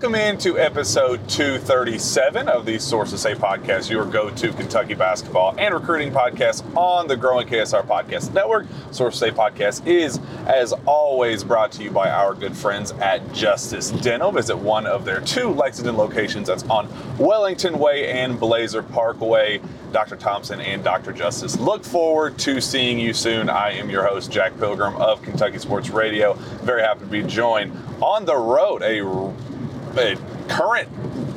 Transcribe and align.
Welcome 0.00 0.18
into 0.18 0.58
episode 0.58 1.28
237 1.28 2.48
of 2.48 2.64
the 2.64 2.78
Sources 2.78 3.20
Say 3.20 3.34
podcast, 3.34 3.90
your 3.90 4.06
go 4.06 4.30
to 4.30 4.50
Kentucky 4.50 4.94
basketball 4.94 5.54
and 5.58 5.74
recruiting 5.74 6.10
podcast 6.10 6.64
on 6.74 7.06
the 7.06 7.18
growing 7.18 7.46
KSR 7.46 7.86
Podcast 7.86 8.32
Network. 8.32 8.66
Sources 8.92 9.20
Say 9.20 9.30
podcast 9.30 9.86
is, 9.86 10.18
as 10.46 10.72
always, 10.86 11.44
brought 11.44 11.70
to 11.72 11.82
you 11.82 11.90
by 11.90 12.08
our 12.08 12.32
good 12.32 12.56
friends 12.56 12.92
at 12.92 13.30
Justice 13.34 13.90
Dental. 13.90 14.32
Visit 14.32 14.56
one 14.56 14.86
of 14.86 15.04
their 15.04 15.20
two 15.20 15.50
Lexington 15.50 15.98
locations 15.98 16.48
that's 16.48 16.62
on 16.70 16.88
Wellington 17.18 17.78
Way 17.78 18.10
and 18.10 18.40
Blazer 18.40 18.82
Parkway. 18.82 19.60
Dr. 19.92 20.16
Thompson 20.16 20.60
and 20.60 20.82
Dr. 20.82 21.12
Justice. 21.12 21.58
Look 21.58 21.84
forward 21.84 22.38
to 22.38 22.62
seeing 22.62 22.98
you 22.98 23.12
soon. 23.12 23.50
I 23.50 23.72
am 23.72 23.90
your 23.90 24.06
host, 24.06 24.30
Jack 24.30 24.56
Pilgrim 24.56 24.96
of 24.96 25.20
Kentucky 25.20 25.58
Sports 25.58 25.90
Radio. 25.90 26.34
Very 26.62 26.80
happy 26.80 27.00
to 27.00 27.06
be 27.06 27.22
joined 27.22 27.76
on 28.00 28.24
the 28.24 28.36
road, 28.36 28.82
a 28.82 29.02
current 30.48 30.88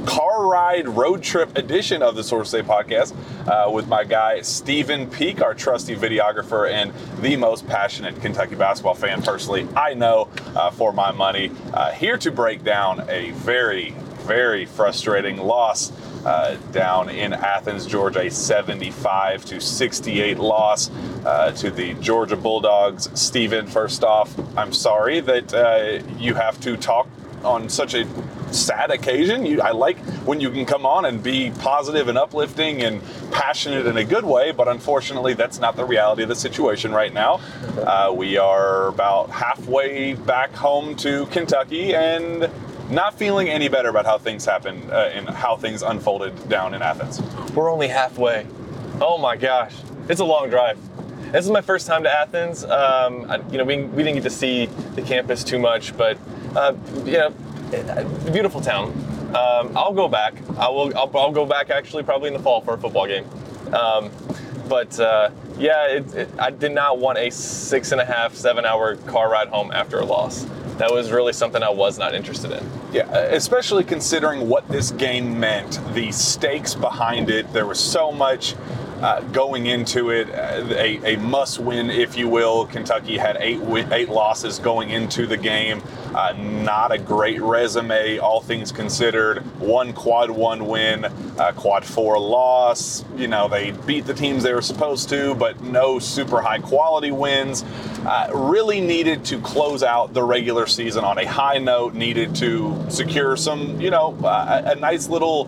car 0.05 0.47
ride 0.47 0.87
road 0.87 1.23
trip 1.23 1.57
edition 1.57 2.01
of 2.01 2.15
the 2.15 2.23
Source 2.23 2.49
Say 2.49 2.61
podcast 2.61 3.15
uh, 3.47 3.71
with 3.71 3.87
my 3.87 4.03
guy 4.03 4.41
Stephen 4.41 5.09
Peak, 5.09 5.41
our 5.41 5.53
trusty 5.53 5.95
videographer 5.95 6.69
and 6.69 6.93
the 7.21 7.35
most 7.35 7.65
passionate 7.67 8.19
Kentucky 8.21 8.55
basketball 8.55 8.95
fan 8.95 9.21
personally 9.21 9.67
I 9.75 9.93
know 9.93 10.29
uh, 10.55 10.71
for 10.71 10.91
my 10.91 11.11
money. 11.11 11.51
Uh, 11.73 11.91
here 11.91 12.17
to 12.17 12.31
break 12.31 12.63
down 12.63 13.09
a 13.09 13.31
very, 13.31 13.91
very 14.25 14.65
frustrating 14.65 15.37
loss. 15.37 15.91
Uh, 16.25 16.55
down 16.71 17.09
in 17.09 17.33
Athens, 17.33 17.85
Georgia, 17.85 18.21
a 18.21 18.31
75 18.31 19.43
to 19.43 19.59
68 19.59 20.39
loss 20.39 20.89
uh, 21.25 21.51
to 21.51 21.69
the 21.69 21.95
Georgia 21.95 22.37
Bulldogs. 22.37 23.09
Stephen, 23.13 23.67
first 23.67 24.05
off, 24.05 24.33
I'm 24.57 24.71
sorry 24.71 25.19
that 25.19 25.53
uh, 25.53 26.01
you 26.17 26.33
have 26.35 26.61
to 26.61 26.77
talk 26.77 27.09
on 27.43 27.67
such 27.67 27.93
a 27.93 28.07
sad 28.53 28.91
occasion. 28.91 29.45
You, 29.45 29.61
I 29.61 29.71
like 29.71 29.97
when 30.25 30.39
you 30.39 30.49
can 30.51 30.65
come 30.65 30.85
on 30.85 31.05
and 31.05 31.21
be 31.21 31.51
positive 31.59 32.07
and 32.07 32.17
uplifting 32.17 32.81
and 32.81 33.01
passionate 33.31 33.85
in 33.85 33.97
a 33.97 34.03
good 34.03 34.25
way, 34.25 34.51
but 34.51 34.67
unfortunately, 34.67 35.33
that's 35.33 35.59
not 35.59 35.75
the 35.75 35.85
reality 35.85 36.23
of 36.23 36.29
the 36.29 36.35
situation 36.35 36.91
right 36.91 37.13
now. 37.13 37.39
Uh, 37.77 38.13
we 38.15 38.37
are 38.37 38.87
about 38.87 39.29
halfway 39.29 40.13
back 40.13 40.51
home 40.53 40.95
to 40.97 41.25
Kentucky 41.27 41.95
and 41.95 42.49
not 42.89 43.17
feeling 43.17 43.49
any 43.49 43.67
better 43.67 43.89
about 43.89 44.05
how 44.05 44.17
things 44.17 44.45
happened 44.45 44.91
uh, 44.91 45.09
and 45.13 45.27
how 45.29 45.55
things 45.55 45.81
unfolded 45.81 46.49
down 46.49 46.73
in 46.73 46.81
Athens. 46.81 47.21
We're 47.53 47.71
only 47.71 47.87
halfway. 47.87 48.45
Oh 49.01 49.17
my 49.17 49.35
gosh, 49.35 49.75
it's 50.09 50.19
a 50.19 50.25
long 50.25 50.49
drive. 50.49 50.77
This 51.31 51.45
is 51.45 51.51
my 51.51 51.61
first 51.61 51.87
time 51.87 52.03
to 52.03 52.11
Athens. 52.11 52.63
Um, 52.63 53.29
I, 53.31 53.37
you 53.49 53.57
know, 53.57 53.63
we, 53.63 53.83
we 53.83 54.03
didn't 54.03 54.15
get 54.15 54.23
to 54.23 54.29
see 54.29 54.67
the 54.93 55.01
campus 55.01 55.43
too 55.43 55.57
much, 55.57 55.97
but 55.97 56.19
uh, 56.55 56.75
you 57.05 57.13
know, 57.13 57.33
beautiful 58.31 58.61
town. 58.61 58.91
Um, 59.35 59.75
I'll 59.75 59.93
go 59.93 60.07
back. 60.07 60.35
I 60.57 60.69
will. 60.69 60.95
I'll, 60.97 61.09
I'll, 61.17 61.31
go 61.31 61.45
back 61.45 61.69
actually 61.69 62.03
probably 62.03 62.27
in 62.27 62.33
the 62.33 62.39
fall 62.39 62.61
for 62.61 62.75
a 62.75 62.77
football 62.77 63.07
game. 63.07 63.25
Um, 63.73 64.11
but 64.69 64.99
uh, 64.99 65.31
yeah, 65.57 65.87
it, 65.87 66.15
it, 66.15 66.29
I 66.39 66.51
did 66.51 66.71
not 66.71 66.99
want 66.99 67.17
a 67.17 67.29
six 67.31 67.91
and 67.91 67.99
a 67.99 68.05
half, 68.05 68.35
seven 68.35 68.65
hour 68.65 68.95
car 68.95 69.31
ride 69.31 69.47
home 69.47 69.71
after 69.71 69.99
a 69.99 70.05
loss. 70.05 70.45
That 70.77 70.91
was 70.91 71.11
really 71.11 71.33
something 71.33 71.61
I 71.61 71.69
was 71.69 71.99
not 71.99 72.15
interested 72.15 72.51
in. 72.51 72.69
Yeah, 72.91 73.11
especially 73.11 73.83
considering 73.83 74.49
what 74.49 74.67
this 74.67 74.91
game 74.91 75.39
meant, 75.39 75.79
the 75.93 76.11
stakes 76.11 76.75
behind 76.75 77.29
it. 77.29 77.51
There 77.53 77.65
was 77.65 77.79
so 77.79 78.11
much 78.11 78.55
uh, 79.03 79.19
going 79.33 79.65
into 79.65 80.11
it, 80.11 80.29
uh, 80.29 80.63
a, 80.69 81.15
a, 81.15 81.17
must 81.17 81.59
win, 81.59 81.89
if 81.89 82.17
you 82.17 82.29
will. 82.29 82.65
Kentucky 82.65 83.17
had 83.17 83.35
eight 83.41 83.59
eight 83.91 84.07
losses 84.07 84.59
going 84.59 84.91
into 84.91 85.27
the 85.27 85.35
game. 85.35 85.83
Uh, 86.15 86.33
not 86.63 86.93
a 86.93 86.97
great 86.97 87.41
resume, 87.41 88.17
all 88.19 88.39
things 88.39 88.71
considered. 88.71 89.39
One 89.59 89.91
quad 89.91 90.31
one 90.31 90.67
win, 90.67 91.03
uh, 91.03 91.51
quad 91.53 91.83
four 91.83 92.17
loss. 92.17 93.03
You 93.17 93.27
know, 93.27 93.49
they 93.49 93.71
beat 93.71 94.05
the 94.05 94.13
teams 94.13 94.41
they 94.41 94.53
were 94.53 94.61
supposed 94.61 95.09
to, 95.09 95.35
but 95.35 95.59
no 95.59 95.99
super 95.99 96.41
high 96.41 96.59
quality 96.59 97.11
wins. 97.11 97.65
Uh, 98.05 98.29
really 98.33 98.79
needed 98.79 99.25
to 99.25 99.41
close 99.41 99.83
out 99.83 100.13
the 100.13 100.23
regular 100.23 100.65
season 100.65 101.03
on 101.03 101.17
a 101.17 101.25
high 101.25 101.57
note, 101.57 101.93
needed 101.93 102.33
to 102.35 102.85
secure 102.87 103.35
some, 103.35 103.81
you 103.81 103.89
know, 103.89 104.17
a 104.23 104.75
nice 104.75 105.09
little 105.09 105.47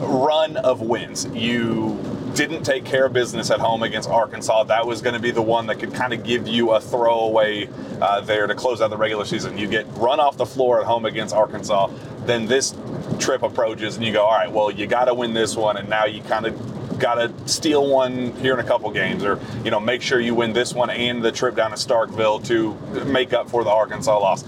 run 0.00 0.56
of 0.56 0.80
wins. 0.80 1.26
You 1.32 2.13
didn't 2.34 2.64
take 2.64 2.84
care 2.84 3.06
of 3.06 3.12
business 3.12 3.50
at 3.50 3.60
home 3.60 3.82
against 3.82 4.08
Arkansas, 4.08 4.64
that 4.64 4.86
was 4.86 5.02
going 5.02 5.14
to 5.14 5.20
be 5.20 5.30
the 5.30 5.42
one 5.42 5.66
that 5.66 5.78
could 5.78 5.94
kind 5.94 6.12
of 6.12 6.24
give 6.24 6.48
you 6.48 6.72
a 6.72 6.80
throwaway 6.80 7.68
uh, 8.00 8.20
there 8.20 8.46
to 8.46 8.54
close 8.54 8.80
out 8.80 8.90
the 8.90 8.96
regular 8.96 9.24
season. 9.24 9.56
You 9.56 9.68
get 9.68 9.86
run 9.94 10.20
off 10.20 10.36
the 10.36 10.46
floor 10.46 10.80
at 10.80 10.86
home 10.86 11.04
against 11.04 11.34
Arkansas, 11.34 11.90
then 12.26 12.46
this 12.46 12.74
trip 13.18 13.42
approaches 13.42 13.96
and 13.96 14.04
you 14.04 14.12
go, 14.12 14.24
all 14.24 14.36
right, 14.36 14.50
well, 14.50 14.70
you 14.70 14.86
got 14.86 15.06
to 15.06 15.14
win 15.14 15.34
this 15.34 15.56
one, 15.56 15.76
and 15.76 15.88
now 15.88 16.04
you 16.04 16.22
kind 16.22 16.46
of 16.46 16.98
got 16.98 17.14
to 17.16 17.32
steal 17.48 17.88
one 17.88 18.32
here 18.36 18.54
in 18.54 18.60
a 18.60 18.68
couple 18.68 18.90
games, 18.90 19.24
or 19.24 19.40
you 19.64 19.70
know, 19.70 19.80
make 19.80 20.02
sure 20.02 20.20
you 20.20 20.34
win 20.34 20.52
this 20.52 20.74
one 20.74 20.90
and 20.90 21.22
the 21.22 21.32
trip 21.32 21.54
down 21.54 21.70
to 21.70 21.76
Starkville 21.76 22.44
to 22.46 22.74
make 23.04 23.32
up 23.32 23.48
for 23.48 23.64
the 23.64 23.70
Arkansas 23.70 24.18
loss. 24.18 24.44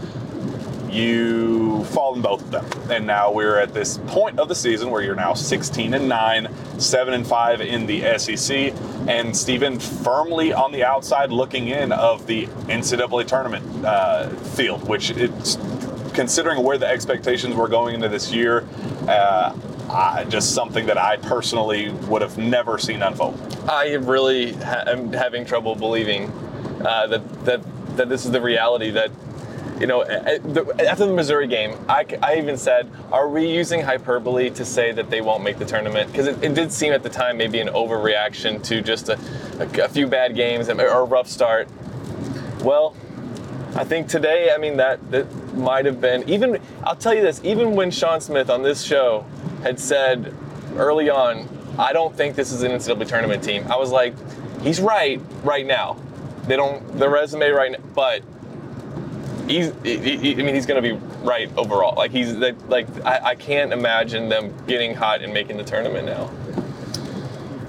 You 0.91 1.85
fall 1.87 2.15
in 2.15 2.23
both 2.23 2.43
of 2.43 2.51
them. 2.51 2.91
And 2.91 3.07
now 3.07 3.33
we're 3.33 3.59
at 3.59 3.75
this 3.75 3.99
point 4.07 4.39
of 4.39 4.49
the 4.49 4.55
season 4.55 4.91
where 4.91 5.03
you're 5.03 5.15
now 5.15 5.35
16 5.35 5.95
and 5.95 6.09
9, 6.09 6.49
7 6.79 7.15
and 7.15 7.27
5 7.27 7.61
in 7.61 7.87
the 7.87 8.19
SEC, 8.19 8.75
and 9.09 9.37
Stephen 9.37 9.79
firmly 9.79 10.53
on 10.53 10.73
the 10.73 10.85
outside 10.85 11.31
looking 11.31 11.69
in 11.69 11.93
of 11.93 12.27
the 12.27 12.47
NCAA 12.47 13.27
tournament 13.27 13.85
uh, 13.85 14.29
field, 14.29 14.89
which 14.89 15.11
it's 15.11 15.57
considering 16.15 16.63
where 16.63 16.79
the 16.79 16.87
expectations 16.87 17.55
were 17.55 17.69
going 17.69 17.95
into 17.95 18.09
this 18.09 18.33
year. 18.33 18.67
Uh, 19.07 19.55
just 20.29 20.53
something 20.53 20.87
that 20.87 20.99
I 20.99 21.17
personally 21.17 21.91
would 22.09 22.21
have 22.21 22.37
never 22.37 22.77
seen 22.77 23.03
unfold. 23.03 23.39
I 23.69 23.95
really 23.95 24.53
ha- 24.53 24.83
am 24.87 25.13
having 25.13 25.45
trouble 25.45 25.77
believing 25.77 26.31
uh, 26.85 27.07
that 27.07 27.45
that 27.45 27.97
that 27.97 28.09
this 28.09 28.25
is 28.25 28.33
the 28.33 28.41
reality 28.41 28.91
that 28.91 29.11
you 29.81 29.87
know, 29.87 30.05
after 30.05 31.07
the 31.07 31.13
Missouri 31.13 31.47
game, 31.47 31.77
I, 31.89 32.07
I, 32.23 32.37
even 32.37 32.57
said, 32.57 32.91
are 33.13 33.29
we 33.29 33.47
using 33.47 33.83
hyperbole 33.83 34.51
to 34.51 34.65
say 34.65 34.93
that 34.93 35.11
they 35.11 35.21
won't 35.21 35.45
make 35.45 35.59
the 35.59 35.67
tournament? 35.67 36.11
Because 36.11 36.29
it, 36.29 36.43
it, 36.43 36.55
did 36.55 36.73
seem 36.73 36.93
at 36.93 37.03
the 37.03 37.11
time 37.11 37.37
maybe 37.37 37.61
an 37.61 37.69
overreaction 37.69 38.63
to 38.65 38.81
just 38.81 39.11
a, 39.11 39.19
a, 39.59 39.85
a, 39.85 39.89
few 39.89 40.07
bad 40.07 40.35
games 40.35 40.71
or 40.71 40.87
a 40.87 41.05
rough 41.05 41.29
start. 41.29 41.69
Well, 42.61 42.97
I 43.75 43.85
think 43.85 44.09
today, 44.09 44.51
I 44.55 44.59
mean, 44.59 44.79
that, 44.79 45.11
that 45.11 45.55
might 45.55 45.85
have 45.85 46.01
been, 46.01 46.27
even, 46.29 46.59
I'll 46.83 46.97
tell 46.97 47.15
you 47.15 47.21
this, 47.21 47.43
even 47.45 47.73
when 47.73 47.91
Sean 47.91 48.21
Smith 48.23 48.49
on 48.49 48.63
this 48.63 48.83
show 48.83 49.27
had 49.63 49.79
said 49.79 50.35
early 50.77 51.11
on, 51.11 51.47
I 51.79 51.93
don't 51.93 52.17
think 52.17 52.35
this 52.35 52.53
is 52.53 52.63
an 52.63 52.73
NCAA 52.73 53.07
tournament 53.07 53.45
team, 53.45 53.71
I 53.71 53.77
was 53.77 53.91
like, 53.91 54.15
he's 54.63 54.81
right 54.81 55.21
right 55.45 55.67
now. 55.67 55.99
They 56.45 56.57
don't, 56.57 56.99
the 56.99 57.09
resume 57.09 57.51
right 57.51 57.73
now, 57.73 57.79
but 57.95 58.23
he's. 59.47 59.73
He, 59.83 60.17
he, 60.17 60.33
I 60.33 60.43
mean, 60.43 60.55
he's 60.55 60.67
going 60.67 60.83
to 60.83 60.95
be 60.95 60.99
right 61.25 61.51
overall. 61.57 61.95
Like 61.97 62.11
he's 62.11 62.33
like 62.33 62.87
I, 63.05 63.21
I 63.31 63.35
can't 63.35 63.73
imagine 63.73 64.29
them 64.29 64.55
getting 64.67 64.95
hot 64.95 65.23
and 65.23 65.33
making 65.33 65.57
the 65.57 65.65
tournament 65.65 66.07
now. 66.07 66.31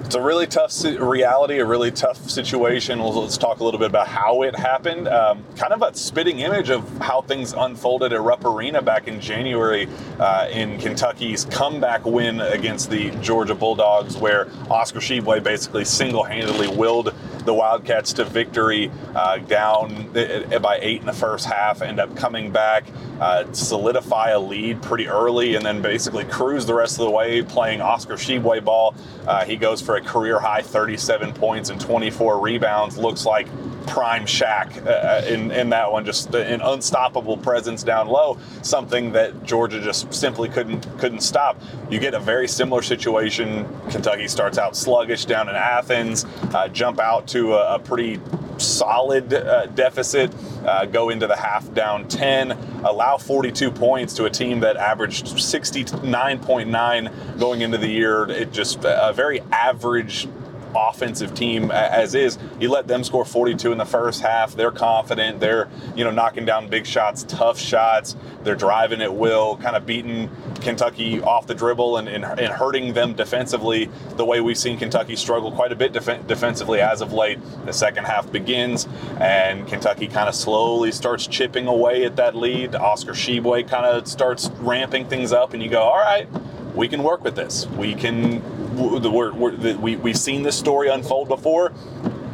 It's 0.08 0.14
a 0.14 0.22
really 0.22 0.46
tough 0.46 0.72
reality, 0.84 1.58
a 1.58 1.66
really 1.66 1.90
tough 1.90 2.30
situation. 2.30 2.98
Let's 2.98 3.36
talk 3.36 3.60
a 3.60 3.64
little 3.64 3.78
bit 3.78 3.90
about 3.90 4.08
how 4.08 4.40
it 4.40 4.56
happened. 4.56 5.06
Um, 5.06 5.44
kind 5.54 5.70
of 5.70 5.82
a 5.82 5.94
spitting 5.94 6.38
image 6.38 6.70
of 6.70 6.88
how 6.96 7.20
things 7.20 7.52
unfolded 7.52 8.14
at 8.14 8.22
Rupp 8.22 8.42
Arena 8.46 8.80
back 8.80 9.06
in 9.06 9.20
January 9.20 9.86
uh, 10.18 10.48
in 10.50 10.78
Kentucky's 10.78 11.44
comeback 11.44 12.06
win 12.06 12.40
against 12.40 12.88
the 12.88 13.10
Georgia 13.20 13.54
Bulldogs, 13.54 14.16
where 14.16 14.48
Oscar 14.70 15.00
Tshiebwe 15.00 15.42
basically 15.42 15.84
single 15.84 16.24
handedly 16.24 16.68
willed 16.68 17.14
the 17.48 17.54
Wildcats 17.54 18.12
to 18.12 18.24
victory 18.24 18.90
uh, 19.14 19.38
down 19.38 20.16
uh, 20.16 20.58
by 20.58 20.78
eight 20.82 21.00
in 21.00 21.06
the 21.06 21.12
first 21.14 21.46
half, 21.46 21.80
end 21.80 21.98
up 21.98 22.14
coming 22.14 22.52
back, 22.52 22.84
uh, 23.20 23.50
solidify 23.52 24.30
a 24.30 24.38
lead 24.38 24.82
pretty 24.82 25.08
early, 25.08 25.54
and 25.54 25.64
then 25.64 25.80
basically 25.80 26.24
cruise 26.24 26.66
the 26.66 26.74
rest 26.74 26.98
of 26.98 27.06
the 27.06 27.10
way 27.10 27.42
playing 27.42 27.80
Oscar 27.80 28.14
Tshiebwe 28.14 28.62
ball. 28.62 28.94
Uh, 29.26 29.44
he 29.46 29.56
goes 29.56 29.80
for 29.80 29.96
a 29.96 30.00
career 30.02 30.38
high 30.38 30.60
37 30.60 31.32
points 31.32 31.70
and 31.70 31.80
24 31.80 32.38
rebounds. 32.38 32.98
Looks 32.98 33.24
like 33.24 33.48
prime 33.88 34.24
Shaq 34.24 34.86
uh, 34.86 35.26
in, 35.26 35.50
in 35.50 35.70
that 35.70 35.90
one, 35.90 36.04
just 36.04 36.34
an 36.34 36.60
unstoppable 36.60 37.36
presence 37.36 37.82
down 37.82 38.08
low, 38.08 38.38
something 38.62 39.12
that 39.12 39.44
Georgia 39.44 39.80
just 39.80 40.12
simply 40.12 40.48
couldn't 40.48 40.86
couldn't 40.98 41.20
stop. 41.20 41.60
You 41.90 41.98
get 41.98 42.14
a 42.14 42.20
very 42.20 42.48
similar 42.48 42.82
situation. 42.82 43.66
Kentucky 43.90 44.28
starts 44.28 44.58
out 44.58 44.76
sluggish 44.76 45.24
down 45.24 45.48
in 45.48 45.54
Athens, 45.54 46.26
uh, 46.54 46.68
jump 46.68 47.00
out 47.00 47.26
to 47.28 47.54
a, 47.54 47.76
a 47.76 47.78
pretty 47.78 48.20
solid 48.60 49.32
uh, 49.32 49.66
deficit, 49.66 50.34
uh, 50.64 50.84
go 50.86 51.10
into 51.10 51.26
the 51.26 51.36
half 51.36 51.72
down 51.74 52.08
10, 52.08 52.52
allow 52.84 53.16
42 53.16 53.70
points 53.70 54.14
to 54.14 54.24
a 54.24 54.30
team 54.30 54.60
that 54.60 54.76
averaged 54.76 55.26
69.9 55.26 57.38
going 57.38 57.60
into 57.62 57.78
the 57.78 57.88
year. 57.88 58.28
It 58.28 58.52
just 58.52 58.84
a 58.84 59.12
very 59.14 59.40
average 59.52 60.28
offensive 60.74 61.34
team 61.34 61.70
as 61.70 62.14
is. 62.14 62.38
You 62.60 62.70
let 62.70 62.86
them 62.86 63.04
score 63.04 63.24
42 63.24 63.72
in 63.72 63.78
the 63.78 63.84
first 63.84 64.22
half. 64.22 64.54
They're 64.54 64.70
confident. 64.70 65.40
They're 65.40 65.68
you 65.96 66.04
know 66.04 66.10
knocking 66.10 66.44
down 66.44 66.68
big 66.68 66.86
shots, 66.86 67.24
tough 67.24 67.58
shots. 67.58 68.16
They're 68.44 68.56
driving 68.56 69.02
at 69.02 69.14
will, 69.14 69.56
kind 69.56 69.76
of 69.76 69.86
beating 69.86 70.30
Kentucky 70.60 71.20
off 71.20 71.46
the 71.46 71.54
dribble 71.54 71.98
and, 71.98 72.08
and, 72.08 72.24
and 72.24 72.52
hurting 72.52 72.92
them 72.94 73.14
defensively 73.14 73.90
the 74.16 74.24
way 74.24 74.40
we've 74.40 74.58
seen 74.58 74.78
Kentucky 74.78 75.16
struggle 75.16 75.52
quite 75.52 75.72
a 75.72 75.76
bit 75.76 75.92
def- 75.92 76.26
defensively 76.26 76.80
as 76.80 77.00
of 77.00 77.12
late. 77.12 77.38
The 77.64 77.72
second 77.72 78.04
half 78.04 78.30
begins 78.30 78.88
and 79.20 79.66
Kentucky 79.66 80.06
kind 80.06 80.28
of 80.28 80.34
slowly 80.34 80.92
starts 80.92 81.26
chipping 81.26 81.66
away 81.66 82.04
at 82.04 82.16
that 82.16 82.34
lead. 82.34 82.74
Oscar 82.74 83.12
Tshiebwe 83.12 83.68
kind 83.68 83.86
of 83.86 84.06
starts 84.06 84.50
ramping 84.58 85.06
things 85.06 85.32
up, 85.32 85.54
and 85.54 85.62
you 85.62 85.68
go, 85.68 85.82
all 85.82 85.98
right, 85.98 86.28
we 86.74 86.88
can 86.88 87.02
work 87.02 87.24
with 87.24 87.34
this. 87.34 87.66
We 87.66 87.94
can 87.94 88.42
we're, 88.78 89.32
we're, 89.32 89.76
we, 89.76 89.96
we've 89.96 90.16
seen 90.16 90.42
this 90.42 90.56
story 90.56 90.88
unfold 90.88 91.28
before. 91.28 91.72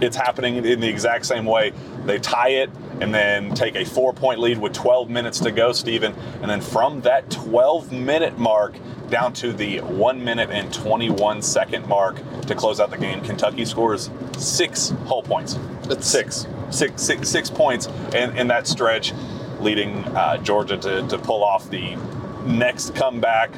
It's 0.00 0.16
happening 0.16 0.56
in 0.56 0.80
the 0.80 0.88
exact 0.88 1.24
same 1.26 1.44
way. 1.44 1.72
They 2.04 2.18
tie 2.18 2.50
it 2.50 2.70
and 3.00 3.14
then 3.14 3.54
take 3.54 3.74
a 3.76 3.84
four 3.84 4.12
point 4.12 4.40
lead 4.40 4.58
with 4.58 4.72
12 4.72 5.08
minutes 5.08 5.40
to 5.40 5.50
go, 5.50 5.72
Stephen. 5.72 6.14
And 6.42 6.50
then 6.50 6.60
from 6.60 7.00
that 7.02 7.30
12 7.30 7.92
minute 7.92 8.38
mark 8.38 8.74
down 9.08 9.32
to 9.34 9.52
the 9.52 9.78
one 9.80 10.22
minute 10.24 10.50
and 10.50 10.72
21 10.72 11.42
second 11.42 11.86
mark 11.86 12.16
to 12.42 12.54
close 12.54 12.80
out 12.80 12.90
the 12.90 12.98
game, 12.98 13.20
Kentucky 13.20 13.64
scores 13.64 14.10
six 14.36 14.90
whole 15.06 15.22
points. 15.22 15.58
That's 15.84 16.06
six. 16.06 16.46
Six, 16.70 17.02
six, 17.02 17.28
six 17.28 17.50
points 17.50 17.86
in, 18.14 18.36
in 18.36 18.48
that 18.48 18.66
stretch, 18.66 19.12
leading 19.60 20.04
uh, 20.16 20.38
Georgia 20.38 20.76
to, 20.76 21.06
to 21.06 21.18
pull 21.18 21.44
off 21.44 21.70
the 21.70 21.96
next 22.44 22.94
comeback 22.94 23.52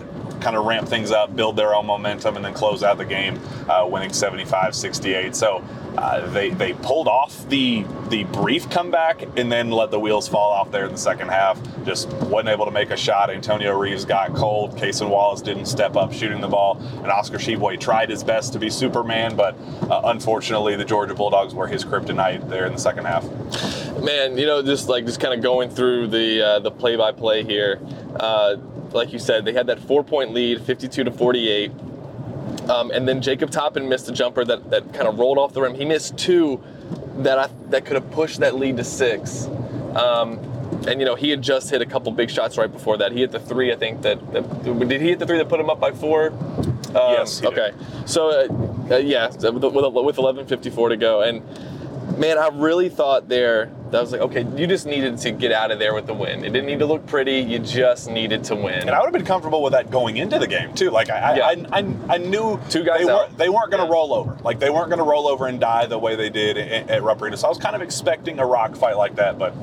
kind 0.47 0.57
of 0.57 0.65
ramp 0.65 0.87
things 0.87 1.11
up, 1.11 1.35
build 1.35 1.57
their 1.57 1.75
own 1.75 1.85
momentum, 1.85 2.37
and 2.37 2.45
then 2.45 2.55
close 2.55 2.85
out 2.85 2.99
the 2.99 3.05
game, 3.05 3.41
uh, 3.69 3.85
winning 3.85 4.11
75-68. 4.11 5.35
So 5.35 5.61
uh, 5.99 6.25
they 6.31 6.51
they 6.51 6.73
pulled 6.73 7.09
off 7.09 7.49
the 7.49 7.85
the 8.11 8.23
brief 8.25 8.71
comeback 8.71 9.23
and 9.37 9.51
then 9.51 9.71
let 9.71 9.91
the 9.91 9.99
wheels 9.99 10.29
fall 10.29 10.53
off 10.53 10.71
there 10.71 10.85
in 10.85 10.93
the 10.93 10.99
second 10.99 11.31
half. 11.31 11.61
Just 11.85 12.13
wasn't 12.15 12.51
able 12.51 12.65
to 12.65 12.71
make 12.71 12.91
a 12.91 12.97
shot. 12.97 13.29
Antonio 13.29 13.77
Reeves 13.77 14.05
got 14.05 14.37
cold. 14.37 14.77
Cason 14.77 15.09
Wallace 15.09 15.43
didn't 15.43 15.67
step 15.67 15.97
up 15.97 16.13
shooting 16.13 16.41
the 16.41 16.47
ball, 16.47 16.79
and 17.03 17.09
Oscar 17.09 17.39
Tshiebwe 17.39 17.81
tried 17.81 18.09
his 18.09 18.23
best 18.23 18.53
to 18.53 18.61
be 18.61 18.71
Superman, 18.71 19.35
but 19.35 19.57
uh, 19.91 20.03
unfortunately 20.05 20.77
the 20.77 20.85
Georgia 20.85 21.15
Bulldogs 21.15 21.55
were 21.55 21.67
his 21.67 21.85
kryptonite 21.85 22.49
there 22.49 22.67
in 22.67 22.73
the 22.73 22.79
second 22.79 23.05
half. 23.05 23.25
Man, 24.01 24.39
you 24.39 24.47
know, 24.47 24.63
just 24.63 24.89
like 24.89 25.07
just 25.07 25.19
kind 25.19 25.35
of 25.35 25.43
going 25.43 25.71
through 25.71 26.07
the 26.07 26.47
uh, 26.47 26.59
the 26.61 26.71
play 26.71 26.95
by 26.95 27.11
play 27.11 27.43
here. 27.43 27.81
Uh, 28.15 28.57
like 28.97 29.13
you 29.13 29.19
said, 29.19 29.45
they 29.45 29.53
had 29.53 29.69
that 29.69 29.79
four 29.81 30.03
point 30.03 30.33
lead, 30.33 30.63
52 30.63 31.05
to 31.05 31.11
48. 31.11 31.71
Um, 32.69 32.91
and 32.91 33.07
then 33.07 33.23
Jacob 33.23 33.51
Toppin 33.51 33.89
missed 33.89 34.09
a 34.09 34.13
jumper 34.13 34.45
that, 34.45 34.71
that 34.71 34.93
kind 34.93 35.07
of 35.07 35.19
rolled 35.19 35.39
off 35.39 35.53
the 35.53 35.63
rim. 35.63 35.75
He 35.75 35.85
missed 35.85 36.17
two 36.17 36.63
that 37.19 37.39
I, 37.39 37.49
that 37.71 37.85
could 37.85 37.95
have 37.95 38.11
pushed 38.11 38.41
that 38.41 38.57
lead 38.57 38.77
to 38.79 38.85
six. 38.85 39.47
Um, 39.95 40.41
and 40.89 41.01
you 41.01 41.07
know 41.07 41.15
he 41.15 41.31
had 41.31 41.43
just 41.43 41.71
hit 41.71 41.81
a 41.81 41.87
couple 41.87 42.13
big 42.13 42.31
shots 42.31 42.59
right 42.59 42.71
before 42.71 42.99
that. 42.99 43.13
He 43.13 43.21
hit 43.21 43.33
the 43.33 43.41
three, 43.41 43.73
I 43.73 43.77
think. 43.77 44.03
That, 44.03 44.33
that 44.33 44.89
did 44.89 45.01
he 45.01 45.09
hit 45.09 45.19
the 45.19 45.27
three 45.27 45.39
that 45.39 45.49
put 45.49 45.61
him 45.61 45.71
up 45.71 45.81
by 45.81 45.93
four? 45.93 46.31
Um, 46.31 47.13
yes. 47.13 47.43
Okay. 47.43 47.73
So 48.05 48.29
uh, 48.29 48.95
uh, 48.95 48.97
yeah, 48.99 49.29
with, 49.29 49.65
with 49.65 50.17
11:54 50.17 50.89
to 50.91 50.97
go, 50.97 51.23
and 51.23 51.43
man, 52.17 52.39
I 52.39 52.49
really 52.49 52.89
thought 52.89 53.29
there 53.29 53.71
that 53.91 54.01
was 54.01 54.11
like, 54.11 54.21
okay, 54.21 54.45
you 54.57 54.67
just 54.67 54.85
needed 54.85 55.17
to 55.19 55.31
get 55.31 55.53
out 55.53 55.71
of 55.71 55.79
there 55.79 55.95
with 55.95 56.07
the 56.07 56.15
win. 56.15 56.45
It 56.45 56.53
didn't 56.53 56.67
need 56.67 56.81
to 56.81 56.87
look 56.87 57.07
pretty. 57.07 57.39
You 57.39 57.61
just 57.61 58.11
needed 58.11 58.43
to 58.45 58.57
win. 58.57 58.81
And 58.81 58.91
I 58.91 58.99
would 58.99 59.07
have 59.07 59.13
been 59.13 59.25
comfortable 59.25 59.63
with 59.63 59.73
that 59.73 59.91
going 59.91 60.17
into 60.17 60.39
the 60.39 60.47
game 60.47 60.75
too. 60.75 60.91
Like 60.91 61.09
I, 61.09 61.37
yeah. 61.37 61.47
I, 61.47 61.79
I, 61.79 62.15
I, 62.15 62.19
knew 62.19 62.61
two 62.69 62.83
guys 62.83 63.07
they 63.07 63.13
out. 63.13 63.29
weren't 63.29 63.39
they 63.39 63.49
weren't 63.49 63.71
going 63.71 63.83
to 63.83 63.87
yeah. 63.87 63.93
roll 63.93 64.13
over. 64.13 64.37
Like 64.43 64.59
they 64.59 64.71
weren't 64.71 64.89
going 64.89 64.99
to 64.99 65.05
roll 65.05 65.29
over 65.29 65.47
and 65.47 65.61
die 65.61 65.87
the 65.87 65.99
way 65.99 66.17
they 66.17 66.31
did 66.31 66.59
at, 66.59 66.91
at 66.91 67.03
Rupp 67.03 67.23
Arena. 67.23 67.37
So 67.37 67.47
I 67.47 67.49
was 67.49 67.59
kind 67.59 67.77
of 67.77 67.83
expecting 67.83 68.39
a 68.39 68.47
rock 68.47 68.75
fight 68.75 68.97
like 68.97 69.15
that, 69.17 69.39
but 69.39 69.55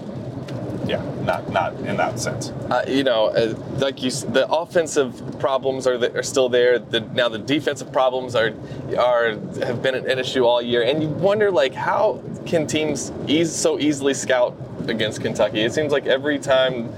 yeah, 0.85 1.01
not 1.23 1.49
not 1.51 1.73
in 1.81 1.97
that 1.97 2.19
sense. 2.19 2.49
Uh, 2.69 2.83
you 2.87 3.03
know, 3.03 3.27
uh, 3.27 3.55
like 3.77 4.03
you, 4.03 4.11
the 4.11 4.47
offensive 4.49 5.39
problems 5.39 5.87
are 5.87 5.97
the, 5.97 6.13
are 6.17 6.23
still 6.23 6.49
there. 6.49 6.79
The, 6.79 7.01
now 7.01 7.29
the 7.29 7.39
defensive 7.39 7.91
problems 7.91 8.35
are 8.35 8.53
are 8.97 9.31
have 9.65 9.81
been 9.81 9.95
an 9.95 10.19
issue 10.19 10.43
all 10.45 10.61
year, 10.61 10.83
and 10.83 11.01
you 11.01 11.09
wonder 11.09 11.51
like 11.51 11.73
how 11.73 12.21
can 12.45 12.67
teams 12.67 13.11
ease, 13.27 13.53
so 13.53 13.79
easily 13.79 14.13
scout 14.13 14.55
against 14.87 15.21
Kentucky? 15.21 15.61
It 15.61 15.73
seems 15.73 15.91
like 15.91 16.05
every 16.05 16.39
time 16.39 16.93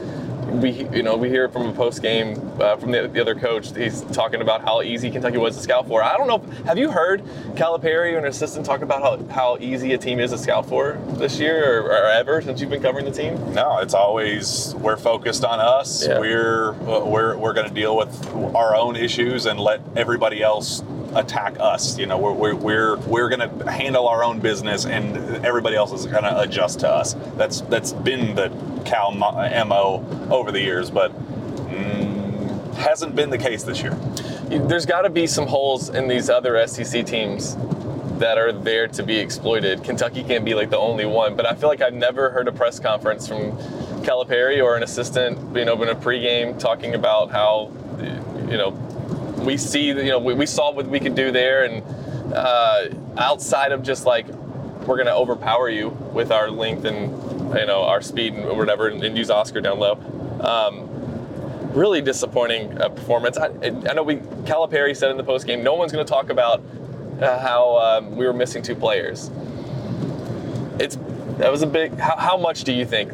we 0.62 0.72
you 0.96 1.04
know 1.04 1.16
we 1.16 1.30
hear 1.30 1.50
from 1.50 1.68
a 1.68 1.74
post 1.74 2.02
game 2.02 2.40
uh, 2.60 2.76
from 2.78 2.92
the, 2.92 3.08
the, 3.08 3.22
other 3.22 3.36
coach. 3.36 3.76
He's 3.76 4.02
talking 4.02 4.42
about 4.42 4.62
how 4.64 4.82
easy 4.82 5.10
Kentucky 5.12 5.38
was 5.38 5.56
to 5.58 5.64
scout 5.64 5.88
for. 5.88 6.04
I 6.04 6.18
don't 6.18 6.28
know. 6.28 6.40
Have 6.66 6.78
you 6.78 6.92
heard 6.92 7.24
Calipari 7.56 8.14
or 8.14 8.20
an 8.20 8.26
assistant 8.26 8.66
talk 8.66 8.82
about 8.82 9.02
how, 9.02 9.34
how 9.34 9.58
easy 9.60 9.94
a 9.94 9.98
team 9.98 10.20
is 10.20 10.32
to 10.32 10.38
scout 10.38 10.68
for 10.68 11.00
this 11.14 11.40
year 11.40 11.82
or, 11.82 11.92
or 11.92 12.08
ever 12.08 12.42
since 12.42 12.62
you've 12.62 12.70
been 12.70 12.82
covering 12.82 13.06
the 13.06 13.12
team? 13.12 13.36
No, 13.54 13.80
it's 13.80 13.94
always 13.94 14.76
we're 14.76 14.98
focused 14.98 15.44
on 15.44 15.60
us. 15.60 16.08
Yeah. 16.08 16.20
We're 16.20 16.74
we're 16.74 17.38
we're 17.38 17.54
going 17.54 17.68
to 17.68 17.74
deal 17.74 17.98
with 17.98 18.56
our 18.56 18.76
own 18.76 18.96
issues 18.96 19.46
and 19.46 19.60
let 19.60 19.82
everybody 19.96 20.42
else 20.42 20.82
attack 21.16 21.58
us. 21.60 21.98
You 21.98 22.06
know, 22.06 22.18
we're 22.18 22.54
we're 22.54 22.98
we're, 22.98 23.30
going 23.30 23.50
to 23.50 23.72
handle 23.72 24.08
our 24.08 24.24
own 24.24 24.40
business, 24.40 24.86
and 24.86 25.18
everybody 25.46 25.76
else 25.76 25.92
is 25.92 26.06
going 26.06 26.24
to 26.24 26.40
adjust 26.40 26.82
to 26.82 26.90
us. 26.90 27.16
That's 27.36 27.62
that's 27.62 27.94
been 27.94 28.36
the 28.36 28.50
Cal 28.86 29.12
mo 29.12 30.06
over 30.30 30.52
the 30.52 30.62
years, 30.62 30.92
but 30.92 31.12
mm, 31.68 32.76
hasn't 32.76 33.16
been 33.16 33.30
the 33.30 33.38
case 33.38 33.64
this 33.64 33.82
year. 33.82 33.96
There's 34.50 34.86
got 34.86 35.02
to 35.02 35.10
be 35.10 35.26
some 35.26 35.48
holes 35.48 35.90
in 35.90 36.08
these 36.08 36.30
other 36.30 36.66
SEC 36.68 37.06
teams 37.06 37.56
that 38.20 38.38
are 38.38 38.52
there 38.52 38.88
to 38.88 39.04
be 39.04 39.18
exploited. 39.18 39.84
Kentucky 39.84 40.24
can't 40.24 40.46
be 40.46 40.54
like 40.54 40.70
the 40.70 40.78
only 40.78 41.06
one, 41.06 41.36
but 41.36 41.46
I 41.46 41.56
feel 41.56 41.68
like 41.68 41.82
I've 41.82 41.94
never 41.94 42.30
heard 42.30 42.48
a 42.48 42.52
press 42.52 42.80
conference 42.80 43.28
from 43.28 43.52
Calipari 44.04 44.64
or 44.64 44.78
an 44.78 44.84
assistant 44.84 45.54
being 45.54 45.68
open 45.68 45.90
a 45.90 45.96
pregame 45.96 46.58
talking 46.60 46.96
about 46.96 47.32
how 47.32 47.72
you 48.50 48.58
know 48.58 48.72
we 49.46 49.58
see 49.58 49.86
you 49.88 49.94
know 50.06 50.20
we, 50.20 50.34
we 50.34 50.46
saw 50.46 50.72
what 50.72 50.88
we 50.88 51.00
could 51.00 51.16
do 51.16 51.32
there 51.32 51.66
and 51.66 51.84
uh, 52.34 52.88
outside 53.18 53.72
of 53.72 53.84
just 53.84 54.06
like 54.06 54.28
we're 54.88 55.04
to 55.04 55.14
overpower 55.14 55.70
you 55.70 55.90
with 56.14 56.32
our 56.32 56.50
length 56.50 56.86
and 56.86 57.12
you 57.58 57.66
know 57.66 57.84
our 57.84 58.02
speed 58.02 58.34
and 58.34 58.46
whatever 58.58 58.88
and, 58.88 59.04
and 59.04 59.18
use 59.18 59.30
Oscar 59.30 59.62
down 59.62 59.80
low. 59.80 59.94
Um, 60.42 60.90
really 61.74 62.02
disappointing 62.02 62.80
uh, 62.82 62.90
performance. 62.90 63.38
I, 63.38 63.48
I, 63.48 63.94
know 63.94 64.04
we 64.04 64.18
Calipari 64.46 64.96
said 64.96 65.12
in 65.12 65.18
the 65.18 65.24
post 65.24 65.46
game, 65.46 65.62
no 65.64 65.74
one's 65.74 65.92
going 65.92 66.06
to 66.06 66.10
talk 66.10 66.30
about 66.30 66.64
uh, 67.22 67.40
how 67.40 67.78
um, 67.78 68.16
we 68.16 68.26
were 68.26 68.34
missing 68.34 68.62
two 68.62 68.76
players. 68.76 69.30
It's 70.80 70.98
that 71.38 71.52
was 71.52 71.62
a 71.62 71.68
big. 71.68 71.98
How, 71.98 72.16
how 72.18 72.38
much 72.38 72.64
do 72.64 72.72
you 72.72 72.86
think 72.86 73.12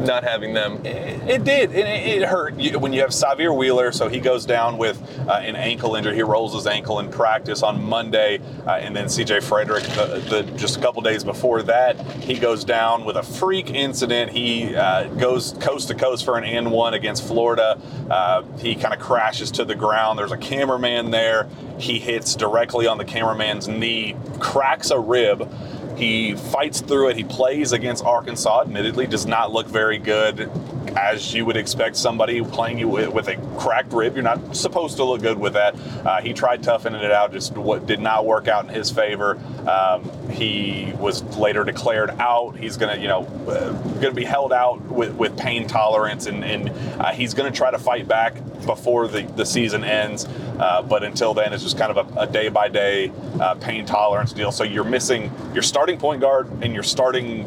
not 0.00 0.24
having 0.24 0.54
them. 0.54 0.84
It, 0.84 1.44
did. 1.44 1.72
It, 1.72 1.86
it 1.86 2.22
hurt 2.22 2.54
when 2.80 2.92
you 2.92 3.00
have 3.00 3.10
Sahvir 3.10 3.56
Wheeler. 3.56 3.92
So 3.92 4.08
he 4.08 4.20
goes 4.20 4.46
down 4.46 4.78
with 4.78 5.00
uh, 5.28 5.32
an 5.32 5.56
ankle 5.56 5.94
injury. 5.94 6.14
He 6.14 6.22
rolls 6.22 6.54
his 6.54 6.66
ankle 6.66 6.98
in 7.00 7.10
practice 7.10 7.62
on 7.62 7.82
Monday, 7.82 8.40
uh, 8.66 8.72
and 8.72 8.94
then 8.94 9.08
C.J. 9.08 9.40
Frederick, 9.40 9.84
the, 9.84 10.24
the, 10.28 10.52
just 10.56 10.76
a 10.76 10.80
couple 10.80 11.02
days 11.02 11.24
before 11.24 11.62
that, 11.64 12.00
he 12.22 12.38
goes 12.38 12.64
down 12.64 13.04
with 13.04 13.16
a 13.16 13.22
freak 13.22 13.70
incident. 13.70 14.30
He 14.30 14.74
uh, 14.74 15.08
goes 15.14 15.54
coast 15.60 15.88
to 15.88 15.94
coast 15.94 16.24
for 16.24 16.38
an 16.38 16.44
N 16.44 16.70
one 16.70 16.94
against 16.94 17.26
Florida. 17.26 17.80
Uh, 18.10 18.42
he 18.58 18.74
kind 18.74 18.94
of 18.94 19.00
crashes 19.00 19.50
to 19.52 19.64
the 19.64 19.74
ground. 19.74 20.18
There's 20.18 20.32
a 20.32 20.36
cameraman 20.36 21.10
there. 21.10 21.48
He 21.78 21.98
hits 21.98 22.34
directly 22.34 22.86
on 22.86 22.98
the 22.98 23.04
cameraman's 23.04 23.68
knee, 23.68 24.16
cracks 24.40 24.90
a 24.90 24.98
rib. 24.98 25.48
He 25.98 26.34
fights 26.34 26.80
through 26.80 27.08
it. 27.08 27.16
He 27.16 27.24
plays 27.24 27.72
against 27.72 28.04
Arkansas. 28.04 28.62
Admittedly, 28.62 29.08
does 29.08 29.26
not 29.26 29.52
look 29.52 29.66
very 29.66 29.98
good, 29.98 30.48
as 30.96 31.34
you 31.34 31.44
would 31.44 31.56
expect 31.56 31.96
somebody 31.96 32.40
playing 32.40 32.78
you 32.78 32.88
with, 32.88 33.12
with 33.12 33.26
a 33.26 33.36
cracked 33.58 33.92
rib. 33.92 34.14
You're 34.14 34.22
not 34.22 34.54
supposed 34.54 34.96
to 34.98 35.04
look 35.04 35.22
good 35.22 35.38
with 35.38 35.54
that. 35.54 35.74
Uh, 36.06 36.20
he 36.20 36.32
tried 36.32 36.62
toughening 36.62 37.02
it 37.02 37.10
out, 37.10 37.32
just 37.32 37.56
what 37.56 37.86
did 37.86 37.98
not 37.98 38.24
work 38.24 38.46
out 38.46 38.64
in 38.64 38.70
his 38.72 38.92
favor. 38.92 39.38
Um, 39.68 40.08
he 40.30 40.92
was 40.98 41.22
later 41.36 41.64
declared 41.64 42.10
out. 42.10 42.56
He's 42.56 42.76
gonna, 42.76 42.96
you 42.96 43.08
know, 43.08 43.24
uh, 43.48 43.72
gonna 44.00 44.14
be 44.14 44.24
held 44.24 44.52
out 44.52 44.80
with, 44.82 45.14
with 45.14 45.36
pain 45.36 45.66
tolerance, 45.66 46.26
and, 46.26 46.44
and 46.44 46.70
uh, 47.00 47.10
he's 47.12 47.34
gonna 47.34 47.50
try 47.50 47.72
to 47.72 47.78
fight 47.78 48.06
back 48.06 48.34
before 48.64 49.08
the, 49.08 49.22
the 49.22 49.44
season 49.44 49.82
ends. 49.82 50.28
Uh, 50.58 50.82
but 50.82 51.04
until 51.04 51.34
then, 51.34 51.52
it's 51.52 51.62
just 51.62 51.78
kind 51.78 51.96
of 51.96 52.16
a 52.16 52.26
day 52.26 52.48
by 52.48 52.68
day 52.68 53.12
pain 53.60 53.86
tolerance 53.86 54.32
deal. 54.32 54.52
So 54.52 54.64
you're 54.64 54.84
missing 54.84 55.32
your 55.54 55.62
starting 55.62 55.98
point 55.98 56.20
guard 56.20 56.50
and 56.62 56.74
your 56.74 56.82
starting 56.82 57.46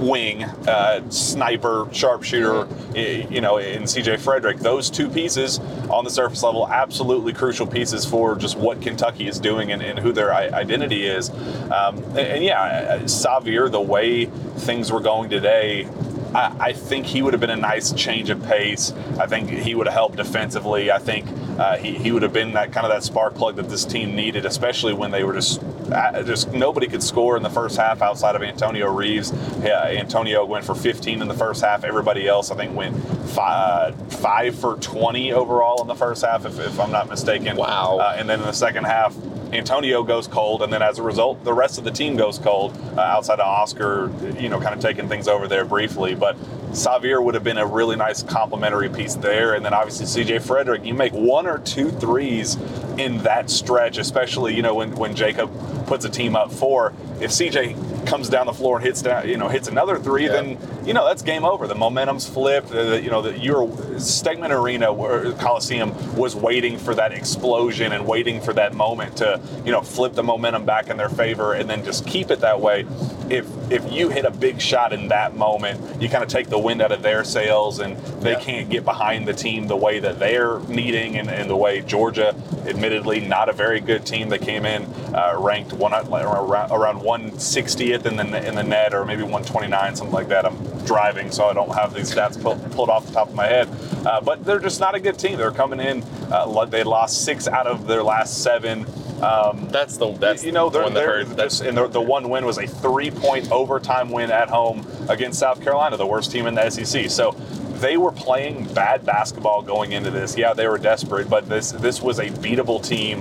wing, 0.00 0.44
uh, 0.44 1.08
sniper, 1.10 1.88
sharpshooter, 1.92 2.68
you 2.94 3.40
know, 3.40 3.58
in 3.58 3.82
CJ 3.82 4.20
Frederick. 4.20 4.58
Those 4.58 4.90
two 4.90 5.08
pieces 5.08 5.58
on 5.90 6.04
the 6.04 6.10
surface 6.10 6.42
level, 6.42 6.68
absolutely 6.68 7.32
crucial 7.32 7.66
pieces 7.66 8.04
for 8.04 8.36
just 8.36 8.56
what 8.56 8.80
Kentucky 8.80 9.28
is 9.28 9.38
doing 9.38 9.72
and, 9.72 9.82
and 9.82 9.98
who 9.98 10.12
their 10.12 10.34
identity 10.34 11.06
is. 11.06 11.30
Um, 11.30 11.98
and, 12.10 12.18
and, 12.18 12.44
yeah, 12.44 12.98
Sahvir, 13.02 13.70
the 13.70 13.80
way 13.80 14.26
things 14.26 14.92
were 14.92 15.00
going 15.00 15.30
today, 15.30 15.88
I, 16.34 16.56
I, 16.58 16.72
think 16.72 17.06
he 17.06 17.22
would 17.22 17.32
have 17.32 17.40
been 17.40 17.50
a 17.50 17.56
nice 17.56 17.92
change 17.92 18.30
of 18.30 18.42
pace. 18.44 18.92
I 19.18 19.26
think 19.26 19.50
he 19.50 19.74
would 19.74 19.86
have 19.86 19.94
helped 19.94 20.16
defensively. 20.16 20.90
I 20.90 20.98
think 20.98 21.26
uh, 21.58 21.76
he, 21.76 21.94
he 21.94 22.12
would 22.12 22.22
have 22.22 22.32
been 22.32 22.52
that 22.52 22.72
kind 22.72 22.86
of 22.86 22.92
that 22.92 23.02
spark 23.02 23.34
plug 23.34 23.56
that 23.56 23.68
this 23.68 23.84
team 23.84 24.14
needed, 24.14 24.44
especially 24.44 24.92
when 24.92 25.10
they 25.10 25.24
were 25.24 25.34
just 25.34 25.62
uh, 25.92 26.22
just 26.22 26.52
nobody 26.52 26.86
could 26.86 27.02
score 27.02 27.36
in 27.36 27.42
the 27.42 27.50
first 27.50 27.76
half 27.76 28.02
outside 28.02 28.34
of 28.34 28.42
Antonio 28.42 28.90
Reeves. 28.92 29.32
Yeah, 29.62 29.84
Antonio 29.84 30.44
went 30.44 30.64
for 30.64 30.74
15 30.74 31.22
in 31.22 31.28
the 31.28 31.34
first 31.34 31.62
half. 31.62 31.84
Everybody 31.84 32.26
else, 32.26 32.50
I 32.50 32.56
think, 32.56 32.74
went 32.74 32.96
five, 33.30 33.94
five 34.12 34.58
for 34.58 34.76
20 34.76 35.32
overall 35.32 35.80
in 35.82 35.88
the 35.88 35.94
first 35.94 36.24
half, 36.24 36.44
if, 36.46 36.58
if 36.58 36.80
I'm 36.80 36.90
not 36.90 37.08
mistaken. 37.08 37.56
Wow. 37.56 37.98
Uh, 38.00 38.16
and 38.16 38.28
then 38.28 38.40
in 38.40 38.46
the 38.46 38.52
second 38.52 38.84
half, 38.84 39.14
Antonio 39.56 40.02
goes 40.02 40.26
cold, 40.26 40.62
and 40.62 40.72
then 40.72 40.82
as 40.82 40.98
a 40.98 41.02
result, 41.02 41.42
the 41.44 41.52
rest 41.52 41.78
of 41.78 41.84
the 41.84 41.90
team 41.90 42.16
goes 42.16 42.38
cold. 42.38 42.76
Uh, 42.96 43.00
outside 43.00 43.40
of 43.40 43.46
Oscar, 43.46 44.10
you 44.38 44.48
know, 44.48 44.60
kind 44.60 44.74
of 44.74 44.80
taking 44.80 45.08
things 45.08 45.28
over 45.28 45.48
there 45.48 45.64
briefly, 45.64 46.14
but 46.14 46.36
Sahvir 46.74 47.22
would 47.22 47.34
have 47.34 47.44
been 47.44 47.58
a 47.58 47.66
really 47.66 47.94
nice 47.94 48.22
complementary 48.22 48.88
piece 48.88 49.14
there. 49.14 49.54
And 49.54 49.64
then 49.64 49.72
obviously 49.72 50.24
CJ 50.24 50.42
Frederick, 50.42 50.84
you 50.84 50.92
make 50.92 51.12
one 51.12 51.46
or 51.46 51.58
two 51.58 51.90
threes 51.90 52.56
in 52.98 53.18
that 53.18 53.48
stretch, 53.48 53.98
especially, 53.98 54.54
you 54.54 54.62
know, 54.62 54.74
when, 54.74 54.94
when 54.96 55.14
Jacob 55.14 55.50
puts 55.86 56.04
a 56.04 56.10
team 56.10 56.34
up 56.34 56.50
four. 56.50 56.92
If 57.20 57.30
CJ 57.30 58.06
comes 58.06 58.28
down 58.28 58.46
the 58.46 58.52
floor 58.52 58.76
and 58.76 58.84
hits 58.84 59.02
down, 59.02 59.28
you 59.28 59.36
know, 59.36 59.48
hits 59.48 59.68
another 59.68 59.98
three, 59.98 60.26
yeah. 60.26 60.32
then 60.32 60.58
you 60.84 60.92
know 60.92 61.06
that's 61.06 61.22
game 61.22 61.44
over. 61.44 61.66
The 61.66 61.74
momentum's 61.74 62.28
flipped. 62.28 62.68
The, 62.68 63.00
you 63.00 63.10
know, 63.10 63.22
the 63.22 63.38
your 63.38 63.68
Stegeman 63.96 64.50
Arena 64.50 64.92
or 64.92 65.32
Coliseum 65.32 66.16
was 66.16 66.34
waiting 66.34 66.78
for 66.78 66.94
that 66.94 67.12
explosion 67.12 67.92
and 67.92 68.06
waiting 68.06 68.40
for 68.40 68.52
that 68.54 68.74
moment 68.74 69.16
to 69.18 69.40
you 69.64 69.72
know 69.72 69.80
flip 69.80 70.14
the 70.14 70.22
momentum 70.22 70.64
back 70.64 70.88
in 70.88 70.96
their 70.96 71.08
favor 71.08 71.54
and 71.54 71.68
then 71.68 71.84
just 71.84 72.06
keep 72.06 72.30
it 72.30 72.40
that 72.40 72.60
way. 72.60 72.84
If 73.30 73.46
if 73.70 73.90
you 73.90 74.10
hit 74.10 74.24
a 74.24 74.30
big 74.30 74.60
shot 74.60 74.92
in 74.92 75.08
that 75.08 75.34
moment, 75.34 76.02
you 76.02 76.08
kind 76.08 76.22
of 76.22 76.28
take 76.28 76.48
the 76.48 76.58
wind 76.58 76.82
out 76.82 76.92
of 76.92 77.02
their 77.02 77.24
sails 77.24 77.78
and 77.78 77.96
they 78.22 78.32
yeah. 78.32 78.40
can't 78.40 78.68
get 78.68 78.84
behind 78.84 79.26
the 79.26 79.32
team 79.32 79.66
the 79.66 79.76
way 79.76 79.98
that 80.00 80.18
they're 80.18 80.58
needing 80.60 81.16
and, 81.16 81.30
and, 81.30 81.48
the 81.48 81.56
way 81.56 81.80
Georgia, 81.80 82.34
admittedly 82.66 83.20
not 83.20 83.48
a 83.48 83.52
very 83.52 83.80
good 83.80 84.04
team, 84.04 84.28
they 84.28 84.38
came 84.38 84.66
in 84.66 84.84
uh, 85.14 85.36
ranked 85.38 85.72
one 85.72 85.94
around, 85.94 86.70
around 86.70 87.00
160th 87.00 88.06
in 88.06 88.16
the 88.16 88.46
in 88.46 88.54
the 88.54 88.62
net 88.62 88.92
or 88.92 89.04
maybe 89.04 89.22
129 89.22 89.96
something 89.96 90.12
like 90.12 90.28
that. 90.28 90.44
I'm 90.44 90.56
driving, 90.84 91.30
so 91.30 91.46
I 91.46 91.52
don't 91.54 91.74
have 91.74 91.94
these 91.94 92.14
stats 92.14 92.40
pull, 92.40 92.56
pulled 92.72 92.90
off 92.90 93.06
the 93.06 93.12
top 93.12 93.28
of 93.28 93.34
my 93.34 93.46
head. 93.46 93.68
Uh, 94.04 94.20
but 94.20 94.44
they're 94.44 94.58
just 94.58 94.80
not 94.80 94.94
a 94.94 95.00
good 95.00 95.18
team. 95.18 95.38
They're 95.38 95.50
coming 95.50 95.80
in. 95.80 96.02
Uh, 96.30 96.64
they 96.66 96.84
lost 96.84 97.24
six 97.24 97.48
out 97.48 97.66
of 97.66 97.86
their 97.86 98.02
last 98.02 98.42
seven. 98.42 98.86
Um, 99.24 99.68
that's 99.70 99.96
the 99.96 100.12
that's 100.12 100.44
you 100.44 100.52
know 100.52 100.68
the 100.68 100.82
one 100.82 100.92
that 100.94 101.04
hurt. 101.04 101.36
That's, 101.36 101.60
and 101.60 101.76
the, 101.76 101.88
the 101.88 102.00
one 102.00 102.28
win 102.28 102.44
was 102.44 102.58
a 102.58 102.66
three 102.66 103.10
point 103.10 103.50
overtime 103.50 104.10
win 104.10 104.30
at 104.30 104.50
home 104.50 104.86
against 105.08 105.38
South 105.38 105.62
Carolina, 105.62 105.96
the 105.96 106.06
worst 106.06 106.30
team 106.30 106.46
in 106.46 106.54
the 106.54 106.68
SEC. 106.68 107.10
So 107.10 107.32
they 107.80 107.96
were 107.96 108.12
playing 108.12 108.72
bad 108.74 109.06
basketball 109.06 109.62
going 109.62 109.92
into 109.92 110.10
this. 110.10 110.36
Yeah, 110.36 110.52
they 110.52 110.68
were 110.68 110.76
desperate, 110.76 111.30
but 111.30 111.48
this 111.48 111.72
this 111.72 112.02
was 112.02 112.18
a 112.18 112.26
beatable 112.26 112.86
team 112.86 113.20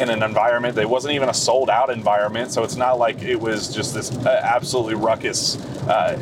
in 0.00 0.10
an 0.10 0.22
environment 0.22 0.74
that 0.74 0.90
wasn't 0.90 1.14
even 1.14 1.28
a 1.28 1.34
sold 1.34 1.70
out 1.70 1.88
environment. 1.88 2.52
So 2.52 2.62
it's 2.62 2.76
not 2.76 2.98
like 2.98 3.22
it 3.22 3.40
was 3.40 3.74
just 3.74 3.94
this 3.94 4.10
uh, 4.10 4.40
absolutely 4.42 4.96
ruckus, 4.96 5.56
uh, 5.88 6.18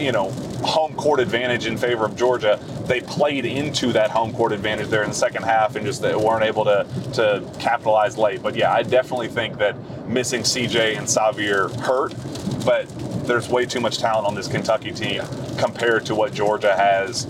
you 0.00 0.12
know, 0.12 0.30
home 0.62 0.94
court 0.94 1.20
advantage 1.20 1.66
in 1.66 1.76
favor 1.76 2.04
of 2.04 2.16
Georgia. 2.16 2.58
They 2.86 3.00
played 3.00 3.44
into 3.44 3.92
that 3.92 4.10
home 4.10 4.32
court 4.32 4.52
advantage 4.52 4.88
there 4.88 5.02
in 5.02 5.10
the 5.10 5.14
second 5.14 5.44
half 5.44 5.76
and 5.76 5.84
just 5.84 6.02
weren't 6.02 6.44
able 6.44 6.64
to, 6.64 6.86
to 7.14 7.48
capitalize 7.58 8.18
late. 8.18 8.42
But 8.42 8.56
yeah, 8.56 8.72
I 8.72 8.82
definitely 8.82 9.28
think 9.28 9.58
that 9.58 9.76
missing 10.06 10.42
CJ 10.42 10.96
and 10.96 11.06
Sahvir 11.06 11.74
hurt, 11.80 12.14
but 12.64 12.88
there's 13.26 13.48
way 13.48 13.66
too 13.66 13.80
much 13.80 13.98
talent 13.98 14.26
on 14.26 14.34
this 14.34 14.48
Kentucky 14.48 14.92
team 14.92 15.22
compared 15.58 16.06
to 16.06 16.14
what 16.14 16.32
Georgia 16.32 16.74
has 16.74 17.26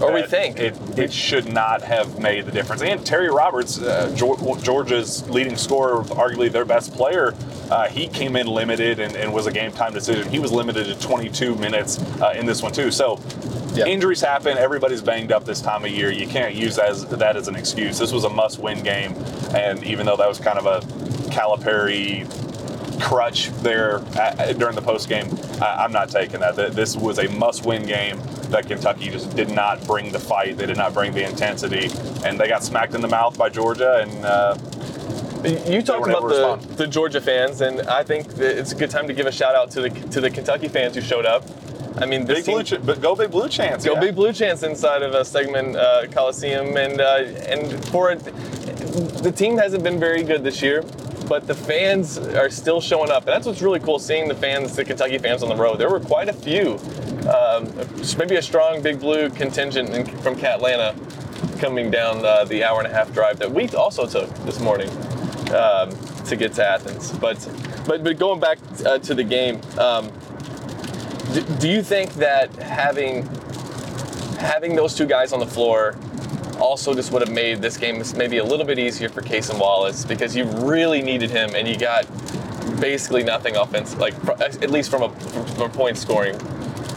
or 0.00 0.12
we 0.12 0.22
think 0.22 0.58
it, 0.58 0.76
it 0.98 1.12
should 1.12 1.52
not 1.52 1.82
have 1.82 2.18
made 2.18 2.46
the 2.46 2.52
difference. 2.52 2.82
And 2.82 3.04
Terry 3.04 3.30
Roberts, 3.30 3.80
uh, 3.80 4.12
Georgia's 4.14 5.28
leading 5.28 5.56
scorer, 5.56 6.02
arguably 6.04 6.50
their 6.50 6.64
best 6.64 6.92
player, 6.92 7.34
uh, 7.72 7.88
he 7.88 8.06
came 8.06 8.36
in 8.36 8.46
limited 8.46 9.00
and, 9.00 9.16
and, 9.16 9.32
was 9.32 9.46
a 9.46 9.50
game 9.50 9.72
time 9.72 9.94
decision. 9.94 10.30
He 10.30 10.38
was 10.38 10.52
limited 10.52 10.84
to 10.88 11.00
22 11.00 11.54
minutes 11.54 11.98
uh, 12.20 12.34
in 12.36 12.44
this 12.44 12.62
one 12.62 12.70
too. 12.70 12.90
So 12.90 13.18
yeah. 13.72 13.86
injuries 13.86 14.20
happen. 14.20 14.58
Everybody's 14.58 15.00
banged 15.00 15.32
up 15.32 15.46
this 15.46 15.62
time 15.62 15.82
of 15.82 15.90
year. 15.90 16.10
You 16.10 16.26
can't 16.26 16.54
use 16.54 16.76
that 16.76 16.90
as, 16.90 17.06
that 17.06 17.34
as 17.34 17.48
an 17.48 17.56
excuse. 17.56 17.98
This 17.98 18.12
was 18.12 18.24
a 18.24 18.28
must-win 18.28 18.82
game, 18.82 19.14
and 19.54 19.82
even 19.84 20.04
though 20.04 20.16
that 20.16 20.28
was 20.28 20.38
kind 20.38 20.58
of 20.58 20.66
a 20.66 20.86
Calipari 21.30 22.30
crutch 23.00 23.48
there 23.62 24.02
at, 24.20 24.58
during 24.58 24.74
the 24.74 24.82
post 24.82 25.08
game, 25.08 25.26
I, 25.62 25.86
am 25.86 25.92
not 25.92 26.10
taking 26.10 26.40
that. 26.40 26.56
This 26.74 26.94
was 26.94 27.18
a 27.18 27.28
must-win 27.30 27.86
game 27.86 28.20
that 28.50 28.66
Kentucky 28.66 29.08
just 29.08 29.34
did 29.34 29.50
not 29.50 29.82
bring 29.86 30.12
the 30.12 30.20
fight. 30.20 30.58
They 30.58 30.66
did 30.66 30.76
not 30.76 30.92
bring 30.92 31.14
the 31.14 31.26
intensity, 31.26 31.88
and 32.22 32.38
they 32.38 32.48
got 32.48 32.62
smacked 32.62 32.94
in 32.94 33.00
the 33.00 33.08
mouth 33.08 33.38
by 33.38 33.48
Georgia. 33.48 34.02
And 34.02 34.26
uh, 34.26 34.58
you 35.44 35.82
talked 35.82 36.08
about 36.08 36.28
the, 36.28 36.74
the 36.76 36.86
Georgia 36.86 37.20
fans, 37.20 37.60
and 37.60 37.82
I 37.82 38.02
think 38.02 38.26
it's 38.38 38.72
a 38.72 38.74
good 38.74 38.90
time 38.90 39.06
to 39.08 39.12
give 39.12 39.26
a 39.26 39.32
shout 39.32 39.54
out 39.54 39.70
to 39.72 39.82
the 39.82 39.90
to 39.90 40.20
the 40.20 40.30
Kentucky 40.30 40.68
fans 40.68 40.94
who 40.94 41.00
showed 41.00 41.26
up. 41.26 41.44
I 41.96 42.06
mean, 42.06 42.24
this 42.24 42.38
Big 42.38 42.44
team, 42.44 42.54
blue, 42.54 42.64
ch- 42.64 42.86
but 42.86 43.00
go 43.00 43.14
big 43.14 43.30
blue 43.30 43.48
chance. 43.48 43.84
Go 43.84 43.94
yeah. 43.94 44.00
Big 44.00 44.14
Blue 44.14 44.32
Chance 44.32 44.62
inside 44.62 45.02
of 45.02 45.12
Stegeman 45.26 45.76
uh, 45.76 46.10
Coliseum, 46.10 46.76
and 46.76 47.00
uh, 47.00 47.24
and 47.46 47.84
for 47.88 48.10
it, 48.10 48.20
the 49.22 49.32
team 49.32 49.58
hasn't 49.58 49.84
been 49.84 50.00
very 50.00 50.22
good 50.22 50.42
this 50.42 50.62
year, 50.62 50.82
but 51.28 51.46
the 51.46 51.54
fans 51.54 52.18
are 52.18 52.50
still 52.50 52.80
showing 52.80 53.10
up, 53.10 53.24
and 53.24 53.28
that's 53.28 53.46
what's 53.46 53.62
really 53.62 53.80
cool. 53.80 53.98
Seeing 53.98 54.28
the 54.28 54.34
fans, 54.34 54.74
the 54.74 54.84
Kentucky 54.84 55.18
fans 55.18 55.42
on 55.42 55.48
the 55.48 55.56
road, 55.56 55.78
there 55.78 55.90
were 55.90 56.00
quite 56.00 56.28
a 56.28 56.32
few. 56.32 56.78
Um, 57.28 57.70
maybe 58.18 58.36
a 58.36 58.42
strong 58.42 58.82
Big 58.82 58.98
Blue 58.98 59.28
contingent 59.30 59.90
in, 59.90 60.06
from 60.22 60.34
Catlanta 60.34 60.94
coming 61.58 61.90
down 61.90 62.24
uh, 62.24 62.44
the 62.44 62.64
hour 62.64 62.80
and 62.80 62.88
a 62.88 62.92
half 62.92 63.12
drive 63.12 63.38
that 63.38 63.50
we 63.50 63.68
also 63.68 64.06
took 64.06 64.28
this 64.44 64.58
morning 64.60 64.90
um, 65.52 65.90
to 66.26 66.36
get 66.36 66.52
to 66.54 66.66
Athens. 66.66 67.12
But 67.12 67.48
but 67.86 68.04
but 68.04 68.18
going 68.18 68.40
back 68.40 68.58
uh, 68.84 68.98
to 68.98 69.14
the 69.14 69.24
game. 69.24 69.60
Um, 69.78 70.10
do, 71.32 71.40
do 71.60 71.68
you 71.68 71.82
think 71.82 72.12
that 72.14 72.54
having 72.56 73.26
having 74.38 74.76
those 74.76 74.94
two 74.94 75.06
guys 75.06 75.32
on 75.32 75.40
the 75.40 75.46
floor 75.46 75.96
also 76.58 76.94
just 76.94 77.10
would 77.12 77.22
have 77.22 77.34
made 77.34 77.62
this 77.62 77.76
game 77.76 78.02
maybe 78.16 78.38
a 78.38 78.44
little 78.44 78.66
bit 78.66 78.78
easier 78.78 79.08
for 79.08 79.22
Cason 79.22 79.58
Wallace 79.58 80.04
because 80.04 80.36
you 80.36 80.44
really 80.44 81.00
needed 81.00 81.30
him 81.30 81.54
and 81.54 81.66
you 81.66 81.76
got 81.76 82.06
basically 82.80 83.22
nothing 83.22 83.56
offense, 83.56 83.96
like 83.96 84.14
at 84.40 84.70
least 84.70 84.90
from 84.90 85.02
a 85.02 85.10
from 85.54 85.62
a 85.62 85.68
point 85.68 85.96
scoring 85.96 86.34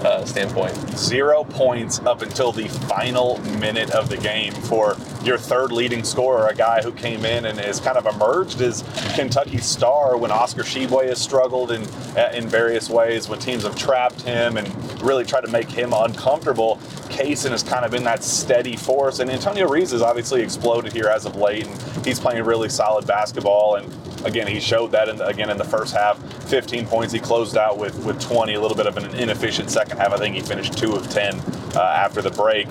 uh, 0.04 0.26
standpoint. 0.26 0.76
zero 0.98 1.44
points 1.44 2.00
up 2.00 2.22
until 2.22 2.52
the 2.52 2.68
final 2.68 3.38
minute 3.60 3.92
of 3.92 4.10
the 4.10 4.18
game 4.18 4.54
for 4.54 4.96
your 5.26 5.38
third 5.38 5.72
leading 5.72 6.04
scorer, 6.04 6.48
a 6.48 6.56
guy 6.56 6.82
who 6.82 6.92
came 6.92 7.26
in 7.26 7.46
and 7.46 7.60
has 7.60 7.80
kind 7.80 7.98
of 7.98 8.06
emerged 8.06 8.62
as 8.62 8.84
Kentucky's 9.16 9.66
star 9.66 10.18
when 10.18 10.32
Oscar 10.32 10.64
Tshiebwe 10.64 11.08
has 11.08 11.20
struggled 11.20 11.72
in 11.72 11.84
uh, 12.16 12.32
in 12.34 12.48
various 12.48 12.90
ways, 12.90 13.28
when 13.28 13.40
teams 13.40 13.64
have 13.64 13.76
trapped 13.76 14.22
him 14.22 14.58
and 14.58 15.02
really 15.02 15.26
tried 15.26 15.42
to 15.42 15.52
make 15.52 15.70
him 15.70 15.94
uncomfortable. 15.94 16.78
Cason 17.10 17.52
has 17.52 17.64
kind 17.64 17.86
of 17.86 17.92
been 17.92 18.04
that 18.04 18.24
steady 18.24 18.76
force, 18.76 19.20
and 19.20 19.30
Antonio 19.30 19.68
Reeves 19.68 19.92
has 19.92 20.02
obviously 20.02 20.42
exploded 20.42 20.94
here 20.94 21.08
as 21.08 21.26
of 21.26 21.36
late, 21.36 21.66
and 21.66 22.06
he's 22.06 22.20
playing 22.20 22.44
really 22.44 22.70
solid 22.70 23.08
basketball 23.08 23.76
and 23.76 23.92
again, 24.26 24.48
he 24.48 24.60
showed 24.60 24.92
that 24.92 25.08
in 25.08 25.18
the, 25.18 25.28
again 25.28 25.50
in 25.50 25.58
the 25.58 25.64
first 25.64 25.94
half. 25.94 26.18
15 26.50 26.86
points. 26.88 27.14
He 27.14 27.20
closed 27.20 27.58
out 27.58 27.78
with 27.78 27.96
with 28.04 28.20
20. 28.20 28.56
A 28.56 28.62
little 28.62 28.76
bit 28.76 28.88
of 28.88 28.98
an 28.98 29.16
inefficient 29.16 29.70
second 29.70 29.98
half. 29.98 30.12
I 30.12 30.18
think 30.18 30.36
he 30.36 30.42
finished 30.42 30.78
two 30.78 30.94
of 30.94 31.10
10 31.10 31.40
uh, 31.76 31.80
after 31.80 32.22
the 32.22 32.32
break. 32.32 32.68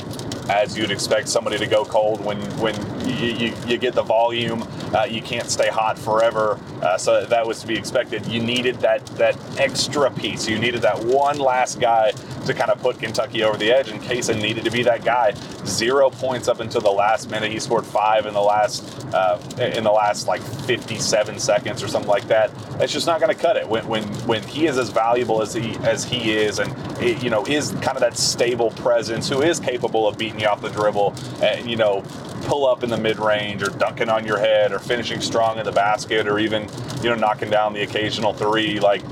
As 0.48 0.76
you'd 0.76 0.90
expect 0.90 1.28
somebody 1.28 1.58
to 1.58 1.66
go 1.66 1.84
cold 1.84 2.22
when 2.24 2.38
when 2.58 2.74
you, 3.06 3.48
you, 3.48 3.54
you 3.66 3.78
get 3.78 3.94
the 3.94 4.02
volume, 4.02 4.66
uh, 4.94 5.04
you 5.04 5.22
can't 5.22 5.48
stay 5.50 5.68
hot 5.68 5.98
forever. 5.98 6.58
Uh, 6.82 6.96
so 6.96 7.24
that 7.26 7.46
was 7.46 7.60
to 7.60 7.66
be 7.66 7.76
expected. 7.76 8.26
You 8.26 8.42
needed 8.42 8.76
that 8.80 9.04
that 9.18 9.36
extra 9.58 10.10
piece. 10.10 10.48
You 10.48 10.58
needed 10.58 10.82
that 10.82 11.02
one 11.04 11.38
last 11.38 11.80
guy 11.80 12.12
to 12.46 12.54
kind 12.54 12.70
of 12.70 12.80
put 12.80 12.98
Kentucky 12.98 13.42
over 13.42 13.56
the 13.56 13.70
edge, 13.72 13.88
and 13.88 14.00
Cason 14.02 14.40
needed 14.40 14.64
to 14.64 14.70
be 14.70 14.82
that 14.82 15.04
guy. 15.04 15.32
Zero 15.64 16.10
points 16.10 16.48
up 16.48 16.60
until 16.60 16.80
the 16.80 16.90
last 16.90 17.30
minute. 17.30 17.50
He 17.50 17.58
scored 17.58 17.86
five 17.86 18.26
in 18.26 18.34
the 18.34 18.42
last 18.42 19.04
uh, 19.14 19.38
in 19.58 19.84
the 19.84 19.90
last 19.92 20.26
like 20.26 20.42
57 20.42 21.38
seconds 21.38 21.82
or 21.82 21.88
something 21.88 22.10
like 22.10 22.28
that. 22.28 22.50
That's 22.78 22.92
just 22.92 23.06
not 23.06 23.20
going 23.20 23.34
to 23.34 23.40
cut 23.40 23.56
it. 23.56 23.68
When 23.68 23.86
when 23.88 24.04
when 24.26 24.42
he 24.42 24.66
is 24.66 24.78
as 24.78 24.90
valuable 24.90 25.42
as 25.42 25.54
he 25.54 25.76
as 25.78 26.04
he 26.04 26.32
is, 26.32 26.58
and 26.58 26.72
it, 27.02 27.22
you 27.22 27.30
know 27.30 27.44
is 27.46 27.72
kind 27.72 27.96
of 27.96 28.00
that 28.00 28.16
stable 28.16 28.70
presence 28.72 29.28
who 29.28 29.42
is 29.42 29.58
capable 29.58 30.06
of 30.06 30.18
beating 30.18 30.40
you 30.40 30.46
off 30.46 30.60
the 30.60 30.70
dribble, 30.70 31.14
and 31.42 31.68
you 31.70 31.76
know 31.76 32.04
pull 32.42 32.66
up 32.66 32.82
in 32.82 32.90
the 32.90 32.96
mid 32.96 33.18
range 33.18 33.62
or 33.62 33.70
dunking 33.70 34.08
on 34.08 34.26
your 34.26 34.38
head 34.38 34.72
or 34.72 34.78
finishing 34.78 35.20
strong 35.20 35.58
in 35.58 35.64
the 35.64 35.72
basket 35.72 36.26
or 36.26 36.38
even 36.38 36.68
you 37.02 37.08
know 37.10 37.14
knocking 37.14 37.50
down 37.50 37.72
the 37.72 37.82
occasional 37.82 38.32
three 38.32 38.80
like 38.80 39.02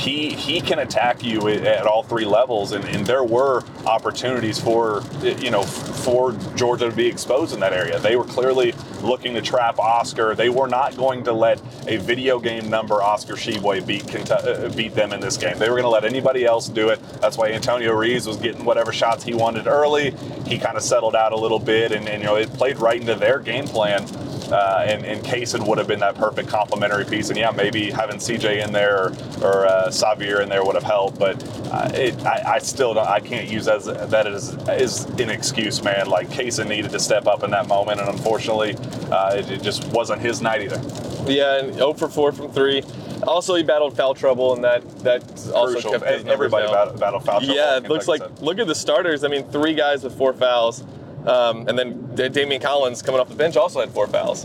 he 0.00 0.30
he 0.34 0.60
can 0.60 0.78
attack 0.78 1.22
you 1.22 1.46
at, 1.48 1.86
all 1.86 2.02
three 2.02 2.24
levels 2.24 2.72
and, 2.72 2.84
and 2.86 3.06
there 3.06 3.22
were 3.24 3.62
opportunities 3.86 4.58
for 4.58 5.02
you 5.22 5.50
know 5.50 5.62
for 5.62 6.32
Georgia 6.54 6.88
to 6.88 6.96
be 6.96 7.06
exposed 7.06 7.52
in 7.52 7.60
that 7.60 7.72
area. 7.72 7.98
They 7.98 8.16
were 8.16 8.24
clearly 8.24 8.72
looking 9.02 9.34
to 9.34 9.42
trap 9.42 9.78
Oscar. 9.78 10.34
They 10.34 10.48
were 10.48 10.68
not 10.68 10.96
going 10.96 11.24
to 11.24 11.32
let 11.32 11.60
a 11.86 11.98
video 11.98 12.38
game 12.38 12.70
number 12.70 13.02
Oscar 13.02 13.34
Tshiebwe 13.34 13.86
beat 13.86 14.04
Kentu- 14.04 14.66
uh, 14.66 14.74
beat 14.74 14.94
them 14.94 15.12
in 15.12 15.20
this 15.20 15.36
game. 15.36 15.58
They 15.58 15.68
were 15.68 15.76
going 15.76 15.84
to 15.84 15.90
let 15.90 16.04
anybody 16.04 16.44
else 16.44 16.68
do 16.68 16.88
it. 16.88 17.00
That's 17.20 17.36
why 17.36 17.50
Antonio 17.50 17.92
Reeves 17.92 18.26
was 18.26 18.36
getting 18.36 18.64
whatever 18.64 18.92
shots 18.92 19.24
he 19.24 19.34
wanted 19.34 19.66
early. 19.66 20.12
He 20.46 20.58
kind 20.58 20.76
of 20.76 20.82
settled 20.82 21.14
out 21.14 21.32
a 21.32 21.36
little 21.36 21.58
bit 21.58 21.92
and, 21.92 22.08
and 22.08 22.22
you 22.22 22.26
know 22.26 22.36
it 22.36 22.52
played 22.54 22.78
right 22.78 23.00
into 23.00 23.14
their 23.14 23.38
game 23.38 23.66
plan 23.66 24.06
uh, 24.52 24.84
and, 24.86 25.04
and 25.04 25.22
Cason 25.22 25.66
would 25.66 25.78
have 25.78 25.86
been 25.86 26.00
that 26.00 26.14
perfect 26.14 26.48
complementary 26.48 27.04
piece. 27.04 27.28
And 27.28 27.38
yeah, 27.38 27.50
maybe 27.50 27.90
having 27.90 28.16
CJ 28.16 28.64
in 28.64 28.72
there 28.72 28.96
or, 28.96 29.06
or 29.42 29.66
uh, 29.66 29.88
Sahvir 29.88 30.42
in 30.42 30.48
there 30.48 30.64
would 30.64 30.74
have 30.74 30.84
helped. 30.84 31.18
But 31.18 31.42
uh, 31.72 31.90
it, 31.94 32.20
I, 32.24 32.54
I 32.54 32.58
still 32.58 32.94
don't, 32.94 33.06
I 33.06 33.20
can't 33.20 33.48
use 33.48 33.68
as 33.68 33.86
that 33.86 34.26
as, 34.26 34.56
as 34.68 35.04
an 35.20 35.30
excuse, 35.30 35.82
man. 35.82 36.06
Like 36.08 36.28
Cason 36.28 36.68
needed 36.68 36.90
to 36.92 37.00
step 37.00 37.26
up 37.26 37.42
in 37.42 37.50
that 37.52 37.68
moment, 37.68 38.00
and 38.00 38.08
unfortunately, 38.08 38.76
uh, 39.10 39.34
it, 39.36 39.50
it 39.50 39.62
just 39.62 39.84
wasn't 39.88 40.20
his 40.20 40.40
night 40.42 40.62
either. 40.62 40.80
Yeah, 41.30 41.60
and 41.60 41.74
0 41.74 41.94
for 41.94 42.08
4 42.08 42.32
from 42.32 42.52
three. 42.52 42.82
Also, 43.26 43.54
he 43.54 43.62
battled 43.62 43.96
foul 43.96 44.14
trouble, 44.14 44.54
and 44.54 44.64
that 44.64 44.88
that 45.00 45.22
also 45.54 45.72
Crucial. 45.72 45.92
kept 45.92 46.06
his 46.06 46.24
Everybody 46.24 46.66
down. 46.66 46.74
battle, 46.74 46.98
battle 46.98 47.20
foul 47.20 47.40
trouble. 47.40 47.54
Yeah, 47.54 47.76
it 47.76 47.84
looks 47.84 48.08
like 48.08 48.22
said. 48.22 48.40
look 48.40 48.58
at 48.58 48.66
the 48.66 48.74
starters. 48.74 49.24
I 49.24 49.28
mean, 49.28 49.44
three 49.50 49.74
guys 49.74 50.02
with 50.02 50.16
four 50.16 50.32
fouls, 50.32 50.82
um, 51.26 51.68
and 51.68 51.78
then 51.78 51.94
Daimion 52.16 52.62
Collins 52.62 53.02
coming 53.02 53.20
off 53.20 53.28
the 53.28 53.34
bench 53.34 53.56
also 53.56 53.80
had 53.80 53.90
four 53.90 54.06
fouls. 54.06 54.44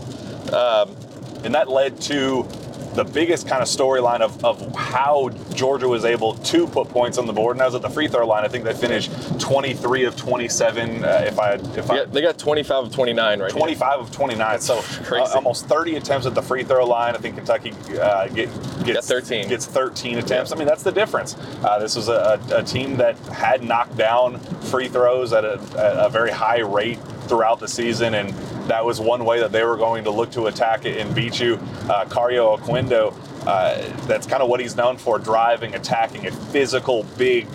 Um, 0.52 0.96
and 1.44 1.54
that 1.54 1.68
led 1.68 2.00
to 2.02 2.48
the 2.96 3.04
biggest 3.04 3.46
kind 3.46 3.62
of 3.62 3.68
storyline 3.68 4.20
of, 4.20 4.44
of 4.44 4.74
how 4.74 5.28
Georgia 5.54 5.86
was 5.86 6.04
able 6.04 6.34
to 6.34 6.66
put 6.66 6.88
points 6.88 7.18
on 7.18 7.26
the 7.26 7.32
board. 7.32 7.56
And 7.56 7.60
that 7.60 7.66
was 7.66 7.74
at 7.74 7.82
the 7.82 7.90
free 7.90 8.08
throw 8.08 8.26
line. 8.26 8.44
I 8.44 8.48
think 8.48 8.64
they 8.64 8.74
finished 8.74 9.10
23 9.38 10.04
of 10.04 10.16
27. 10.16 11.04
Uh, 11.04 11.24
if 11.26 11.38
I 11.38 11.52
if 11.52 11.90
I 11.90 11.96
yeah, 11.96 12.04
they 12.04 12.22
got 12.22 12.38
25 12.38 12.86
of 12.86 12.92
29 12.92 13.40
right 13.40 13.50
25 13.50 14.00
of 14.00 14.10
29. 14.10 14.60
So 14.60 14.78
uh, 15.12 15.32
almost 15.34 15.66
30 15.66 15.96
attempts 15.96 16.26
at 16.26 16.34
the 16.34 16.42
free 16.42 16.64
throw 16.64 16.86
line. 16.86 17.14
I 17.14 17.18
think 17.18 17.36
Kentucky 17.36 17.72
uh, 18.00 18.28
get, 18.28 18.48
gets 18.84 19.06
13. 19.06 19.48
Gets 19.48 19.66
13 19.66 20.18
attempts. 20.18 20.52
I 20.52 20.56
mean, 20.56 20.66
that's 20.66 20.82
the 20.82 20.92
difference. 20.92 21.36
Uh, 21.62 21.78
this 21.78 21.96
was 21.96 22.08
a, 22.08 22.40
a, 22.50 22.58
a 22.58 22.62
team 22.62 22.96
that 22.96 23.18
had 23.28 23.62
knocked 23.62 23.96
down 23.96 24.40
free 24.70 24.88
throws 24.88 25.32
at 25.32 25.44
a, 25.44 26.06
a 26.06 26.08
very 26.08 26.30
high 26.30 26.60
rate 26.60 26.98
throughout 27.28 27.60
the 27.60 27.68
season, 27.68 28.14
and 28.14 28.30
that 28.68 28.84
was 28.84 29.00
one 29.00 29.24
way 29.24 29.40
that 29.40 29.52
they 29.52 29.64
were 29.64 29.76
going 29.76 30.04
to 30.04 30.10
look 30.10 30.30
to 30.32 30.46
attack 30.46 30.84
it 30.84 30.98
and 30.98 31.14
beat 31.14 31.40
you. 31.40 31.54
Uh, 31.88 32.04
Kario 32.06 32.58
Oquendo, 32.58 33.14
uh, 33.46 34.06
that's 34.06 34.26
kind 34.26 34.42
of 34.42 34.48
what 34.48 34.60
he's 34.60 34.76
known 34.76 34.96
for, 34.96 35.18
driving, 35.18 35.74
attacking, 35.74 36.26
a 36.26 36.32
physical, 36.32 37.04
big, 37.16 37.46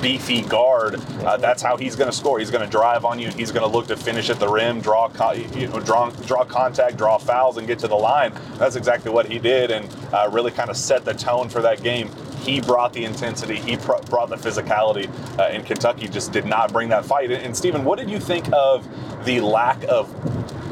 beefy 0.00 0.42
guard. 0.42 0.96
Uh, 1.24 1.36
that's 1.36 1.62
how 1.62 1.76
he's 1.76 1.96
going 1.96 2.10
to 2.10 2.16
score. 2.16 2.38
He's 2.38 2.50
going 2.50 2.64
to 2.64 2.70
drive 2.70 3.04
on 3.04 3.18
you. 3.18 3.30
He's 3.30 3.50
going 3.50 3.68
to 3.68 3.76
look 3.76 3.86
to 3.88 3.96
finish 3.96 4.30
at 4.30 4.38
the 4.38 4.48
rim, 4.48 4.80
draw, 4.80 5.10
you 5.54 5.68
know, 5.68 5.80
draw, 5.80 6.10
draw 6.10 6.44
contact, 6.44 6.96
draw 6.96 7.18
fouls, 7.18 7.56
and 7.56 7.66
get 7.66 7.78
to 7.80 7.88
the 7.88 7.96
line. 7.96 8.32
That's 8.58 8.76
exactly 8.76 9.10
what 9.10 9.26
he 9.26 9.38
did, 9.38 9.70
and 9.70 9.88
uh, 10.12 10.28
really 10.32 10.50
kind 10.50 10.70
of 10.70 10.76
set 10.76 11.04
the 11.04 11.14
tone 11.14 11.48
for 11.48 11.62
that 11.62 11.82
game. 11.82 12.10
He 12.42 12.60
brought 12.60 12.92
the 12.92 13.04
intensity. 13.04 13.56
He 13.56 13.76
pr- 13.76 14.02
brought 14.10 14.28
the 14.28 14.36
physicality, 14.36 15.08
uh, 15.38 15.42
and 15.42 15.64
Kentucky 15.64 16.08
just 16.08 16.32
did 16.32 16.44
not 16.44 16.72
bring 16.72 16.88
that 16.88 17.04
fight. 17.04 17.30
And, 17.30 17.42
and 17.42 17.56
Stephen, 17.56 17.84
what 17.84 17.98
did 17.98 18.10
you 18.10 18.18
think 18.18 18.52
of 18.52 18.86
the 19.24 19.40
lack 19.40 19.82
of 19.84 20.10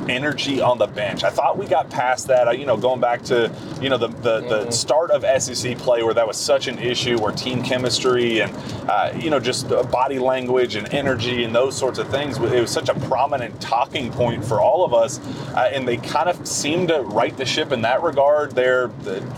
energy 0.09 0.61
on 0.61 0.79
the 0.79 0.87
bench. 0.87 1.25
I 1.25 1.31
thought 1.31 1.59
we 1.59 1.67
got 1.67 1.91
past 1.91 2.29
that. 2.29 2.49
Uh, 2.49 2.53
you 2.53 2.67
know, 2.67 2.77
going 2.77 3.01
back 3.01 3.23
to 3.25 3.53
you 3.81 3.89
know 3.89 3.99
the 3.99 4.09
the, 4.09 4.41
the 4.41 4.71
start 4.71 5.11
of 5.11 5.25
SEC 5.43 5.77
play 5.79 6.03
where 6.03 6.15
that 6.15 6.27
was 6.27 6.37
such 6.37 6.69
an 6.69 6.79
issue, 6.79 7.19
where 7.19 7.33
team 7.33 7.63
chemistry 7.63 8.41
and 8.41 8.55
uh, 8.89 9.13
you 9.17 9.31
know 9.31 9.41
just 9.41 9.71
uh, 9.73 9.83
body 9.85 10.19
language 10.19 10.77
and 10.77 10.93
energy 10.93 11.45
and 11.45 11.55
those 11.55 11.77
sorts 11.77 11.99
of 11.99 12.09
things. 12.09 12.39
It 12.39 12.61
was 12.61 12.71
such 12.71 12.89
a 12.89 12.95
prominent 12.95 13.61
talking 13.61 14.11
point 14.11 14.45
for 14.45 14.61
all 14.61 14.85
of 14.85 14.95
us, 14.95 15.19
uh, 15.55 15.71
and 15.73 15.87
they 15.87 15.97
kind 15.97 16.29
of 16.29 16.47
seemed 16.47 16.89
to 16.89 17.03
right 17.03 17.37
the 17.37 17.45
ship 17.45 17.73
in 17.73 17.83
that 17.83 18.03
regard. 18.03 18.53
There, 18.53 18.91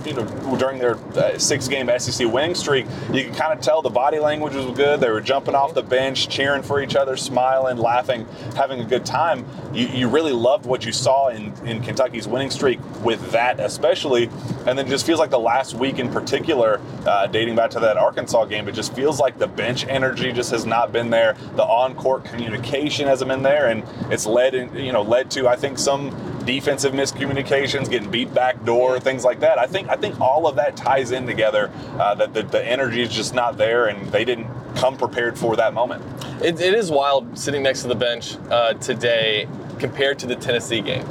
you 0.04 0.14
know, 0.14 0.56
during 0.58 0.78
their 0.78 0.96
uh, 1.16 1.38
six-game 1.38 1.90
SEC 1.98 2.30
winning 2.32 2.54
streak, 2.54 2.86
you 3.12 3.24
could 3.24 3.34
kind 3.34 3.52
of 3.52 3.60
tell 3.60 3.82
the 3.82 3.90
body 3.90 4.18
language 4.18 4.54
was 4.54 4.76
good. 4.76 5.00
They 5.00 5.10
were 5.10 5.20
jumping 5.20 5.54
off 5.54 5.74
the 5.74 5.82
bench, 5.82 6.28
cheering 6.28 6.62
for 6.62 6.80
each 6.82 6.96
other, 6.96 7.16
smiling, 7.16 7.78
laughing, 7.78 8.26
having 8.56 8.80
a 8.80 8.84
good 8.84 9.04
time. 9.04 9.44
You, 9.72 9.86
you 9.88 10.08
really 10.08 10.32
loved 10.52 10.66
what 10.66 10.84
you 10.84 10.92
saw 10.92 11.28
in, 11.28 11.50
in 11.66 11.82
Kentucky's 11.82 12.28
winning 12.28 12.50
streak 12.50 12.78
with 13.02 13.30
that, 13.30 13.58
especially. 13.58 14.28
And 14.66 14.78
then 14.78 14.86
it 14.86 14.90
just 14.90 15.06
feels 15.06 15.18
like 15.18 15.30
the 15.30 15.38
last 15.38 15.72
week 15.72 15.98
in 15.98 16.10
particular, 16.12 16.78
uh, 17.06 17.26
dating 17.26 17.56
back 17.56 17.70
to 17.70 17.80
that 17.80 17.96
Arkansas 17.96 18.44
game, 18.44 18.68
it 18.68 18.72
just 18.72 18.94
feels 18.94 19.18
like 19.18 19.38
the 19.38 19.46
bench 19.46 19.86
energy 19.86 20.30
just 20.30 20.50
has 20.50 20.66
not 20.66 20.92
been 20.92 21.08
there. 21.08 21.38
The 21.56 21.64
on-court 21.64 22.26
communication 22.26 23.08
hasn't 23.08 23.30
been 23.30 23.42
there, 23.42 23.68
and 23.68 23.82
it's 24.12 24.26
led, 24.26 24.54
in, 24.54 24.76
you 24.76 24.92
know, 24.92 25.00
led 25.00 25.30
to 25.30 25.48
I 25.48 25.56
think 25.56 25.78
some 25.78 26.10
defensive 26.44 26.92
miscommunications, 26.92 27.88
getting 27.88 28.10
beat 28.10 28.34
back 28.34 28.62
door, 28.66 29.00
things 29.00 29.24
like 29.24 29.40
that. 29.40 29.58
I 29.58 29.66
think 29.66 29.88
I 29.88 29.96
think 29.96 30.20
all 30.20 30.46
of 30.46 30.56
that 30.56 30.76
ties 30.76 31.12
in 31.12 31.26
together. 31.26 31.70
Uh, 31.98 32.14
that 32.16 32.34
the, 32.34 32.42
the 32.42 32.62
energy 32.62 33.00
is 33.00 33.08
just 33.08 33.32
not 33.32 33.56
there, 33.56 33.86
and 33.86 34.06
they 34.12 34.26
didn't 34.26 34.48
come 34.74 34.98
prepared 34.98 35.38
for 35.38 35.56
that 35.56 35.72
moment. 35.72 36.04
It, 36.42 36.60
it 36.60 36.74
is 36.74 36.90
wild 36.90 37.38
sitting 37.38 37.62
next 37.62 37.82
to 37.82 37.88
the 37.88 37.94
bench 37.94 38.36
uh, 38.50 38.74
today 38.74 39.46
compared 39.78 40.18
to 40.20 40.26
the 40.26 40.36
Tennessee 40.36 40.80
game. 40.80 41.06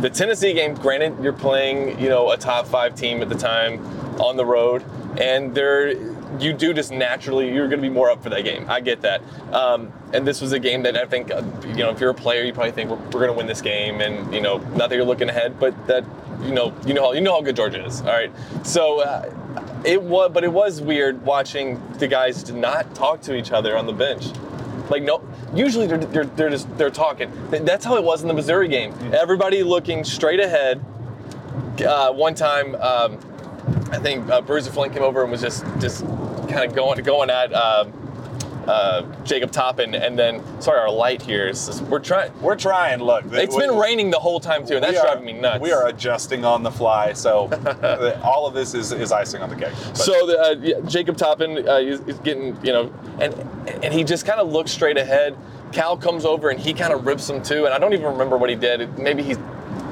The 0.00 0.10
Tennessee 0.10 0.52
game, 0.52 0.74
granted, 0.74 1.22
you're 1.22 1.32
playing, 1.32 1.98
you 2.00 2.08
know, 2.08 2.30
a 2.30 2.36
top 2.36 2.66
five 2.66 2.94
team 2.94 3.22
at 3.22 3.28
the 3.28 3.34
time 3.34 3.84
on 4.20 4.36
the 4.36 4.44
road, 4.44 4.84
and 5.18 5.54
they're 5.54 5.94
you 6.40 6.52
do 6.52 6.74
just 6.74 6.90
naturally 6.90 7.52
you're 7.52 7.68
going 7.68 7.80
to 7.80 7.88
be 7.88 7.92
more 7.92 8.10
up 8.10 8.22
for 8.22 8.30
that 8.30 8.42
game. 8.42 8.66
I 8.68 8.80
get 8.80 9.02
that. 9.02 9.22
Um, 9.52 9.92
and 10.12 10.26
this 10.26 10.40
was 10.40 10.52
a 10.52 10.58
game 10.58 10.82
that 10.82 10.96
I 10.96 11.06
think 11.06 11.30
uh, 11.30 11.42
you 11.66 11.76
know 11.76 11.90
if 11.90 12.00
you're 12.00 12.10
a 12.10 12.14
player, 12.14 12.42
you 12.42 12.52
probably 12.52 12.72
think 12.72 12.90
we're, 12.90 12.96
we're 12.96 13.10
going 13.10 13.28
to 13.28 13.34
win 13.34 13.46
this 13.46 13.62
game, 13.62 14.00
and 14.00 14.32
you 14.34 14.40
know 14.40 14.58
not 14.58 14.90
that 14.90 14.96
you're 14.96 15.04
looking 15.04 15.28
ahead, 15.28 15.58
but 15.58 15.86
that 15.86 16.04
you 16.42 16.52
know 16.52 16.74
you 16.86 16.94
know 16.94 17.02
how 17.02 17.12
you 17.12 17.20
know 17.20 17.32
how 17.32 17.40
good 17.40 17.56
Georgia 17.56 17.84
is. 17.84 18.00
All 18.00 18.08
right, 18.08 18.32
so. 18.62 19.00
Uh, 19.00 19.32
it 19.84 20.02
was, 20.02 20.30
but 20.32 20.44
it 20.44 20.52
was 20.52 20.80
weird 20.80 21.22
watching 21.26 21.80
the 21.98 22.08
guys 22.08 22.50
not 22.50 22.94
talk 22.94 23.20
to 23.20 23.36
each 23.36 23.52
other 23.52 23.76
on 23.76 23.86
the 23.86 23.92
bench. 23.92 24.28
Like 24.90 25.02
no, 25.02 25.22
usually 25.54 25.86
they're, 25.86 25.98
they're, 25.98 26.24
they're 26.24 26.50
just 26.50 26.76
they're 26.76 26.90
talking. 26.90 27.32
That's 27.50 27.84
how 27.84 27.96
it 27.96 28.04
was 28.04 28.22
in 28.22 28.28
the 28.28 28.34
Missouri 28.34 28.68
game. 28.68 28.94
Everybody 29.12 29.62
looking 29.62 30.04
straight 30.04 30.40
ahead. 30.40 30.84
Uh, 31.84 32.12
one 32.12 32.34
time, 32.34 32.74
um, 32.76 33.18
I 33.90 33.98
think 33.98 34.28
uh, 34.30 34.40
Bruiser 34.40 34.70
Flint 34.70 34.92
came 34.92 35.02
over 35.02 35.22
and 35.22 35.30
was 35.30 35.40
just 35.40 35.64
just 35.80 36.04
kind 36.48 36.64
of 36.68 36.74
going 36.74 37.02
going 37.02 37.30
at 37.30 37.52
uh, 37.52 37.86
uh, 38.68 39.02
Jacob 39.24 39.50
Toppin, 39.50 39.94
and 39.94 40.18
then 40.18 40.42
sorry, 40.60 40.78
our 40.80 40.90
light 40.90 41.22
here 41.22 41.48
is 41.48 41.80
we're 41.82 41.98
trying. 41.98 42.30
We're 42.40 42.56
trying. 42.56 43.00
Look, 43.00 43.24
It's 43.30 43.56
been 43.56 43.76
raining 43.76 44.10
the 44.10 44.18
whole 44.18 44.40
time 44.40 44.66
too, 44.66 44.74
and 44.76 44.84
that's 44.84 44.98
are- 44.98 45.02
driving 45.04 45.24
me 45.24 45.32
nuts. 45.34 45.60
We 45.60 45.72
are 45.72 45.88
adjusting 45.88 46.44
on 46.44 46.62
the 46.62 46.70
fly, 46.70 47.12
so 47.12 47.48
all 48.24 48.46
of 48.46 48.54
this 48.54 48.74
is, 48.74 48.92
is 48.92 49.12
icing 49.12 49.42
on 49.42 49.50
the 49.50 49.56
cake. 49.56 49.74
But- 49.88 49.96
So 49.96 50.26
the, 50.26 50.40
uh, 50.40 50.54
yeah, 50.60 50.80
Jacob 50.86 51.16
Toppin 51.16 51.66
uh, 51.68 51.76
is, 51.76 52.00
is 52.00 52.18
getting, 52.18 52.56
you 52.64 52.72
know, 52.72 52.92
and 53.20 53.34
and 53.84 53.92
he 53.92 54.04
just 54.04 54.26
kind 54.26 54.40
of 54.40 54.50
looks 54.50 54.70
straight 54.70 54.96
ahead. 54.98 55.36
Cal 55.72 55.96
comes 55.96 56.24
over 56.24 56.50
and 56.50 56.60
he 56.60 56.72
kind 56.72 56.92
of 56.92 57.06
rips 57.06 57.28
him 57.28 57.42
too, 57.42 57.64
and 57.64 57.74
I 57.74 57.78
don't 57.78 57.92
even 57.92 58.06
remember 58.06 58.36
what 58.36 58.48
he 58.50 58.56
did. 58.56 58.98
Maybe 58.98 59.22
he 59.22 59.34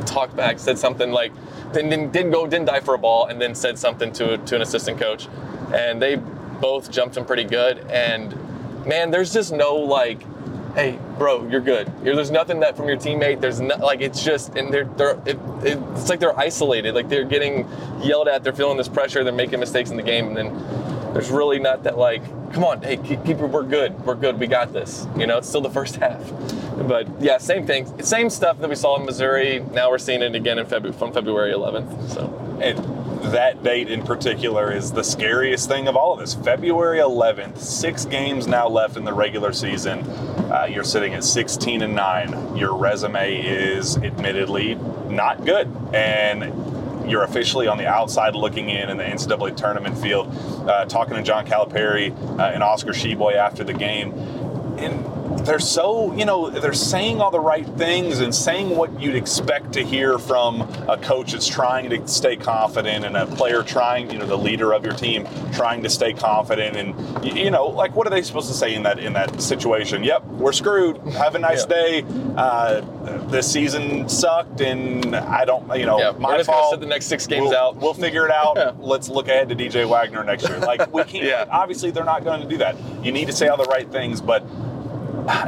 talked 0.06 0.36
back, 0.36 0.58
said 0.58 0.78
something 0.78 1.10
like, 1.12 1.32
then 1.72 1.88
didn't, 1.88 2.12
didn't 2.12 2.30
go, 2.32 2.46
didn't 2.46 2.66
die 2.66 2.80
for 2.80 2.94
a 2.94 2.98
ball, 2.98 3.26
and 3.26 3.40
then 3.40 3.54
said 3.54 3.78
something 3.78 4.12
to 4.12 4.38
to 4.38 4.56
an 4.56 4.62
assistant 4.62 4.98
coach, 4.98 5.28
and 5.74 6.00
they 6.00 6.16
both 6.60 6.90
jumped 6.90 7.16
him 7.16 7.24
pretty 7.24 7.44
good. 7.44 7.78
And 7.90 8.32
man, 8.86 9.10
there's 9.10 9.32
just 9.32 9.52
no 9.52 9.74
like. 9.76 10.22
Hey, 10.74 10.98
bro, 11.18 11.46
you're 11.48 11.60
good. 11.60 11.92
You're, 12.02 12.16
there's 12.16 12.30
nothing 12.30 12.60
that 12.60 12.78
from 12.78 12.88
your 12.88 12.96
teammate. 12.96 13.42
There's 13.42 13.60
not 13.60 13.80
like 13.80 14.00
it's 14.00 14.24
just 14.24 14.56
and 14.56 14.72
they're 14.72 14.86
they're 14.86 15.20
it, 15.26 15.38
it, 15.62 15.78
it's 15.92 16.08
like 16.08 16.18
they're 16.18 16.38
isolated. 16.38 16.94
Like 16.94 17.10
they're 17.10 17.24
getting 17.24 17.68
yelled 18.00 18.26
at. 18.26 18.42
They're 18.42 18.54
feeling 18.54 18.78
this 18.78 18.88
pressure. 18.88 19.22
They're 19.22 19.34
making 19.34 19.60
mistakes 19.60 19.90
in 19.90 19.98
the 19.98 20.02
game, 20.02 20.28
and 20.28 20.36
then 20.36 20.48
there's 21.12 21.30
really 21.30 21.58
not 21.58 21.82
that 21.82 21.98
like, 21.98 22.24
come 22.52 22.64
on, 22.64 22.80
hey, 22.82 22.96
keep, 22.96 23.24
keep 23.24 23.36
we're 23.36 23.62
good, 23.62 23.98
we're 24.06 24.14
good, 24.14 24.38
we 24.38 24.46
got 24.46 24.72
this. 24.72 25.06
You 25.16 25.26
know, 25.26 25.38
it's 25.38 25.48
still 25.48 25.60
the 25.60 25.70
first 25.70 25.96
half. 26.04 26.22
But 26.88 27.20
yeah, 27.20 27.38
same 27.38 27.66
thing, 27.66 28.02
same 28.02 28.30
stuff 28.30 28.58
that 28.60 28.68
we 28.68 28.76
saw 28.76 28.98
in 28.98 29.04
Missouri. 29.04 29.60
Now 29.72 29.90
we're 29.90 29.98
seeing 29.98 30.22
it 30.22 30.34
again 30.34 30.58
in 30.58 30.66
February 30.66 30.96
from 30.96 31.12
February 31.12 31.52
11th. 31.52 32.10
So 32.10 32.58
And 32.62 32.78
that 33.30 33.62
date 33.62 33.88
in 33.88 34.02
particular 34.02 34.72
is 34.72 34.92
the 34.92 35.02
scariest 35.02 35.68
thing 35.68 35.88
of 35.88 35.96
all 35.96 36.12
of 36.12 36.18
this. 36.18 36.34
February 36.34 36.98
11th, 36.98 37.58
six 37.58 38.04
games 38.04 38.46
now 38.46 38.68
left 38.68 38.96
in 38.96 39.04
the 39.04 39.12
regular 39.12 39.52
season. 39.52 40.00
Uh, 40.50 40.66
you're 40.70 40.84
sitting 40.84 41.14
at 41.14 41.24
16 41.24 41.82
and 41.82 41.94
9. 41.94 42.56
Your 42.56 42.76
resume 42.76 43.40
is 43.40 43.96
admittedly 43.98 44.74
not 45.08 45.44
good. 45.44 45.70
And 45.94 47.10
you're 47.10 47.24
officially 47.24 47.66
on 47.66 47.78
the 47.78 47.86
outside 47.86 48.34
looking 48.34 48.68
in 48.68 48.88
in 48.90 48.96
the 48.96 49.04
NCAA 49.04 49.56
tournament 49.56 49.98
field. 49.98 50.28
Uh, 50.68 50.84
talking 50.86 51.14
to 51.14 51.22
John 51.22 51.46
Calipari 51.46 52.10
uh, 52.38 52.42
and 52.54 52.62
Oscar 52.62 52.92
Tshiebwe 52.92 53.34
after 53.34 53.64
the 53.64 53.72
game. 53.72 54.12
And 54.78 55.04
they're 55.38 55.58
so, 55.58 56.12
you 56.14 56.24
know, 56.24 56.50
they're 56.50 56.72
saying 56.72 57.20
all 57.20 57.30
the 57.30 57.40
right 57.40 57.66
things 57.76 58.20
and 58.20 58.34
saying 58.34 58.70
what 58.76 59.00
you'd 59.00 59.14
expect 59.16 59.72
to 59.72 59.84
hear 59.84 60.18
from 60.18 60.62
a 60.88 60.96
coach 60.96 61.32
that's 61.32 61.48
trying 61.48 61.90
to 61.90 62.06
stay 62.06 62.36
confident 62.36 63.04
and 63.04 63.16
a 63.16 63.26
player 63.26 63.62
trying, 63.62 64.10
you 64.10 64.18
know, 64.18 64.26
the 64.26 64.36
leader 64.38 64.72
of 64.72 64.84
your 64.84 64.94
team 64.94 65.26
trying 65.52 65.82
to 65.82 65.90
stay 65.90 66.12
confident 66.12 66.76
and 66.76 67.24
you 67.24 67.50
know, 67.50 67.66
like 67.66 67.94
what 67.96 68.06
are 68.06 68.10
they 68.10 68.22
supposed 68.22 68.48
to 68.48 68.54
say 68.54 68.74
in 68.74 68.82
that 68.84 68.98
in 68.98 69.12
that 69.14 69.40
situation? 69.40 70.04
Yep, 70.04 70.24
we're 70.26 70.52
screwed. 70.52 70.98
Have 71.14 71.34
a 71.34 71.38
nice 71.38 71.62
Yeah. 71.62 71.66
day. 71.68 72.04
Uh, 72.36 72.80
this 73.28 73.50
season 73.50 74.08
sucked 74.08 74.60
and 74.60 75.14
I 75.16 75.44
don't, 75.44 75.66
you 75.78 75.86
know, 75.86 75.98
Yeah, 75.98 76.12
my 76.18 76.30
we're 76.30 76.36
just 76.38 76.48
gonna 76.50 76.60
fault. 76.60 76.70
sit 76.74 76.80
the 76.80 76.86
next 76.86 77.06
six 77.06 77.26
games 77.26 77.48
We'll- 77.50 77.58
out. 77.58 77.76
We'll 77.76 77.94
figure 77.94 78.24
it 78.26 78.32
out. 78.32 78.56
Yeah. 78.62 78.72
Let's 78.78 79.08
look 79.08 79.28
ahead 79.28 79.48
to 79.48 79.54
DJ 79.56 79.86
Wagner 79.88 80.22
next 80.22 80.48
year. 80.48 80.58
Like 80.58 80.92
we 80.94 81.02
can't. 81.04 81.24
Yeah. 81.32 81.46
Obviously, 81.50 81.90
they're 81.90 82.04
not 82.04 82.22
going 82.24 82.40
to 82.42 82.46
do 82.48 82.58
that. 82.58 82.76
You 83.02 83.12
need 83.12 83.26
to 83.26 83.32
say 83.32 83.48
all 83.48 83.56
the 83.56 83.64
right 83.64 83.90
things, 83.90 84.20
but 84.20 84.44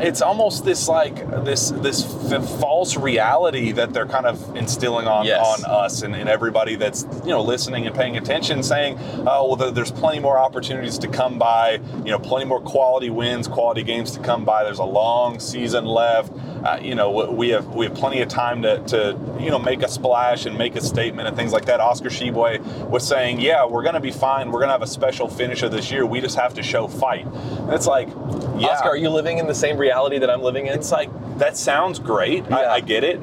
it's 0.01 0.23
almost 0.23 0.65
this 0.65 0.89
like 0.89 1.17
this 1.45 1.71
this 1.71 2.05
f- 2.33 2.49
false 2.61 2.97
reality 2.97 3.73
that 3.73 3.93
they're 3.93 4.07
kind 4.07 4.27
of 4.27 4.57
instilling 4.57 5.07
on 5.09 5.27
Yes. 5.27 5.65
on 5.65 5.71
us 5.71 6.03
and, 6.03 6.15
and 6.15 6.29
everybody 6.29 6.77
that's 6.77 7.07
you 7.25 7.31
know 7.31 7.43
listening 7.43 7.87
and 7.87 7.95
paying 7.95 8.17
attention, 8.17 8.63
saying, 8.63 8.99
"Oh, 9.27 9.49
well, 9.49 9.57
there- 9.57 9.71
there's 9.73 9.91
plenty 9.91 10.21
more 10.21 10.39
opportunities 10.39 10.99
to 10.99 11.09
come 11.09 11.39
by. 11.39 11.81
You 12.05 12.13
know, 12.13 12.19
plenty 12.19 12.45
more 12.47 12.61
quality 12.61 13.11
wins, 13.11 13.49
quality 13.49 13.83
games 13.83 14.13
to 14.13 14.21
come 14.21 14.45
by. 14.45 14.65
There's 14.65 14.79
a 14.79 14.85
long 14.85 15.41
season 15.41 15.85
left. 15.87 16.33
Uh, 16.65 16.79
you 16.81 16.95
know, 16.95 17.11
we 17.31 17.49
have 17.51 17.67
we 17.75 17.85
have 17.87 17.95
plenty 17.95 18.21
of 18.23 18.29
time 18.29 18.63
to, 18.63 18.79
to 18.87 19.19
you 19.41 19.51
know 19.51 19.59
make 19.59 19.83
a 19.83 19.89
splash 19.89 20.47
and 20.47 20.57
make 20.57 20.77
a 20.77 20.81
statement 20.81 21.27
and 21.29 21.37
things 21.37 21.53
like 21.53 21.65
that." 21.67 21.81
Oscar 21.81 22.11
Tshiebwe 22.11 22.89
was 22.89 23.07
saying, 23.07 23.41
"Yeah, 23.41 23.67
we're 23.67 23.83
going 23.83 23.95
to 23.95 24.01
be 24.01 24.13
fine. 24.13 24.53
We're 24.53 24.61
going 24.61 24.69
to 24.69 24.73
have 24.75 24.83
a 24.83 24.87
special 24.87 25.27
finisher 25.29 25.69
this 25.69 25.91
year. 25.91 26.07
We 26.07 26.21
just 26.21 26.37
have 26.39 26.55
to 26.55 26.63
show 26.63 26.87
fight." 26.87 27.27
And 27.27 27.73
it's 27.73 27.87
like, 27.87 28.09
yeah, 28.59 28.69
Oscar, 28.69 28.91
are 28.91 28.97
you 28.97 29.09
living 29.11 29.39
in 29.39 29.47
the 29.47 29.55
same 29.65 29.79
reality 29.79 30.19
that 30.19 30.31
I'm 30.31 30.43
living 30.43 30.67
in? 30.67 30.75
it's 30.75 30.93
like 30.93 31.11
that 31.39 31.57
sounds 31.57 31.99
great. 31.99 32.45
Yeah. 32.49 32.57
I, 32.57 32.75
I 32.75 32.81
get 32.81 33.03
it, 33.03 33.19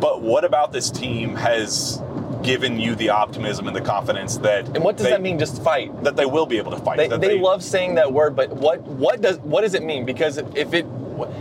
but 0.00 0.20
what 0.20 0.44
about 0.44 0.72
this 0.72 0.90
team 0.90 1.36
has 1.36 2.02
given 2.42 2.78
you 2.78 2.94
the 2.94 3.08
optimism 3.10 3.66
and 3.66 3.74
the 3.74 3.80
confidence 3.80 4.36
that 4.38 4.66
and 4.68 4.82
what 4.84 4.96
does 4.96 5.04
they- 5.06 5.10
that 5.10 5.22
mean? 5.22 5.38
Just 5.38 5.62
fight. 5.62 5.90
That 6.04 6.16
they 6.16 6.26
will 6.26 6.46
be 6.46 6.58
able 6.58 6.72
to 6.72 6.78
fight. 6.78 6.96
They, 6.98 7.08
that 7.08 7.20
they 7.20 7.38
love 7.38 7.62
saying 7.62 7.94
that 7.96 8.12
word, 8.12 8.34
but 8.36 8.50
what 8.50 8.82
what 8.82 9.20
does 9.20 9.38
what 9.38 9.62
does 9.62 9.74
it 9.74 9.82
mean? 9.82 10.04
Because 10.04 10.38
if 10.38 10.74
it 10.74 10.86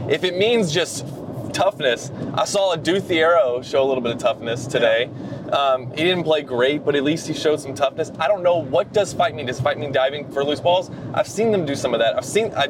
if 0.07 0.23
it 0.23 0.37
means 0.37 0.71
just 0.71 1.05
toughness, 1.53 2.11
I 2.33 2.45
saw 2.45 2.73
Adou 2.73 2.99
Thiero 2.99 3.63
show 3.63 3.81
a 3.83 3.87
little 3.87 4.03
bit 4.03 4.11
of 4.13 4.19
toughness 4.19 4.67
today. 4.67 5.09
Um, 5.51 5.89
he 5.91 6.03
didn't 6.03 6.23
play 6.23 6.41
great, 6.41 6.83
but 6.83 6.95
at 6.95 7.03
least 7.03 7.27
he 7.27 7.33
showed 7.33 7.59
some 7.61 7.73
toughness. 7.73 8.11
I 8.19 8.27
don't 8.27 8.43
know 8.43 8.57
what 8.57 8.91
does 8.93 9.13
fight 9.13 9.35
mean. 9.35 9.45
Does 9.45 9.59
fight 9.61 9.77
mean 9.77 9.91
diving 9.91 10.29
for 10.31 10.43
loose 10.43 10.59
balls? 10.59 10.91
I've 11.13 11.27
seen 11.27 11.51
them 11.51 11.65
do 11.65 11.75
some 11.75 11.93
of 11.93 11.99
that. 11.99 12.15
I've 12.17 12.25
seen 12.25 12.51
I 12.55 12.67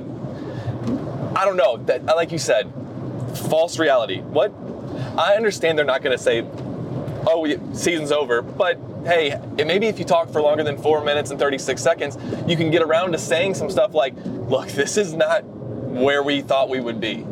I 1.36 1.46
don't 1.46 1.58
know 1.58 1.78
that 1.86 2.08
uh, 2.08 2.16
like 2.16 2.32
you 2.32 2.38
said, 2.38 2.72
false 3.50 3.78
reality. 3.78 4.22
What 4.22 4.54
I 5.18 5.36
understand 5.36 5.78
they're 5.78 5.86
not 5.86 6.02
going 6.02 6.18
to 6.18 6.24
say 6.24 6.44
oh, 7.28 7.74
season's 7.74 8.12
over. 8.12 8.42
But 8.42 8.80
hey, 9.04 9.40
maybe 9.58 9.88
if 9.88 10.00
you 10.00 10.06
talk 10.06 10.30
for 10.30 10.42
longer 10.42 10.64
than 10.64 10.78
four 10.78 11.04
minutes 11.04 11.32
and 11.32 11.40
36 11.40 11.82
seconds, 11.82 12.18
you 12.48 12.56
can 12.56 12.72
get 12.72 12.82
around 12.82 13.12
to 13.14 13.18
saying 13.18 13.56
some 13.56 13.70
stuff 13.70 13.94
like, 13.94 14.14
look, 14.26 14.68
this 14.70 14.98
is 14.98 15.14
not 15.14 15.44
where 15.44 16.24
we 16.24 16.42
thought 16.42 16.70
we 16.70 16.80
would 16.80 17.00
be. 17.00 17.26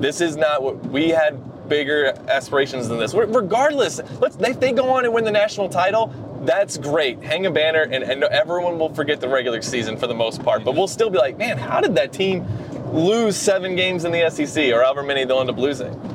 This 0.00 0.20
is 0.20 0.36
not 0.36 0.62
what 0.62 0.76
we 0.86 1.10
had 1.10 1.68
bigger 1.68 2.14
aspirations 2.28 2.88
than 2.88 2.98
this. 2.98 3.14
Regardless, 3.14 4.00
let's 4.20 4.36
if 4.36 4.60
they 4.60 4.72
go 4.72 4.90
on 4.90 5.04
and 5.04 5.14
win 5.14 5.24
the 5.24 5.30
national 5.30 5.68
title, 5.68 6.12
that's 6.42 6.76
great. 6.76 7.22
Hang 7.22 7.46
a 7.46 7.50
banner, 7.50 7.82
and, 7.82 8.04
and 8.04 8.22
everyone 8.24 8.78
will 8.78 8.92
forget 8.92 9.20
the 9.20 9.28
regular 9.28 9.62
season 9.62 9.96
for 9.96 10.06
the 10.06 10.14
most 10.14 10.42
part. 10.42 10.62
But 10.62 10.74
we'll 10.74 10.88
still 10.88 11.08
be 11.08 11.16
like, 11.16 11.38
man, 11.38 11.56
how 11.56 11.80
did 11.80 11.94
that 11.94 12.12
team 12.12 12.46
lose 12.94 13.36
seven 13.36 13.74
games 13.74 14.04
in 14.04 14.12
the 14.12 14.30
SEC, 14.30 14.72
or 14.72 14.82
however 14.82 15.02
many 15.02 15.24
they'll 15.24 15.40
end 15.40 15.50
up 15.50 15.58
losing? 15.58 16.13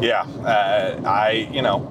Yeah, 0.00 0.22
uh, 0.44 1.00
I 1.04 1.48
you 1.52 1.62
know 1.62 1.90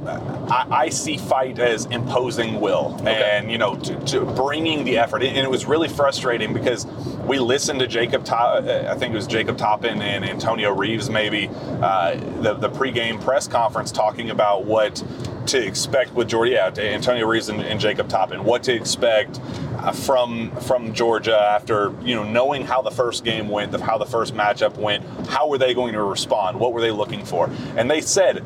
I, 0.49 0.85
I 0.85 0.89
see 0.89 1.17
fight 1.17 1.59
as 1.59 1.85
imposing 1.87 2.61
will 2.61 2.97
and 3.05 3.51
you 3.51 3.57
know 3.57 3.75
to, 3.75 3.99
to 4.05 4.25
bringing 4.25 4.85
the 4.85 4.97
effort 4.97 5.23
and 5.23 5.37
it 5.37 5.49
was 5.49 5.65
really 5.65 5.89
frustrating 5.89 6.53
because 6.53 6.85
we 7.25 7.39
listened 7.39 7.79
to 7.81 7.87
Jacob 7.87 8.25
uh, 8.29 8.87
I 8.87 8.95
think 8.95 9.13
it 9.13 9.15
was 9.15 9.27
Jacob 9.27 9.57
Toppin 9.57 10.01
and 10.01 10.23
Antonio 10.23 10.73
Reeves 10.73 11.09
maybe 11.09 11.49
uh, 11.81 12.15
the 12.41 12.53
the 12.53 12.69
pregame 12.69 13.21
press 13.21 13.47
conference 13.47 13.91
talking 13.91 14.29
about 14.29 14.63
what 14.63 15.03
to 15.47 15.65
expect 15.65 16.13
with 16.13 16.29
Georgia 16.29 16.71
yeah, 16.77 16.81
Antonio 16.81 17.27
Reeves 17.27 17.49
and, 17.49 17.61
and 17.61 17.79
Jacob 17.79 18.07
Toppin 18.07 18.45
what 18.45 18.63
to 18.63 18.73
expect 18.73 19.41
uh, 19.77 19.91
from 19.91 20.51
from 20.61 20.93
Georgia 20.93 21.37
after 21.37 21.93
you 22.01 22.15
know 22.15 22.23
knowing 22.23 22.65
how 22.65 22.81
the 22.81 22.91
first 22.91 23.23
game 23.23 23.47
went, 23.47 23.73
how 23.79 23.97
the 23.97 24.05
first 24.05 24.33
matchup 24.33 24.75
went, 24.77 25.05
how 25.27 25.47
were 25.47 25.57
they 25.57 25.73
going 25.73 25.93
to 25.93 26.01
respond? 26.03 26.59
What 26.59 26.73
were 26.73 26.81
they 26.81 26.91
looking 26.91 27.23
for? 27.23 27.49
And 27.75 27.89
they 27.89 27.96
said, 28.01 28.43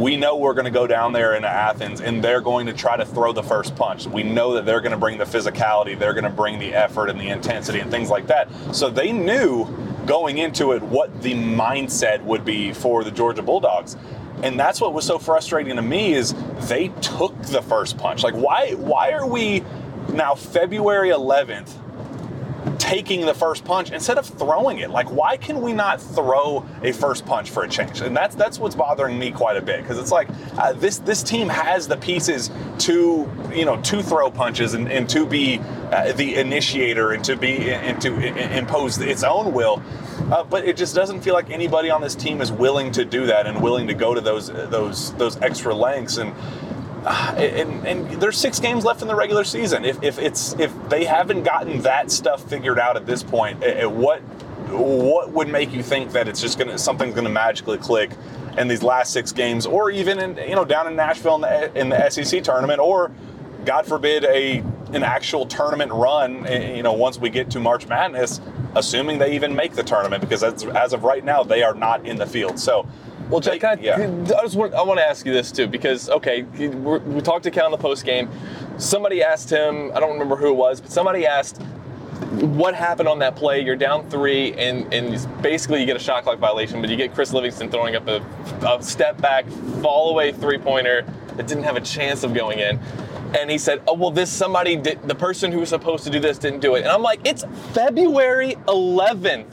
"We 0.00 0.16
know 0.16 0.36
we're 0.36 0.54
going 0.54 0.66
to 0.66 0.70
go 0.70 0.86
down 0.86 1.12
there 1.12 1.34
into 1.34 1.48
Athens, 1.48 2.00
and 2.00 2.22
they're 2.22 2.40
going 2.40 2.66
to 2.66 2.72
try 2.72 2.96
to 2.96 3.04
throw 3.04 3.32
the 3.32 3.42
first 3.42 3.76
punch. 3.76 4.06
We 4.06 4.22
know 4.22 4.54
that 4.54 4.66
they're 4.66 4.80
going 4.80 4.92
to 4.92 4.98
bring 4.98 5.18
the 5.18 5.24
physicality, 5.24 5.98
they're 5.98 6.14
going 6.14 6.24
to 6.24 6.30
bring 6.30 6.58
the 6.58 6.74
effort 6.74 7.08
and 7.08 7.20
the 7.20 7.28
intensity 7.28 7.80
and 7.80 7.90
things 7.90 8.10
like 8.10 8.26
that." 8.28 8.48
So 8.72 8.90
they 8.90 9.12
knew 9.12 9.66
going 10.06 10.38
into 10.38 10.72
it 10.72 10.82
what 10.82 11.22
the 11.22 11.34
mindset 11.34 12.22
would 12.24 12.44
be 12.44 12.72
for 12.72 13.04
the 13.04 13.10
Georgia 13.10 13.42
Bulldogs. 13.42 13.96
And 14.42 14.58
that's 14.58 14.80
what 14.80 14.92
was 14.92 15.06
so 15.06 15.18
frustrating 15.18 15.76
to 15.76 15.82
me 15.82 16.12
is 16.12 16.34
they 16.68 16.88
took 17.00 17.40
the 17.44 17.62
first 17.62 17.96
punch. 17.96 18.22
Like 18.22 18.34
why 18.34 18.74
why 18.74 19.12
are 19.12 19.26
we 19.26 19.64
now 20.12 20.34
February 20.34 21.10
11th 21.10 21.72
taking 22.94 23.26
the 23.26 23.34
first 23.34 23.64
punch 23.64 23.90
instead 23.90 24.18
of 24.18 24.24
throwing 24.24 24.78
it. 24.78 24.88
Like, 24.88 25.10
why 25.10 25.36
can 25.36 25.60
we 25.60 25.72
not 25.72 26.00
throw 26.00 26.64
a 26.80 26.92
first 26.92 27.26
punch 27.26 27.50
for 27.50 27.64
a 27.64 27.68
change? 27.68 28.00
And 28.00 28.16
that's 28.16 28.36
that's 28.36 28.60
what's 28.60 28.76
bothering 28.76 29.18
me 29.18 29.32
quite 29.32 29.56
a 29.56 29.62
bit 29.62 29.82
because 29.82 29.98
it's 29.98 30.12
like 30.12 30.28
uh, 30.58 30.74
this 30.74 30.98
this 30.98 31.24
team 31.24 31.48
has 31.48 31.88
the 31.88 31.96
pieces 31.96 32.52
to 32.78 33.28
you 33.52 33.64
know 33.64 33.80
to 33.82 34.00
throw 34.00 34.30
punches 34.30 34.74
and, 34.74 34.90
and 34.92 35.08
to 35.08 35.26
be 35.26 35.58
uh, 35.90 36.12
the 36.12 36.36
initiator 36.36 37.10
and 37.10 37.24
to 37.24 37.36
be 37.36 37.72
and 37.72 38.00
to 38.00 38.10
impose 38.56 38.98
its 38.98 39.24
own 39.24 39.52
will. 39.52 39.82
Uh, 40.30 40.44
but 40.44 40.64
it 40.64 40.76
just 40.76 40.94
doesn't 40.94 41.20
feel 41.20 41.34
like 41.34 41.50
anybody 41.50 41.90
on 41.90 42.00
this 42.00 42.14
team 42.14 42.40
is 42.40 42.52
willing 42.52 42.92
to 42.92 43.04
do 43.04 43.26
that 43.26 43.48
and 43.48 43.60
willing 43.60 43.88
to 43.88 43.94
go 43.94 44.14
to 44.14 44.20
those 44.20 44.46
those 44.46 45.12
those 45.14 45.36
extra 45.42 45.74
lengths 45.74 46.18
and. 46.18 46.32
And, 47.34 47.86
and, 47.86 48.20
there's 48.20 48.38
six 48.38 48.58
games 48.60 48.84
left 48.84 49.02
in 49.02 49.08
the 49.08 49.14
regular 49.14 49.44
season. 49.44 49.84
If, 49.84 50.02
if 50.02 50.18
it's 50.18 50.54
if 50.58 50.72
they 50.88 51.04
haven't 51.04 51.42
gotten 51.42 51.82
that 51.82 52.10
stuff 52.10 52.48
figured 52.48 52.78
out 52.78 52.96
at 52.96 53.06
this 53.06 53.22
point, 53.22 53.62
at 53.62 53.90
what 53.90 54.20
what 54.70 55.30
would 55.32 55.48
make 55.48 55.72
you 55.72 55.82
think 55.82 56.12
that 56.12 56.28
it's 56.28 56.40
just 56.40 56.58
gonna 56.58 56.78
something's 56.78 57.14
gonna 57.14 57.28
magically 57.28 57.78
click 57.78 58.10
in 58.56 58.68
these 58.68 58.82
last 58.82 59.12
six 59.12 59.32
games, 59.32 59.66
or 59.66 59.90
even 59.90 60.18
in 60.18 60.48
you 60.48 60.54
know 60.54 60.64
down 60.64 60.86
in 60.86 60.96
Nashville 60.96 61.34
in 61.36 61.40
the, 61.42 61.78
in 61.78 61.88
the 61.90 62.10
SEC 62.10 62.42
tournament, 62.42 62.80
or 62.80 63.10
God 63.64 63.86
forbid 63.86 64.24
a 64.24 64.62
an 64.94 65.02
actual 65.02 65.46
tournament 65.46 65.92
run, 65.92 66.46
eh, 66.46 66.76
you 66.76 66.82
know, 66.82 66.92
once 66.92 67.18
we 67.18 67.28
get 67.30 67.50
to 67.50 67.60
March 67.60 67.86
Madness, 67.88 68.40
assuming 68.76 69.18
they 69.18 69.34
even 69.34 69.54
make 69.54 69.74
the 69.74 69.82
tournament, 69.82 70.20
because 70.20 70.42
as, 70.42 70.64
as 70.64 70.92
of 70.92 71.04
right 71.04 71.24
now, 71.24 71.42
they 71.42 71.62
are 71.62 71.74
not 71.74 72.06
in 72.06 72.16
the 72.16 72.26
field. 72.26 72.58
So, 72.58 72.86
well, 73.34 73.40
Jack, 73.40 73.64
I, 73.64 73.74
yeah. 73.82 73.96
I 73.96 74.42
just 74.42 74.54
want, 74.54 74.74
I 74.74 74.82
want 74.82 75.00
to 75.00 75.04
ask 75.04 75.26
you 75.26 75.32
this 75.32 75.50
too, 75.50 75.66
because 75.66 76.08
okay, 76.08 76.42
we 76.42 77.20
talked 77.20 77.42
to 77.44 77.50
Cal 77.50 77.66
in 77.66 77.72
the 77.72 77.78
post 77.78 78.04
game. 78.04 78.28
Somebody 78.78 79.22
asked 79.24 79.50
him, 79.50 79.90
I 79.92 79.98
don't 79.98 80.12
remember 80.12 80.36
who 80.36 80.50
it 80.50 80.56
was, 80.56 80.80
but 80.80 80.92
somebody 80.92 81.26
asked 81.26 81.60
what 82.40 82.74
happened 82.74 83.08
on 83.08 83.18
that 83.18 83.34
play. 83.34 83.60
You're 83.60 83.74
down 83.74 84.08
three, 84.08 84.52
and 84.52 84.92
and 84.94 85.42
basically 85.42 85.80
you 85.80 85.86
get 85.86 85.96
a 85.96 86.00
shot 86.00 86.22
clock 86.22 86.38
violation, 86.38 86.80
but 86.80 86.88
you 86.90 86.96
get 86.96 87.12
Chris 87.12 87.32
Livingston 87.32 87.70
throwing 87.72 87.96
up 87.96 88.06
a, 88.06 88.24
a 88.64 88.80
step 88.80 89.20
back, 89.20 89.48
fall 89.82 90.10
away 90.10 90.30
three 90.30 90.58
pointer 90.58 91.04
that 91.36 91.48
didn't 91.48 91.64
have 91.64 91.76
a 91.76 91.80
chance 91.80 92.22
of 92.22 92.34
going 92.34 92.60
in 92.60 92.78
and 93.36 93.50
he 93.50 93.58
said, 93.58 93.82
"Oh 93.88 93.94
well, 93.94 94.12
this 94.12 94.30
somebody 94.30 94.76
did. 94.76 95.02
The 95.08 95.14
person 95.14 95.50
who 95.50 95.58
was 95.58 95.68
supposed 95.70 96.04
to 96.04 96.10
do 96.10 96.20
this 96.20 96.38
didn't 96.38 96.60
do 96.60 96.76
it." 96.76 96.82
And 96.82 96.88
I'm 96.88 97.02
like, 97.02 97.20
"It's 97.24 97.44
February 97.72 98.54
11th. 98.68 99.46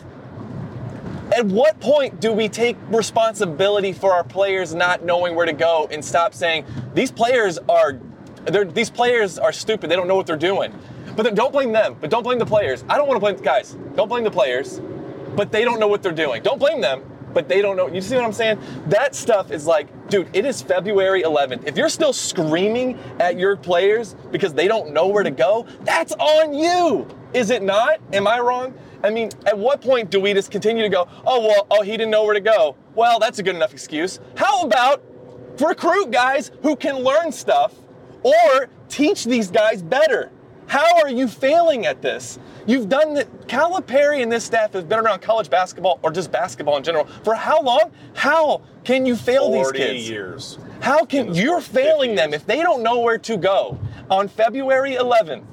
At 1.35 1.45
what 1.45 1.79
point 1.79 2.19
do 2.19 2.31
we 2.31 2.49
take 2.49 2.77
responsibility 2.89 3.93
for 3.93 4.13
our 4.13 4.23
players 4.23 4.73
not 4.73 5.03
knowing 5.03 5.35
where 5.35 5.45
to 5.45 5.53
go 5.53 5.87
and 5.91 6.03
stop 6.03 6.33
saying 6.33 6.65
these 6.93 7.11
players 7.11 7.57
are, 7.69 7.99
these 8.45 8.89
players 8.89 9.39
are 9.39 9.53
stupid. 9.53 9.89
They 9.89 9.95
don't 9.95 10.07
know 10.07 10.15
what 10.15 10.27
they're 10.27 10.35
doing." 10.35 10.73
But 11.15 11.35
don't 11.35 11.51
blame 11.51 11.71
them. 11.71 11.97
But 11.99 12.09
don't 12.09 12.23
blame 12.23 12.39
the 12.39 12.45
players. 12.45 12.85
I 12.87 12.97
don't 12.97 13.07
want 13.07 13.17
to 13.17 13.19
blame 13.19 13.35
guys. 13.37 13.75
Don't 13.95 14.07
blame 14.07 14.23
the 14.23 14.31
players. 14.31 14.81
But 15.35 15.51
they 15.51 15.63
don't 15.63 15.79
know 15.79 15.87
what 15.87 16.01
they're 16.01 16.11
doing. 16.11 16.41
Don't 16.41 16.59
blame 16.59 16.81
them 16.81 17.03
but 17.33 17.47
they 17.47 17.61
don't 17.61 17.77
know. 17.77 17.87
You 17.87 18.01
see 18.01 18.15
what 18.15 18.25
I'm 18.25 18.33
saying? 18.33 18.59
That 18.87 19.15
stuff 19.15 19.51
is 19.51 19.65
like, 19.65 20.09
dude, 20.09 20.29
it 20.33 20.45
is 20.45 20.61
February 20.61 21.23
11th. 21.23 21.65
If 21.65 21.77
you're 21.77 21.89
still 21.89 22.13
screaming 22.13 22.99
at 23.19 23.39
your 23.39 23.55
players 23.55 24.15
because 24.31 24.53
they 24.53 24.67
don't 24.67 24.93
know 24.93 25.07
where 25.07 25.23
to 25.23 25.31
go, 25.31 25.65
that's 25.81 26.13
on 26.13 26.53
you. 26.53 27.07
Is 27.33 27.49
it 27.49 27.63
not? 27.63 27.99
Am 28.11 28.27
I 28.27 28.39
wrong? 28.39 28.73
I 29.03 29.09
mean, 29.09 29.29
at 29.45 29.57
what 29.57 29.81
point 29.81 30.09
do 30.09 30.19
we 30.19 30.33
just 30.33 30.51
continue 30.51 30.83
to 30.83 30.89
go, 30.89 31.07
oh, 31.25 31.41
well, 31.41 31.67
oh, 31.71 31.81
he 31.81 31.91
didn't 31.91 32.11
know 32.11 32.23
where 32.23 32.33
to 32.33 32.39
go? 32.39 32.75
Well, 32.95 33.19
that's 33.19 33.39
a 33.39 33.43
good 33.43 33.55
enough 33.55 33.73
excuse. 33.73 34.19
How 34.35 34.63
about 34.63 35.03
recruit 35.59 36.11
guys 36.11 36.51
who 36.61 36.75
can 36.75 36.97
learn 36.97 37.31
stuff 37.31 37.73
or 38.23 38.69
teach 38.89 39.25
these 39.25 39.49
guys 39.49 39.81
better? 39.81 40.31
How 40.67 41.01
are 41.01 41.09
you 41.09 41.27
failing 41.27 41.85
at 41.85 42.01
this? 42.01 42.39
You've 42.65 42.87
done 42.87 43.13
the 43.13 43.25
Calipari 43.47 44.21
and 44.21 44.31
this 44.31 44.45
staff 44.45 44.73
has 44.73 44.83
been 44.83 44.99
around 44.99 45.21
college 45.21 45.49
basketball 45.49 45.99
or 46.03 46.11
just 46.11 46.31
basketball 46.31 46.77
in 46.77 46.83
general 46.83 47.05
for 47.23 47.33
how 47.33 47.61
long? 47.61 47.91
How 48.13 48.61
can 48.83 49.05
you 49.05 49.15
fail 49.15 49.51
these 49.51 49.71
kids? 49.71 50.09
years. 50.09 50.59
How 50.79 51.05
can 51.05 51.33
you're 51.33 51.61
failing 51.61 52.15
them 52.15 52.33
if 52.33 52.45
they 52.45 52.61
don't 52.61 52.83
know 52.83 52.99
where 52.99 53.17
to 53.17 53.37
go 53.37 53.79
on 54.09 54.27
February 54.27 54.93
11th? 54.93 55.43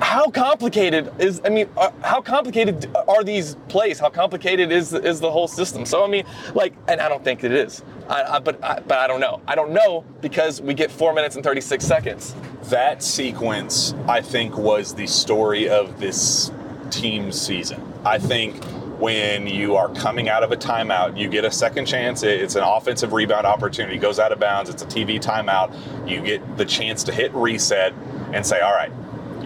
How 0.00 0.30
complicated 0.30 1.12
is 1.18 1.40
I 1.44 1.48
mean 1.48 1.68
uh, 1.76 1.90
how 2.02 2.20
complicated 2.20 2.90
are 3.08 3.24
these 3.24 3.56
plays? 3.68 3.98
How 3.98 4.10
complicated 4.10 4.70
is 4.70 4.92
is 4.92 5.20
the 5.20 5.30
whole 5.30 5.48
system? 5.48 5.84
So 5.84 6.04
I 6.04 6.08
mean 6.08 6.24
like 6.54 6.74
and 6.88 7.00
I 7.00 7.08
don't 7.08 7.24
think 7.24 7.44
it 7.44 7.52
is. 7.52 7.82
I, 8.08 8.22
I, 8.22 8.38
but 8.38 8.62
I, 8.62 8.80
but 8.80 8.98
I 8.98 9.06
don't 9.06 9.20
know. 9.20 9.40
I 9.46 9.54
don't 9.54 9.72
know 9.72 10.04
because 10.20 10.60
we 10.60 10.74
get 10.74 10.90
4 10.90 11.12
minutes 11.12 11.34
and 11.34 11.44
36 11.44 11.84
seconds. 11.84 12.34
That 12.64 13.02
sequence 13.02 13.94
I 14.06 14.20
think 14.20 14.56
was 14.56 14.94
the 14.94 15.06
story 15.06 15.68
of 15.68 15.98
this 15.98 16.52
team's 16.90 17.40
season. 17.40 17.82
I 18.04 18.18
think 18.18 18.62
when 18.98 19.46
you 19.46 19.76
are 19.76 19.88
coming 19.90 20.28
out 20.28 20.42
of 20.42 20.52
a 20.52 20.56
timeout, 20.56 21.18
you 21.18 21.28
get 21.28 21.44
a 21.44 21.50
second 21.50 21.86
chance. 21.86 22.22
It's 22.22 22.54
an 22.54 22.62
offensive 22.62 23.12
rebound 23.12 23.46
opportunity, 23.46 23.98
goes 23.98 24.18
out 24.18 24.32
of 24.32 24.40
bounds. 24.40 24.70
It's 24.70 24.82
a 24.82 24.86
TV 24.86 25.20
timeout. 25.20 26.08
You 26.08 26.22
get 26.22 26.56
the 26.56 26.64
chance 26.64 27.04
to 27.04 27.12
hit 27.12 27.32
reset 27.34 27.92
and 28.32 28.44
say, 28.44 28.60
all 28.60 28.72
right, 28.72 28.90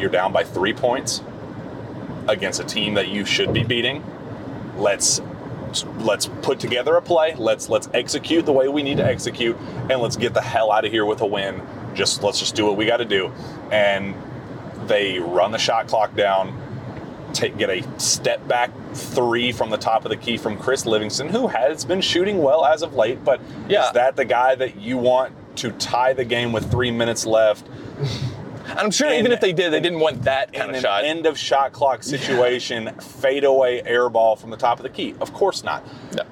you're 0.00 0.10
down 0.10 0.32
by 0.32 0.44
three 0.44 0.72
points 0.72 1.22
against 2.28 2.60
a 2.60 2.64
team 2.64 2.94
that 2.94 3.08
you 3.08 3.24
should 3.24 3.52
be 3.52 3.62
beating. 3.62 4.04
Let's 4.76 5.20
let's 5.98 6.26
put 6.42 6.58
together 6.58 6.96
a 6.96 7.02
play. 7.02 7.34
Let's 7.34 7.68
let's 7.68 7.88
execute 7.94 8.46
the 8.46 8.52
way 8.52 8.68
we 8.68 8.82
need 8.82 8.96
to 8.98 9.04
execute, 9.04 9.56
and 9.88 10.00
let's 10.00 10.16
get 10.16 10.34
the 10.34 10.40
hell 10.40 10.72
out 10.72 10.84
of 10.84 10.90
here 10.90 11.04
with 11.04 11.20
a 11.20 11.26
win. 11.26 11.62
Just 11.94 12.22
let's 12.22 12.38
just 12.38 12.54
do 12.54 12.64
what 12.64 12.76
we 12.76 12.86
got 12.86 12.98
to 12.98 13.04
do. 13.04 13.32
And 13.70 14.14
they 14.86 15.18
run 15.18 15.52
the 15.52 15.58
shot 15.58 15.88
clock 15.88 16.14
down. 16.14 16.56
Take, 17.32 17.56
get 17.56 17.70
a 17.70 18.00
step 18.00 18.46
back 18.48 18.72
three 18.92 19.52
from 19.52 19.70
the 19.70 19.76
top 19.76 20.04
of 20.04 20.10
the 20.10 20.16
key 20.16 20.36
from 20.36 20.56
Chris 20.56 20.84
Livingston, 20.84 21.28
who 21.28 21.46
has 21.46 21.84
been 21.84 22.00
shooting 22.00 22.42
well 22.42 22.64
as 22.64 22.82
of 22.82 22.94
late. 22.94 23.24
But 23.24 23.40
yeah. 23.68 23.86
is 23.86 23.92
that 23.92 24.16
the 24.16 24.24
guy 24.24 24.56
that 24.56 24.76
you 24.76 24.98
want 24.98 25.32
to 25.56 25.70
tie 25.72 26.12
the 26.12 26.24
game 26.24 26.52
with 26.52 26.70
three 26.70 26.90
minutes 26.90 27.26
left? 27.26 27.68
I'm 28.76 28.90
sure 28.90 29.12
even 29.12 29.32
if 29.32 29.40
they 29.40 29.52
did, 29.52 29.72
they 29.72 29.80
didn't 29.80 30.00
want 30.00 30.22
that 30.22 30.52
kind 30.52 30.74
of 30.74 30.80
shot. 30.80 31.04
End 31.04 31.26
of 31.26 31.38
shot 31.38 31.72
clock 31.72 32.02
situation, 32.02 32.94
fade 33.00 33.44
away 33.44 33.82
air 33.82 34.08
ball 34.08 34.36
from 34.36 34.50
the 34.50 34.56
top 34.56 34.78
of 34.78 34.82
the 34.82 34.88
key. 34.88 35.14
Of 35.20 35.32
course 35.32 35.64
not. 35.64 35.84
No. 36.14 36.24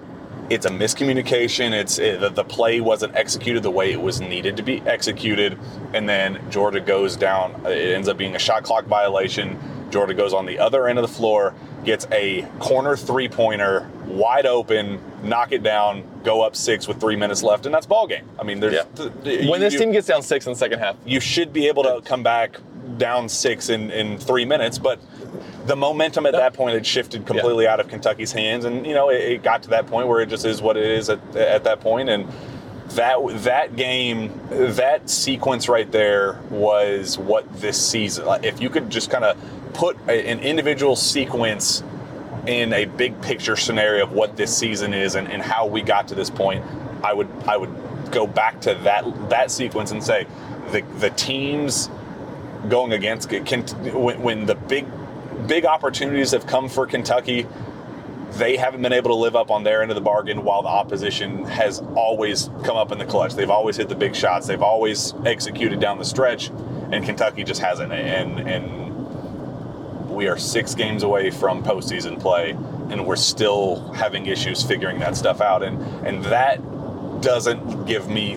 It's 0.51 0.65
a 0.65 0.71
miscommunication. 0.71 1.73
It's 1.73 1.99
it, 1.99 2.35
the 2.35 2.45
play 2.45 2.81
wasn't 2.81 3.15
executed 3.15 3.63
the 3.63 3.71
way 3.71 3.93
it 3.93 4.01
was 4.01 4.21
needed 4.21 4.57
to 4.57 4.63
be 4.63 4.81
executed, 4.83 5.59
and 5.93 6.09
then 6.09 6.41
Georgia 6.51 6.81
goes 6.81 7.17
down. 7.17 7.55
Uh, 7.67 7.71
it 7.71 7.95
ends 7.95 8.09
up 8.09 8.17
being 8.17 8.35
a 8.35 8.39
shot 8.39 8.63
clock 8.63 8.87
violation. 8.87 9.59
Georgia 9.91 10.15
goes 10.15 10.33
on 10.33 10.47
the 10.47 10.59
other 10.59 10.87
end 10.89 10.99
of 10.99 11.03
the 11.03 11.15
floor, 11.15 11.55
gets 11.85 12.07
a 12.13 12.43
corner 12.61 12.97
three 12.97 13.29
pointer 13.29 13.91
wide 14.09 14.47
open, 14.47 15.01
knock 15.23 15.53
it 15.53 15.63
down, 15.63 16.05
go 16.25 16.43
up 16.43 16.57
six 16.57 16.89
with 16.89 17.01
three 17.01 17.17
minutes 17.17 17.43
left, 17.43 17.67
and 17.67 17.75
that's 17.75 17.87
ball 17.87 18.07
game. 18.07 18.29
I 18.39 18.43
mean, 18.43 18.61
there's 18.61 18.75
yeah. 18.75 18.85
th- 18.95 19.49
when 19.49 19.61
this 19.61 19.75
you, 19.75 19.81
team 19.81 19.93
gets 19.93 20.07
down 20.07 20.23
six 20.23 20.47
in 20.47 20.53
the 20.53 20.59
second 20.59 20.79
half, 20.79 20.97
you 21.05 21.21
should 21.21 21.53
be 21.53 21.69
able 21.69 21.83
to 21.85 22.01
come 22.05 22.23
back 22.23 22.57
down 22.97 23.29
six 23.29 23.69
in, 23.69 23.91
in 23.91 24.19
three 24.19 24.45
minutes, 24.45 24.79
but 24.79 24.99
the 25.67 25.77
momentum 25.77 26.27
at 26.27 26.33
that 26.33 26.55
point 26.55 26.75
had 26.75 26.87
shifted 26.87 27.27
completely 27.27 27.65
yeah. 27.65 27.73
out 27.73 27.81
of 27.81 27.89
Kentucky's 27.89 28.33
hands, 28.33 28.65
and 28.65 28.87
you 28.87 28.95
know 28.95 29.11
it, 29.11 29.21
it, 29.21 29.43
got 29.43 29.63
to 29.65 29.71
that 29.71 29.87
point 29.87 30.09
where 30.09 30.21
it 30.21 30.29
just 30.29 30.45
is 30.45 30.63
what 30.63 30.77
it 30.77 30.87
is 30.87 31.11
at, 31.11 31.37
at 31.37 31.65
that 31.65 31.81
point, 31.81 32.09
and 32.09 32.27
that 32.91 33.19
that 33.45 33.77
game, 33.77 34.33
that 34.51 35.09
sequence 35.11 35.69
right 35.69 35.91
there 35.93 36.41
was 36.51 37.19
what 37.19 37.61
this 37.61 37.81
season. 37.81 38.27
If 38.43 38.61
you 38.61 38.71
could 38.71 38.91
just 38.91 39.11
kind 39.11 39.25
of 39.25 39.37
put 39.75 39.97
an 40.09 40.41
individual 40.41 40.97
sequence 40.97 41.83
in 42.47 42.73
a 42.73 42.85
big 42.85 43.21
picture 43.23 43.57
scenario 43.57 44.05
of 44.05 44.13
what 44.13 44.37
this 44.37 44.57
season 44.57 44.95
is 44.95 45.15
and, 45.15 45.29
and 45.29 45.43
how 45.43 45.67
we 45.67 45.83
got 45.83 46.09
to 46.09 46.15
this 46.15 46.31
point, 46.31 46.65
I 47.03 47.13
would 47.13 47.29
I 47.47 47.57
would 47.57 47.75
go 48.11 48.27
back 48.27 48.61
to 48.63 48.75
that 48.75 49.31
that 49.31 49.51
sequence 49.51 49.91
and 49.91 50.03
say 50.03 50.27
the 50.73 50.83
the 50.99 51.11
teams 51.11 51.91
going 52.69 52.93
against 52.93 53.29
can, 53.29 53.63
when, 53.95 54.23
when 54.23 54.47
the 54.47 54.55
big 54.55 54.87
big 55.47 55.65
opportunities 55.65 56.33
have 56.33 56.47
come 56.47 56.69
for 56.69 56.87
Kentucky, 56.87 57.47
they 58.33 58.57
haven't 58.57 58.83
been 58.83 58.93
able 58.93 59.11
to 59.11 59.15
live 59.15 59.37
up 59.37 59.51
on 59.51 59.65
their 59.65 59.83
end 59.83 59.91
of 59.91 59.95
the 59.95 60.01
bargain 60.01 60.45
while 60.45 60.63
the 60.63 60.69
opposition 60.69 61.45
has 61.45 61.81
always 61.95 62.51
come 62.65 62.77
up 62.77 62.93
in 62.93 62.99
the 62.99 63.05
clutch. 63.05 63.35
They've 63.35 63.51
always 63.51 63.77
hit 63.77 63.89
the 63.89 63.95
big 63.95 64.15
shots. 64.15 64.47
They've 64.47 64.63
always 64.63 65.15
executed 65.25 65.81
down 65.81 65.99
the 65.99 66.05
stretch, 66.05 66.49
and 66.49 67.05
Kentucky 67.05 67.45
just 67.45 67.61
hasn't. 67.61 67.93
And 67.93 68.41
and 68.41 68.88
we 70.19 70.27
are 70.27 70.37
six 70.37 70.75
games 70.75 71.05
away 71.05 71.31
from 71.31 71.63
postseason 71.63 72.21
play, 72.21 72.51
and 72.91 73.07
we're 73.07 73.15
still 73.15 73.93
having 73.93 74.27
issues 74.27 74.65
figuring 74.65 74.99
that 74.99 75.17
stuff 75.17 75.41
out. 75.41 75.63
And 75.63 75.81
and 76.05 76.25
that 76.25 76.57
doesn't 77.23 77.87
give 77.87 78.09
me, 78.09 78.33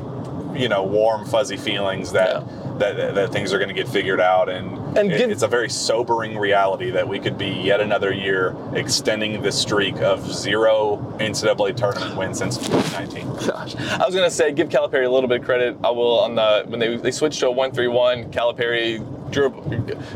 you 0.56 0.70
know, 0.70 0.84
warm 0.84 1.26
fuzzy 1.26 1.58
feelings 1.58 2.14
that. 2.14 2.44
Yeah. 2.46 2.58
That, 2.82 3.14
that 3.14 3.32
things 3.32 3.54
are 3.54 3.60
going 3.60 3.70
to 3.70 3.76
get 3.76 3.88
figured 3.88 4.20
out, 4.20 4.50
and, 4.50 4.98
and 4.98 5.12
it, 5.12 5.30
it's 5.30 5.44
a 5.44 5.48
very 5.48 5.70
sobering 5.70 6.36
reality 6.36 6.90
that 6.90 7.08
we 7.08 7.20
could 7.20 7.38
be 7.38 7.50
yet 7.50 7.80
another 7.80 8.12
year 8.12 8.56
extending 8.74 9.40
the 9.44 9.52
streak 9.52 9.98
of 9.98 10.34
zero 10.34 10.98
NCAA 11.20 11.76
tournament 11.76 12.18
wins 12.18 12.40
since 12.40 12.58
2019. 12.58 13.48
Gosh, 13.48 13.76
I 13.76 14.04
was 14.04 14.16
going 14.16 14.28
to 14.28 14.36
say 14.36 14.52
give 14.52 14.70
Calipari 14.70 15.06
a 15.06 15.10
little 15.10 15.30
bit 15.30 15.42
of 15.42 15.46
credit. 15.46 15.78
I 15.84 15.92
will 15.92 16.22
on 16.22 16.34
the 16.34 16.64
when 16.66 16.80
they 16.80 16.98
they 16.98 17.12
switched 17.12 17.40
to 17.42 17.50
a 17.50 17.52
one 17.52 17.72
three 17.72 17.88
one. 17.88 18.32
Calipari 18.32 18.98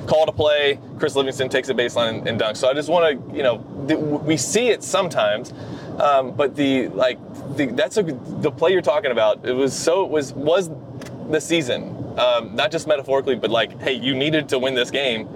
call 0.08 0.25
to 0.25 0.32
play. 0.32 0.80
Chris 0.99 1.15
Livingston 1.15 1.49
takes 1.49 1.69
a 1.69 1.73
baseline 1.73 2.10
and, 2.19 2.28
and 2.28 2.39
dunks. 2.39 2.58
So 2.58 2.69
I 2.69 2.73
just 2.73 2.89
want 2.89 3.30
to, 3.32 3.36
you 3.38 3.43
know, 3.43 3.58
th- 3.88 3.99
we 3.99 4.38
see 4.38 4.67
it 4.69 4.84
sometimes, 4.84 5.54
um, 5.99 6.32
but 6.32 6.56
the 6.56 6.88
like 6.89 7.17
the, 7.56 7.67
that's 7.67 7.97
a 7.97 8.04
the 8.04 8.51
play 8.51 8.71
you're 8.71 8.82
talking 8.82 9.12
about. 9.12 9.45
It 9.45 9.54
was 9.54 9.73
so 9.78 10.04
it 10.06 10.10
was 10.12 10.34
was 10.34 10.69
the 11.30 11.39
season, 11.41 11.95
um, 12.19 12.56
not 12.56 12.71
just 12.71 12.88
metaphorically, 12.88 13.36
but 13.36 13.49
like, 13.49 13.80
hey, 13.82 13.93
you 13.93 14.13
needed 14.15 14.49
to 14.49 14.60
win 14.60 14.75
this 14.75 14.91
game. 14.91 15.28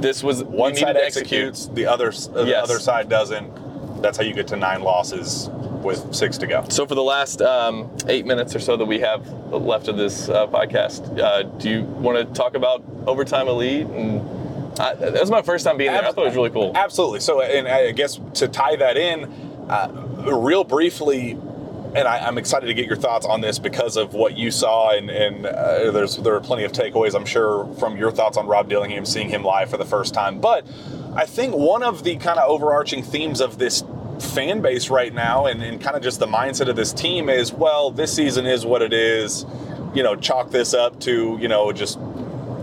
This 0.00 0.22
was 0.22 0.42
One 0.42 0.74
side 0.74 0.94
to 0.94 1.04
execute. 1.04 1.48
executes, 1.48 1.66
the 1.74 1.86
other 1.86 2.08
uh, 2.08 2.42
the 2.42 2.46
Yes. 2.46 2.64
other 2.64 2.78
side 2.80 3.08
doesn't. 3.08 4.00
That's 4.02 4.16
how 4.18 4.24
you 4.24 4.34
get 4.34 4.48
to 4.48 4.56
nine 4.56 4.82
losses 4.82 5.48
with 5.82 6.14
six 6.14 6.38
to 6.38 6.46
go. 6.46 6.64
So 6.68 6.86
for 6.86 6.94
the 6.94 7.02
last 7.02 7.42
um, 7.42 7.94
eight 8.08 8.26
minutes 8.26 8.54
or 8.54 8.60
so 8.60 8.76
that 8.76 8.84
we 8.84 9.00
have 9.00 9.26
left 9.52 9.88
of 9.88 9.96
this 9.96 10.28
uh, 10.28 10.46
podcast, 10.46 11.18
uh, 11.18 11.42
do 11.42 11.68
you 11.68 11.82
want 11.82 12.18
to 12.18 12.34
talk 12.34 12.54
about 12.54 12.84
overtime 13.06 13.48
elite? 13.48 13.86
And 13.86 14.20
I, 14.80 14.94
that 14.94 15.20
was 15.20 15.30
my 15.30 15.42
first 15.42 15.64
time 15.64 15.76
being 15.76 15.92
there. 15.92 16.02
I 16.02 16.12
thought 16.12 16.22
it 16.22 16.28
was 16.28 16.36
really 16.36 16.50
cool. 16.50 16.72
Absolutely. 16.74 17.20
So, 17.20 17.42
and 17.42 17.68
I 17.68 17.92
guess 17.92 18.18
to 18.34 18.48
tie 18.48 18.76
that 18.76 18.96
in, 18.96 19.24
uh, 19.68 19.88
real 20.32 20.64
briefly, 20.64 21.32
and 21.94 22.08
I, 22.08 22.26
I'm 22.26 22.38
excited 22.38 22.66
to 22.66 22.74
get 22.74 22.86
your 22.86 22.96
thoughts 22.96 23.26
on 23.26 23.42
this 23.42 23.58
because 23.58 23.96
of 23.96 24.14
what 24.14 24.36
you 24.36 24.50
saw, 24.50 24.96
and, 24.96 25.10
and 25.10 25.44
uh, 25.44 25.90
there's 25.90 26.16
there 26.16 26.34
are 26.34 26.40
plenty 26.40 26.64
of 26.64 26.72
takeaways 26.72 27.14
I'm 27.14 27.26
sure 27.26 27.72
from 27.74 27.96
your 27.98 28.10
thoughts 28.10 28.38
on 28.38 28.46
Rob 28.46 28.68
Dillingham 28.68 29.04
seeing 29.04 29.28
him 29.28 29.44
live 29.44 29.70
for 29.70 29.76
the 29.76 29.84
first 29.84 30.14
time. 30.14 30.40
But 30.40 30.66
I 31.14 31.26
think 31.26 31.54
one 31.54 31.82
of 31.82 32.02
the 32.02 32.16
kind 32.16 32.38
of 32.38 32.48
overarching 32.48 33.02
themes 33.02 33.42
of 33.42 33.58
this 33.58 33.84
fan 34.22 34.60
base 34.60 34.90
right 34.90 35.12
now, 35.12 35.46
and, 35.46 35.62
and 35.62 35.80
kind 35.80 35.96
of 35.96 36.02
just 36.02 36.18
the 36.18 36.26
mindset 36.26 36.68
of 36.68 36.76
this 36.76 36.92
team 36.92 37.28
is, 37.28 37.52
well, 37.52 37.90
this 37.90 38.14
season 38.14 38.46
is 38.46 38.64
what 38.64 38.82
it 38.82 38.92
is. 38.92 39.44
You 39.94 40.02
know, 40.02 40.16
chalk 40.16 40.50
this 40.50 40.72
up 40.72 41.00
to 41.00 41.36
you 41.40 41.48
know 41.48 41.72
just 41.72 41.98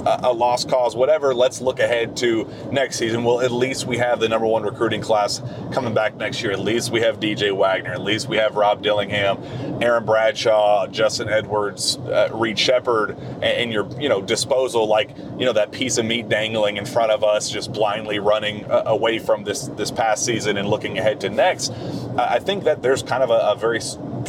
a, 0.05 0.31
lost 0.31 0.69
cause, 0.69 0.95
whatever. 0.95 1.33
Let's 1.33 1.61
look 1.61 1.79
ahead 1.79 2.15
to 2.17 2.47
next 2.71 2.97
season. 2.97 3.23
Well, 3.23 3.41
at 3.41 3.51
least 3.51 3.85
we 3.85 3.97
have 3.97 4.19
the 4.19 4.29
number 4.29 4.47
one 4.47 4.63
recruiting 4.63 5.01
class 5.01 5.41
coming 5.71 5.93
back 5.93 6.15
next 6.15 6.41
year. 6.41 6.51
At 6.51 6.59
least 6.59 6.91
we 6.91 7.01
have 7.01 7.19
DJ 7.19 7.55
Wagner. 7.55 7.91
At 7.91 8.01
least 8.01 8.27
we 8.27 8.37
have 8.37 8.55
Rob 8.55 8.81
Dillingham, 8.81 9.37
Aaron 9.81 10.05
Bradshaw, 10.05 10.87
Justin 10.87 11.29
Edwards, 11.29 11.97
uh, 11.97 12.29
Reed 12.33 12.57
Sheppard, 12.57 13.17
and, 13.41 13.69
your 13.69 13.87
you 13.99 14.09
know 14.09 14.19
disposal 14.19 14.87
like 14.87 15.15
you 15.37 15.45
know 15.45 15.53
that 15.53 15.71
piece 15.71 15.99
of 15.99 16.05
meat 16.05 16.27
dangling 16.27 16.77
in 16.77 16.85
front 16.85 17.11
of 17.11 17.23
us, 17.23 17.49
just 17.49 17.71
blindly 17.71 18.17
running 18.17 18.65
uh, 18.65 18.83
away 18.87 19.19
from 19.19 19.43
this 19.43 19.67
this 19.69 19.91
past 19.91 20.25
season 20.25 20.57
and 20.57 20.67
looking 20.69 20.97
ahead 20.97 21.21
to 21.21 21.29
next. 21.29 21.71
I 22.17 22.39
think 22.39 22.63
that 22.63 22.81
there's 22.81 23.03
kind 23.03 23.21
of 23.21 23.29
a, 23.29 23.51
a 23.51 23.55
very 23.55 23.79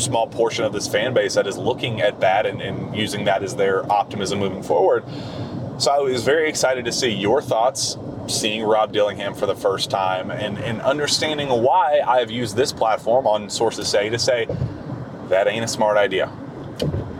small 0.00 0.26
portion 0.26 0.64
of 0.64 0.72
this 0.72 0.88
fan 0.88 1.14
base 1.14 1.34
that 1.34 1.46
is 1.46 1.56
looking 1.56 2.00
at 2.00 2.20
that 2.20 2.46
and, 2.46 2.60
and 2.60 2.96
using 2.96 3.24
that 3.24 3.42
as 3.42 3.54
their 3.56 3.90
optimism 3.90 4.38
moving 4.38 4.62
forward. 4.62 5.04
So 5.78 5.90
I 5.90 5.98
was 5.98 6.24
very 6.24 6.48
excited 6.48 6.84
to 6.84 6.92
see 6.92 7.08
your 7.08 7.40
thoughts 7.40 7.96
seeing 8.26 8.62
Rob 8.62 8.92
Dillingham 8.92 9.34
for 9.34 9.46
the 9.46 9.54
first 9.54 9.90
time 9.90 10.30
and, 10.30 10.58
and 10.58 10.80
understanding 10.82 11.48
why 11.48 12.00
I 12.06 12.18
have 12.18 12.30
used 12.30 12.54
this 12.54 12.72
platform 12.72 13.26
on 13.26 13.48
Sources 13.48 13.88
Say 13.88 14.08
to 14.10 14.18
say 14.18 14.46
that 15.28 15.48
ain't 15.48 15.64
a 15.64 15.68
smart 15.68 15.96
idea. 15.96 16.30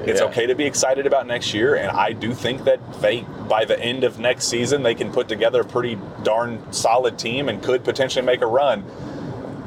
It's 0.05 0.21
Yeah. 0.21 0.27
okay 0.27 0.47
to 0.47 0.55
be 0.55 0.65
excited 0.65 1.07
about 1.07 1.27
next 1.27 1.53
year, 1.53 1.75
and 1.75 1.91
I 1.91 2.13
do 2.13 2.33
think 2.33 2.65
that 2.65 2.81
they, 3.03 3.21
by 3.49 3.65
the 3.67 3.79
end 3.79 4.03
of 4.03 4.19
next 4.19 4.47
season, 4.47 4.83
they 4.83 4.95
can 4.95 5.13
put 5.13 5.29
together 5.29 5.61
a 5.61 5.65
pretty 5.65 5.99
darn 6.23 6.73
solid 6.73 7.19
team 7.19 7.49
and 7.49 7.63
could 7.63 7.85
potentially 7.85 8.25
make 8.25 8.41
a 8.41 8.47
run. 8.47 8.85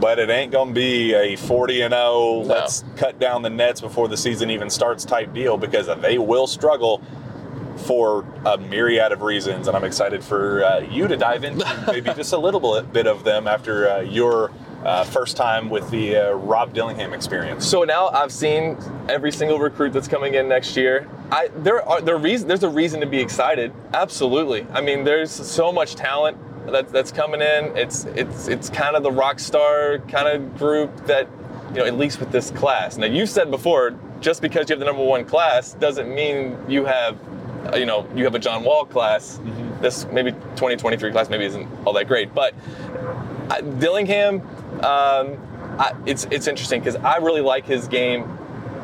But 0.04 0.20
it 0.20 0.30
ain't 0.30 0.52
going 0.52 0.68
to 0.68 0.74
be 0.74 1.13
a 1.13 1.38
40 1.38 1.84
and 1.84 1.94
0, 1.94 2.42
let's 2.42 2.84
cut 2.98 3.20
down 3.20 3.42
the 3.42 3.50
nets 3.50 3.80
before 3.80 4.10
the 4.10 4.18
season 4.18 4.50
even 4.50 4.70
starts 4.70 5.06
type 5.06 5.34
deal 5.34 5.56
because 5.56 5.88
they 6.02 6.18
will 6.18 6.46
struggle 6.46 7.02
for 7.78 8.26
a 8.46 8.58
myriad 8.58 9.13
of 9.13 9.22
reasons. 9.22 9.70
And 9.70 9.78
I'm 9.78 9.86
excited 9.86 10.22
for 10.22 10.66
uh, 10.66 10.80
you 10.80 11.08
to 11.08 11.16
dive 11.16 11.46
into 11.46 11.66
maybe 11.88 12.13
just 12.16 12.34
a 12.34 12.38
little 12.38 12.60
bit- 12.60 12.92
bit 12.92 13.08
of 13.08 13.24
them 13.24 13.48
after 13.48 13.89
uh, 13.89 14.00
your 14.02 14.52
uh, 14.84 15.06
first 15.06 15.38
time 15.38 15.70
with 15.70 15.89
the 15.89 16.18
uh, 16.18 16.32
Rob 16.34 16.74
Dillingham 16.74 17.13
experience. 17.13 17.66
So 17.66 17.86
now 17.86 18.10
I've 18.10 18.34
seen 18.34 18.78
every 19.08 19.32
single 19.32 19.58
recruit 19.58 19.94
that's 19.94 20.10
coming 20.10 20.34
in 20.34 20.50
next 20.50 20.76
year. 20.76 21.08
I 21.32 21.48
there 21.56 21.82
are 21.82 22.02
there 22.02 22.18
reason 22.18 22.50
there's 22.50 22.63
a 22.63 22.70
reason 22.70 23.00
to 23.00 23.08
be 23.08 23.22
excited. 23.22 23.72
Absolutely. 23.94 24.68
I 24.74 24.82
mean, 24.82 25.06
there's 25.06 25.32
so 25.32 25.72
much 25.72 25.96
talent 25.96 26.38
that, 26.71 26.89
that's 26.89 27.12
coming 27.12 27.41
in. 27.41 27.76
It's 27.78 28.06
it's 28.06 28.47
it's 28.47 28.69
kind 28.69 28.95
of 28.95 29.04
the 29.04 29.12
rock 29.12 29.39
star 29.39 29.99
kind 30.08 30.28
of 30.28 30.58
group 30.58 31.06
that 31.06 31.28
you 31.69 31.76
know 31.80 31.86
at 31.86 31.97
least 31.97 32.19
with 32.19 32.32
this 32.32 32.52
class. 32.52 32.97
Now 32.97 33.08
you 33.08 33.26
said 33.26 33.52
before, 33.52 33.95
just 34.21 34.41
because 34.41 34.69
you 34.69 34.73
have 34.73 34.80
the 34.80 34.86
number 34.86 35.04
one 35.04 35.26
class 35.26 35.73
doesn't 35.73 36.13
mean 36.13 36.58
you 36.67 36.86
have 36.86 37.17
uh, 37.71 37.76
you 37.78 37.86
know 37.86 38.08
you 38.15 38.23
have 38.23 38.36
a 38.36 38.39
John 38.39 38.63
Wall 38.63 38.86
class. 38.86 39.39
This 39.82 40.06
maybe 40.12 40.32
2023 40.32 41.12
class 41.12 41.30
maybe 41.30 41.45
isn't 41.45 41.67
all 41.86 41.93
that 41.93 42.08
great, 42.08 42.34
but 42.34 42.54
I- 43.49 43.62
Dillingham, 43.62 44.41
um, 44.82 45.38
I, 45.80 45.93
it's 46.06 46.26
it's 46.32 46.47
interesting 46.47 46.80
because 46.80 46.95
I 46.97 47.17
really 47.17 47.41
like 47.41 47.65
his 47.65 47.88
game 47.88 48.23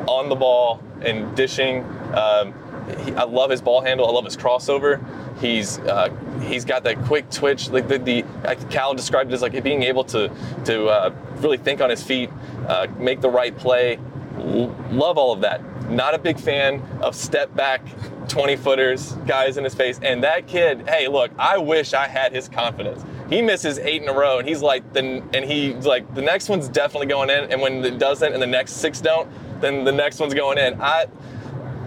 on 0.06 0.28
the 0.28 0.34
ball 0.36 0.82
and 1.02 1.34
dishing. 1.36 1.84
Um, 2.14 2.54
he, 2.98 3.12
I 3.14 3.24
love 3.24 3.50
his 3.50 3.60
ball 3.60 3.80
handle. 3.80 4.06
I 4.06 4.12
love 4.12 4.24
his 4.24 4.36
crossover. 4.36 5.00
He's 5.40 5.78
uh, 5.80 6.10
he's 6.42 6.64
got 6.64 6.84
that 6.84 7.02
quick 7.04 7.30
twitch. 7.30 7.70
Like 7.70 7.88
the, 7.88 7.98
the 7.98 8.24
like 8.44 8.70
Cal 8.70 8.94
described 8.94 9.30
it 9.30 9.34
as 9.34 9.42
like 9.42 9.62
being 9.62 9.82
able 9.82 10.04
to 10.04 10.30
to 10.66 10.86
uh, 10.86 11.14
really 11.36 11.58
think 11.58 11.80
on 11.80 11.90
his 11.90 12.02
feet, 12.02 12.30
uh, 12.68 12.86
make 12.98 13.20
the 13.20 13.30
right 13.30 13.56
play. 13.56 13.98
L- 14.36 14.74
love 14.90 15.18
all 15.18 15.32
of 15.32 15.40
that. 15.40 15.62
Not 15.90 16.14
a 16.14 16.18
big 16.18 16.38
fan 16.38 16.80
of 17.02 17.16
step 17.16 17.54
back 17.56 17.82
20 18.28 18.56
footers, 18.56 19.12
guys 19.26 19.56
in 19.56 19.64
his 19.64 19.74
face. 19.74 19.98
And 20.02 20.22
that 20.22 20.46
kid, 20.46 20.88
hey, 20.88 21.08
look, 21.08 21.32
I 21.36 21.58
wish 21.58 21.92
I 21.94 22.06
had 22.06 22.32
his 22.32 22.48
confidence. 22.48 23.04
He 23.28 23.42
misses 23.42 23.78
eight 23.78 24.02
in 24.02 24.08
a 24.08 24.12
row, 24.12 24.38
and 24.38 24.48
he's 24.48 24.62
like, 24.62 24.92
the, 24.92 25.22
and 25.34 25.44
he's 25.44 25.84
like, 25.84 26.14
the 26.14 26.22
next 26.22 26.48
one's 26.48 26.68
definitely 26.68 27.08
going 27.08 27.28
in. 27.28 27.50
And 27.50 27.60
when 27.60 27.84
it 27.84 27.98
doesn't, 27.98 28.32
and 28.32 28.40
the 28.40 28.46
next 28.46 28.74
six 28.74 29.00
don't, 29.00 29.28
then 29.60 29.84
the 29.84 29.92
next 29.92 30.20
one's 30.20 30.34
going 30.34 30.58
in. 30.58 30.80
I, 30.80 31.06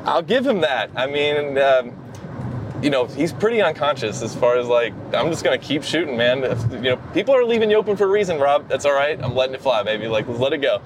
I'll 0.06 0.22
give 0.22 0.46
him 0.46 0.62
that. 0.62 0.90
I 0.96 1.08
mean, 1.08 1.58
um, 1.58 1.92
you 2.82 2.90
know, 2.90 3.06
he's 3.06 3.32
pretty 3.32 3.62
unconscious 3.62 4.22
as 4.22 4.36
far 4.36 4.58
as 4.58 4.68
like, 4.68 4.94
I'm 5.14 5.30
just 5.30 5.44
gonna 5.44 5.58
keep 5.58 5.84
shooting, 5.84 6.18
man. 6.18 6.44
If, 6.44 6.62
you 6.72 6.82
know, 6.82 6.98
people 7.14 7.36
are 7.36 7.46
leaving 7.46 7.72
you 7.72 7.78
open 7.78 7.96
for 7.96 8.06
a 8.06 8.10
reason, 8.10 8.40
Rob. 8.40 8.68
That's 8.68 8.86
all 8.86 8.94
right. 8.94 9.22
I'm 9.24 9.36
letting 9.36 9.56
it 9.56 9.62
fly, 9.62 9.84
baby. 9.84 10.08
Like, 10.08 10.28
let's 10.28 10.40
let 10.40 10.54
it 10.54 10.60
go. 10.60 10.82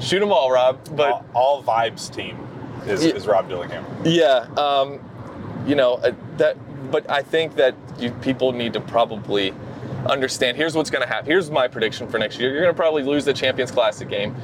Shoot 0.00 0.20
them 0.20 0.32
all, 0.32 0.50
Rob. 0.50 0.78
But 0.96 1.10
all, 1.10 1.24
all 1.34 1.62
vibes 1.62 2.14
team 2.14 2.38
is, 2.86 3.04
is 3.04 3.26
Rob 3.26 3.48
Dillingham. 3.48 3.84
yeah, 4.04 4.46
um, 4.56 5.00
you 5.66 5.74
know 5.74 5.94
uh, 5.94 6.12
that. 6.38 6.56
But 6.90 7.08
I 7.10 7.22
think 7.22 7.56
that 7.56 7.74
you, 7.98 8.10
people 8.10 8.52
need 8.52 8.72
to 8.72 8.80
probably 8.80 9.52
understand. 10.08 10.56
Here's 10.56 10.74
what's 10.74 10.90
going 10.90 11.02
to 11.02 11.08
happen. 11.08 11.26
Here's 11.26 11.50
my 11.50 11.68
prediction 11.68 12.08
for 12.08 12.18
next 12.18 12.38
year. 12.38 12.50
You're 12.50 12.62
going 12.62 12.74
to 12.74 12.76
probably 12.76 13.02
lose 13.02 13.24
the 13.24 13.34
Champions 13.34 13.70
Classic 13.70 14.08
game. 14.08 14.34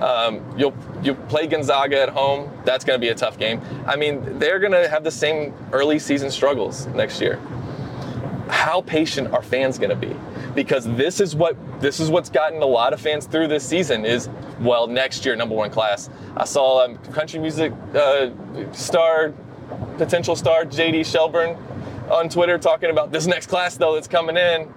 Um, 0.00 0.44
you'll 0.56 0.74
you 1.02 1.14
play 1.14 1.46
Gonzaga 1.46 2.00
at 2.00 2.08
home. 2.08 2.50
That's 2.64 2.84
going 2.84 2.98
to 2.98 3.04
be 3.04 3.10
a 3.10 3.14
tough 3.14 3.38
game. 3.38 3.60
I 3.86 3.96
mean, 3.96 4.38
they're 4.38 4.58
going 4.58 4.72
to 4.72 4.88
have 4.88 5.04
the 5.04 5.10
same 5.10 5.54
early 5.72 5.98
season 5.98 6.30
struggles 6.30 6.86
next 6.88 7.20
year. 7.20 7.40
How 8.48 8.80
patient 8.82 9.32
are 9.32 9.42
fans 9.42 9.78
going 9.78 9.90
to 9.90 9.96
be? 9.96 10.16
Because 10.54 10.86
this 10.96 11.20
is 11.20 11.34
what 11.34 11.56
this 11.80 12.00
is 12.00 12.10
what's 12.10 12.30
gotten 12.30 12.62
a 12.62 12.66
lot 12.66 12.92
of 12.92 13.00
fans 13.00 13.26
through 13.26 13.48
this 13.48 13.66
season. 13.66 14.04
Is 14.04 14.28
well, 14.60 14.86
next 14.86 15.24
year 15.24 15.36
number 15.36 15.54
one 15.54 15.70
class. 15.70 16.10
I 16.36 16.44
saw 16.44 16.84
um, 16.84 16.96
country 17.12 17.40
music 17.40 17.72
uh, 17.94 18.30
star, 18.72 19.34
potential 19.98 20.34
star 20.34 20.64
JD 20.64 21.04
Shelburne 21.04 21.56
on 22.10 22.28
Twitter 22.28 22.56
talking 22.58 22.90
about 22.90 23.12
this 23.12 23.26
next 23.26 23.48
class 23.48 23.76
though 23.76 23.94
that's 23.94 24.08
coming 24.08 24.36
in. 24.36 24.72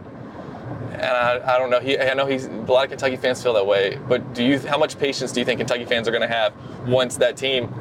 And 0.91 1.03
I, 1.03 1.55
I 1.55 1.57
don't 1.57 1.69
know. 1.69 1.79
He, 1.79 1.97
I 1.97 2.13
know 2.13 2.25
he's 2.25 2.45
a 2.45 2.51
lot 2.51 2.83
of 2.83 2.89
Kentucky 2.89 3.15
fans 3.15 3.41
feel 3.41 3.53
that 3.53 3.65
way. 3.65 3.97
But 4.07 4.33
do 4.33 4.43
you? 4.43 4.59
How 4.59 4.77
much 4.77 4.99
patience 4.99 5.31
do 5.31 5.39
you 5.39 5.45
think 5.45 5.59
Kentucky 5.59 5.85
fans 5.85 6.07
are 6.07 6.11
going 6.11 6.21
to 6.21 6.27
have 6.27 6.53
once 6.87 7.17
that 7.17 7.37
team 7.37 7.73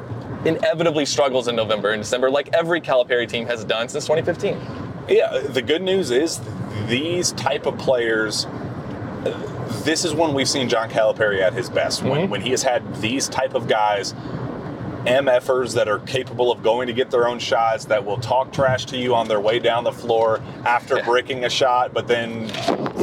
inevitably 0.45 1.05
struggles 1.05 1.47
in 1.47 1.55
November 1.55 1.91
and 1.91 2.01
December, 2.01 2.29
like 2.29 2.49
every 2.53 2.81
Calipari 2.81 3.27
team 3.27 3.45
has 3.47 3.63
done 3.63 3.89
since 3.89 4.05
2015? 4.07 4.57
Yeah, 5.09 5.39
the 5.39 5.61
good 5.61 5.81
news 5.81 6.11
is 6.11 6.39
these 6.87 7.31
type 7.33 7.65
of 7.65 7.77
players. 7.77 8.47
This 9.83 10.05
is 10.05 10.13
when 10.13 10.33
we've 10.33 10.49
seen 10.49 10.69
John 10.69 10.89
Calipari 10.89 11.41
at 11.41 11.53
his 11.53 11.69
best. 11.69 12.03
When, 12.03 12.21
mm-hmm. 12.21 12.31
when 12.31 12.41
he 12.41 12.51
has 12.51 12.63
had 12.63 12.95
these 13.01 13.27
type 13.27 13.53
of 13.53 13.67
guys, 13.67 14.13
MFers 15.05 15.73
that 15.75 15.87
are 15.87 15.99
capable 15.99 16.51
of 16.51 16.61
going 16.61 16.87
to 16.87 16.93
get 16.93 17.09
their 17.09 17.27
own 17.27 17.39
shots, 17.39 17.85
that 17.85 18.05
will 18.05 18.17
talk 18.17 18.51
trash 18.53 18.85
to 18.85 18.97
you 18.97 19.15
on 19.15 19.27
their 19.27 19.39
way 19.39 19.57
down 19.59 19.83
the 19.83 19.91
floor 19.91 20.39
after 20.65 21.01
bricking 21.03 21.45
a 21.45 21.49
shot, 21.49 21.93
but 21.93 22.07
then 22.07 22.47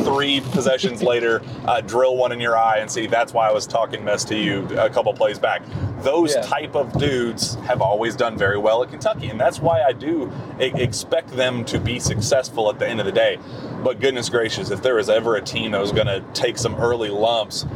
three 0.04 0.40
possessions 0.52 1.02
later, 1.12 1.42
uh, 1.66 1.80
drill 1.80 2.16
one 2.16 2.30
in 2.30 2.40
your 2.40 2.56
eye 2.56 2.78
and 2.78 2.90
see 2.90 3.06
that's 3.06 3.32
why 3.32 3.48
I 3.48 3.52
was 3.52 3.66
talking 3.66 4.04
mess 4.04 4.24
to 4.26 4.36
you 4.36 4.66
a 4.78 4.88
couple 4.88 5.12
plays 5.12 5.38
back. 5.38 5.62
Those 6.02 6.34
Yeah. 6.36 6.42
type 6.42 6.76
of 6.76 6.92
dudes 6.96 7.56
have 7.66 7.82
always 7.82 8.14
done 8.14 8.38
very 8.38 8.58
well 8.58 8.84
at 8.84 8.90
Kentucky, 8.90 9.30
and 9.30 9.40
that's 9.40 9.60
why 9.60 9.82
I 9.82 9.92
do 9.92 10.30
expect 10.60 11.30
them 11.36 11.64
to 11.64 11.80
be 11.80 11.98
successful 11.98 12.70
at 12.70 12.78
the 12.78 12.86
end 12.86 13.00
of 13.00 13.06
the 13.06 13.12
day. 13.12 13.38
But 13.82 14.00
goodness 14.00 14.28
gracious, 14.28 14.70
if 14.70 14.82
there 14.82 14.94
was 14.94 15.10
ever 15.10 15.34
a 15.34 15.40
team 15.42 15.72
that 15.72 15.80
was 15.80 15.90
going 15.92 16.06
to 16.06 16.22
take 16.34 16.58
some 16.58 16.76
early 16.76 17.08
lumps 17.10 17.66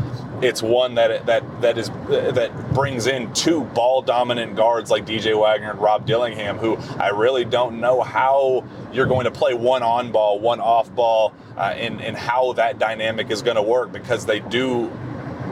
it's 0.42 0.62
one 0.62 0.96
that 0.96 1.24
that 1.26 1.62
that 1.62 1.78
is 1.78 1.88
that 2.08 2.74
brings 2.74 3.06
in 3.06 3.32
two 3.32 3.62
ball 3.64 4.02
dominant 4.02 4.56
guards 4.56 4.90
like 4.90 5.06
DJ 5.06 5.38
Wagner 5.38 5.70
and 5.70 5.80
Rob 5.80 6.04
Dillingham, 6.04 6.58
who 6.58 6.76
I 6.98 7.08
really 7.08 7.44
don't 7.44 7.80
know 7.80 8.02
how 8.02 8.64
you're 8.92 9.06
going 9.06 9.24
to 9.24 9.30
play 9.30 9.54
one 9.54 9.82
on 9.82 10.10
ball, 10.10 10.40
one 10.40 10.60
off 10.60 10.92
ball, 10.94 11.32
uh, 11.56 11.74
and 11.76 12.02
and 12.02 12.16
how 12.16 12.52
that 12.54 12.78
dynamic 12.78 13.30
is 13.30 13.40
going 13.40 13.56
to 13.56 13.62
work 13.62 13.92
because 13.92 14.26
they 14.26 14.40
do 14.40 14.90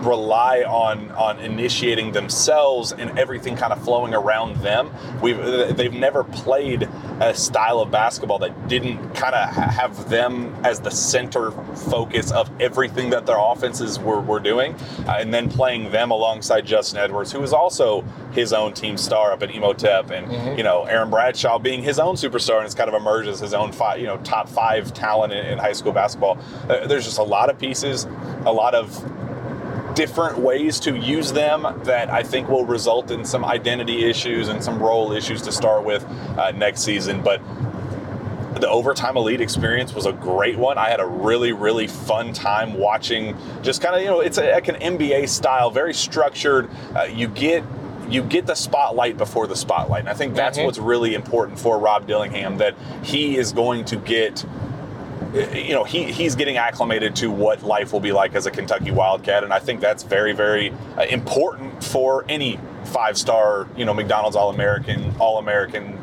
rely 0.00 0.62
on 0.62 1.10
on 1.12 1.38
initiating 1.40 2.12
themselves 2.12 2.92
and 2.92 3.18
everything 3.18 3.56
kind 3.56 3.72
of 3.72 3.82
flowing 3.84 4.14
around 4.14 4.56
them. 4.56 4.90
We've 5.20 5.38
they've 5.76 5.92
never 5.92 6.24
played 6.24 6.88
a 7.20 7.34
style 7.34 7.80
of 7.80 7.90
basketball 7.90 8.38
that 8.40 8.68
didn't 8.68 9.14
kind 9.14 9.34
of 9.34 9.50
have 9.50 10.08
them 10.08 10.54
as 10.64 10.80
the 10.80 10.90
center 10.90 11.50
focus 11.50 12.30
of 12.30 12.50
everything 12.60 13.10
that 13.10 13.26
their 13.26 13.38
offenses 13.38 13.98
were, 13.98 14.20
were 14.20 14.40
doing, 14.40 14.74
uh, 15.06 15.16
and 15.18 15.32
then 15.32 15.50
playing 15.50 15.90
them 15.90 16.10
alongside 16.10 16.64
Justin 16.64 16.98
Edwards, 16.98 17.30
who 17.32 17.42
is 17.42 17.52
also 17.52 18.02
his 18.32 18.52
own 18.52 18.72
team 18.72 18.96
star 18.96 19.32
up 19.32 19.42
at 19.42 19.50
Imhotep, 19.50 20.10
and 20.10 20.26
mm-hmm. 20.26 20.56
you 20.56 20.64
know 20.64 20.84
Aaron 20.84 21.10
Bradshaw 21.10 21.58
being 21.58 21.82
his 21.82 21.98
own 21.98 22.14
superstar 22.14 22.58
and 22.58 22.66
it's 22.66 22.74
kind 22.74 22.88
of 22.88 22.94
emerged 22.94 23.28
as 23.28 23.40
his 23.40 23.54
own 23.54 23.72
five, 23.72 24.00
you 24.00 24.06
know 24.06 24.16
top 24.18 24.48
five 24.48 24.92
talent 24.94 25.32
in, 25.32 25.44
in 25.46 25.58
high 25.58 25.72
school 25.72 25.92
basketball. 25.92 26.38
Uh, 26.68 26.86
there's 26.86 27.04
just 27.04 27.18
a 27.18 27.22
lot 27.22 27.50
of 27.50 27.58
pieces, 27.58 28.06
a 28.46 28.52
lot 28.52 28.74
of 28.74 29.04
different 30.00 30.38
ways 30.38 30.80
to 30.80 30.96
use 30.96 31.30
them 31.30 31.78
that 31.84 32.08
I 32.08 32.22
think 32.22 32.48
will 32.48 32.64
result 32.64 33.10
in 33.10 33.22
some 33.22 33.44
identity 33.44 34.08
issues 34.08 34.48
and 34.48 34.64
some 34.64 34.82
role 34.82 35.12
issues 35.12 35.42
to 35.42 35.52
start 35.52 35.84
with 35.84 36.02
uh, 36.38 36.52
next 36.52 36.80
season. 36.80 37.20
But 37.22 37.42
the 38.58 38.66
overtime 38.70 39.18
elite 39.18 39.42
experience 39.42 39.92
was 39.92 40.06
a 40.06 40.12
great 40.14 40.56
one. 40.56 40.78
I 40.78 40.88
had 40.88 41.00
a 41.00 41.06
really, 41.06 41.52
really 41.52 41.86
fun 41.86 42.32
time 42.32 42.72
watching. 42.72 43.36
Just 43.60 43.82
kind 43.82 43.94
of, 43.94 44.00
you 44.00 44.06
know, 44.06 44.20
it's 44.20 44.38
a, 44.38 44.52
like 44.52 44.68
an 44.68 44.76
NBA 44.76 45.28
style, 45.28 45.70
very 45.70 45.92
structured. 45.92 46.70
Uh, 46.96 47.02
you 47.02 47.28
get 47.28 47.62
you 48.08 48.22
get 48.22 48.46
the 48.46 48.54
spotlight 48.54 49.18
before 49.18 49.46
the 49.46 49.54
spotlight, 49.54 50.00
and 50.00 50.08
I 50.08 50.14
think 50.14 50.34
that's 50.34 50.56
mm-hmm. 50.56 50.64
what's 50.64 50.78
really 50.78 51.14
important 51.14 51.58
for 51.58 51.78
Rob 51.78 52.06
Dillingham. 52.06 52.56
That 52.56 52.74
he 53.02 53.36
is 53.36 53.52
going 53.52 53.84
to 53.84 53.96
get 53.96 54.46
you 55.32 55.74
know, 55.74 55.84
he, 55.84 56.10
he's 56.10 56.34
getting 56.34 56.56
acclimated 56.56 57.14
to 57.16 57.30
what 57.30 57.62
life 57.62 57.92
will 57.92 58.00
be 58.00 58.12
like 58.12 58.34
as 58.34 58.46
a 58.46 58.50
Kentucky 58.50 58.90
Wildcat, 58.90 59.44
and 59.44 59.52
I 59.52 59.58
think 59.58 59.80
that's 59.80 60.02
very, 60.02 60.32
very 60.32 60.72
uh, 60.96 61.02
important 61.02 61.84
for 61.84 62.24
any 62.28 62.58
five-star, 62.86 63.68
you 63.76 63.84
know, 63.84 63.94
McDonald's 63.94 64.36
All-American, 64.36 65.14
All-American 65.18 65.99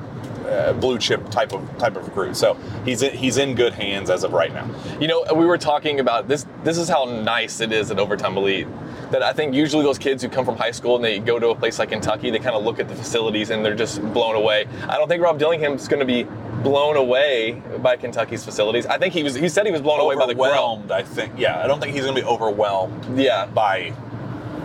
uh, 0.48 0.74
blue 0.74 0.98
chip 0.98 1.30
type 1.30 1.54
of 1.54 1.78
type 1.78 1.96
of 1.96 2.06
recruit. 2.06 2.36
So 2.36 2.58
he's 2.86 3.02
in, 3.02 3.14
he's 3.16 3.38
in 3.38 3.56
good 3.56 3.74
hands 3.74 4.10
as 4.10 4.24
of 4.24 4.34
right 4.34 4.54
now. 4.54 4.70
You 5.00 5.08
know, 5.08 5.26
we 5.34 5.46
were 5.46 5.58
talking 5.58 6.00
about 6.00 6.28
this. 6.28 6.46
This 6.64 6.78
is 6.78 6.90
how 6.90 7.06
nice 7.06 7.60
it 7.62 7.72
is 7.72 7.92
at 7.92 8.00
Overtime 8.00 8.38
Elite. 8.38 8.68
That 9.12 9.24
I 9.24 9.32
think 9.32 9.54
usually 9.54 9.84
those 9.84 9.98
kids 9.98 10.22
who 10.22 10.28
come 10.30 10.44
from 10.44 10.58
high 10.58 10.72
school 10.72 10.96
and 10.96 11.04
they 11.04 11.20
go 11.20 11.40
to 11.40 11.50
a 11.50 11.56
place 11.56 11.80
like 11.80 11.90
Kentucky, 11.90 12.30
they 12.30 12.40
kind 12.40 12.56
of 12.56 12.64
look 12.64 12.80
at 12.80 12.90
the 12.90 12.96
facilities 12.96 13.52
and 13.52 13.64
they're 13.64 13.76
just 13.76 14.02
blown 14.14 14.36
away. 14.36 14.66
I 14.88 14.98
don't 14.98 15.08
think 15.08 15.24
Rob 15.24 15.40
Dillingham's 15.40 15.88
going 15.88 16.02
to 16.02 16.06
be 16.06 16.24
blown 16.64 16.98
away 16.98 17.62
by 17.80 17.96
Kentucky's 17.96 18.44
facilities. 18.44 18.86
I 18.86 18.98
think 18.98 19.14
he 19.14 19.24
was. 19.24 19.36
He 19.36 19.48
said 19.48 19.66
he 19.66 19.72
was 19.72 19.82
blown 19.82 20.00
away 20.02 20.16
by 20.16 20.26
the 20.26 20.34
overwhelmed. 20.34 20.92
I 20.92 21.04
think. 21.04 21.34
Yeah, 21.38 21.64
I 21.64 21.68
don't 21.68 21.80
think 21.80 21.94
he's 21.94 22.04
going 22.04 22.16
to 22.16 22.22
be 22.22 22.28
overwhelmed. 22.28 23.18
Yeah. 23.18 23.46
by 23.46 23.94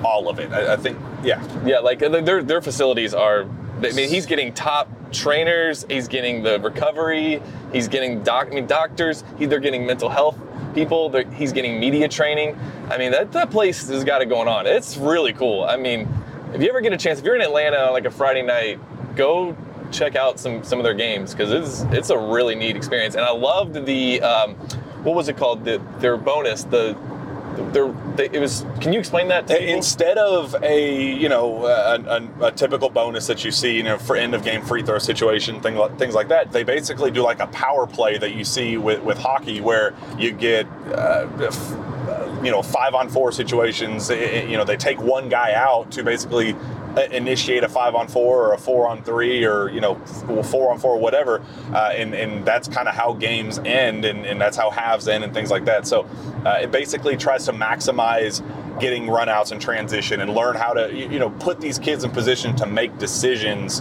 all 0.04 0.28
of 0.28 0.40
it. 0.40 0.52
I, 0.52 0.72
I 0.72 0.76
think. 0.76 0.98
Yeah. 1.22 1.40
Yeah, 1.64 1.78
like 1.78 2.00
their 2.00 2.42
their 2.42 2.60
facilities 2.62 3.14
are. 3.14 3.46
I 3.86 3.92
mean, 3.92 4.08
he's 4.08 4.26
getting 4.26 4.52
top 4.52 4.88
trainers. 5.12 5.84
He's 5.88 6.08
getting 6.08 6.42
the 6.42 6.60
recovery. 6.60 7.42
He's 7.72 7.88
getting 7.88 8.22
doc. 8.22 8.48
I 8.50 8.54
mean, 8.54 8.66
doctors. 8.66 9.24
He, 9.38 9.46
they're 9.46 9.60
getting 9.60 9.86
mental 9.86 10.08
health 10.08 10.38
people. 10.74 11.12
He's 11.32 11.52
getting 11.52 11.78
media 11.78 12.08
training. 12.08 12.58
I 12.90 12.98
mean, 12.98 13.12
that 13.12 13.32
that 13.32 13.50
place 13.50 13.88
has 13.88 14.04
got 14.04 14.22
it 14.22 14.26
going 14.26 14.48
on. 14.48 14.66
It's 14.66 14.96
really 14.96 15.32
cool. 15.32 15.64
I 15.64 15.76
mean, 15.76 16.08
if 16.54 16.62
you 16.62 16.68
ever 16.68 16.80
get 16.80 16.92
a 16.92 16.96
chance, 16.96 17.18
if 17.18 17.24
you're 17.24 17.36
in 17.36 17.42
Atlanta 17.42 17.78
on 17.78 17.92
like 17.92 18.04
a 18.04 18.10
Friday 18.10 18.42
night, 18.42 18.78
go 19.16 19.56
check 19.90 20.16
out 20.16 20.38
some 20.38 20.64
some 20.64 20.78
of 20.78 20.84
their 20.84 20.94
games 20.94 21.32
because 21.32 21.52
it's 21.52 21.82
it's 21.94 22.10
a 22.10 22.18
really 22.18 22.54
neat 22.54 22.76
experience. 22.76 23.14
And 23.14 23.24
I 23.24 23.30
loved 23.30 23.86
the 23.86 24.20
um, 24.22 24.54
what 25.04 25.14
was 25.14 25.28
it 25.28 25.36
called? 25.36 25.64
The, 25.64 25.82
their 25.98 26.16
bonus 26.16 26.64
the 26.64 26.96
there, 27.72 27.94
it 28.18 28.40
was. 28.40 28.64
Can 28.80 28.92
you 28.92 28.98
explain 28.98 29.28
that? 29.28 29.46
To 29.48 29.54
uh, 29.54 29.58
Instead 29.58 30.18
of 30.18 30.54
a 30.62 31.14
you 31.14 31.28
know 31.28 31.64
uh, 31.64 31.98
a, 32.04 32.44
a, 32.44 32.46
a, 32.48 32.52
typical 32.52 32.88
bonus 32.88 33.26
that 33.26 33.44
you 33.44 33.50
see 33.50 33.76
you 33.76 33.82
know 33.82 33.98
for 33.98 34.16
end 34.16 34.34
of 34.34 34.44
game 34.44 34.62
free 34.62 34.82
throw 34.82 34.98
situation 34.98 35.60
thing, 35.60 35.78
things 35.98 36.14
like 36.14 36.28
that, 36.28 36.52
they 36.52 36.62
basically 36.62 37.10
do 37.10 37.22
like 37.22 37.40
a 37.40 37.46
power 37.48 37.86
play 37.86 38.18
that 38.18 38.34
you 38.34 38.44
see 38.44 38.76
with, 38.76 39.02
with 39.02 39.18
hockey 39.18 39.60
where 39.60 39.94
you 40.18 40.32
get 40.32 40.66
uh, 40.88 41.26
uh 41.38 42.40
you 42.42 42.50
know 42.50 42.62
five 42.62 42.94
on 42.94 43.08
four 43.08 43.32
situations. 43.32 44.10
You 44.10 44.56
know 44.56 44.64
they 44.64 44.76
take 44.76 45.00
one 45.00 45.28
guy 45.28 45.54
out 45.54 45.90
to 45.92 46.02
basically 46.02 46.54
initiate 47.10 47.64
a 47.64 47.68
five 47.68 47.94
on 47.94 48.08
four 48.08 48.46
or 48.46 48.54
a 48.54 48.58
four 48.58 48.88
on 48.88 49.02
three 49.02 49.44
or 49.44 49.70
you 49.70 49.80
know 49.80 49.94
four 50.44 50.70
on 50.72 50.78
four 50.78 50.98
whatever 50.98 51.42
uh, 51.72 51.92
and, 51.94 52.14
and 52.14 52.44
that's 52.44 52.68
kind 52.68 52.88
of 52.88 52.94
how 52.94 53.12
games 53.12 53.58
end 53.64 54.04
and, 54.04 54.26
and 54.26 54.40
that's 54.40 54.56
how 54.56 54.70
halves 54.70 55.08
end 55.08 55.24
and 55.24 55.32
things 55.32 55.50
like 55.50 55.64
that. 55.64 55.86
So 55.86 56.06
uh, 56.44 56.58
it 56.62 56.70
basically 56.70 57.16
tries 57.16 57.44
to 57.46 57.52
maximize 57.52 58.42
getting 58.80 59.06
runouts 59.06 59.52
and 59.52 59.60
transition 59.60 60.20
and 60.20 60.34
learn 60.34 60.56
how 60.56 60.72
to 60.72 60.94
you 60.94 61.18
know 61.18 61.30
put 61.30 61.60
these 61.60 61.78
kids 61.78 62.04
in 62.04 62.10
position 62.10 62.56
to 62.56 62.66
make 62.66 62.96
decisions 62.98 63.80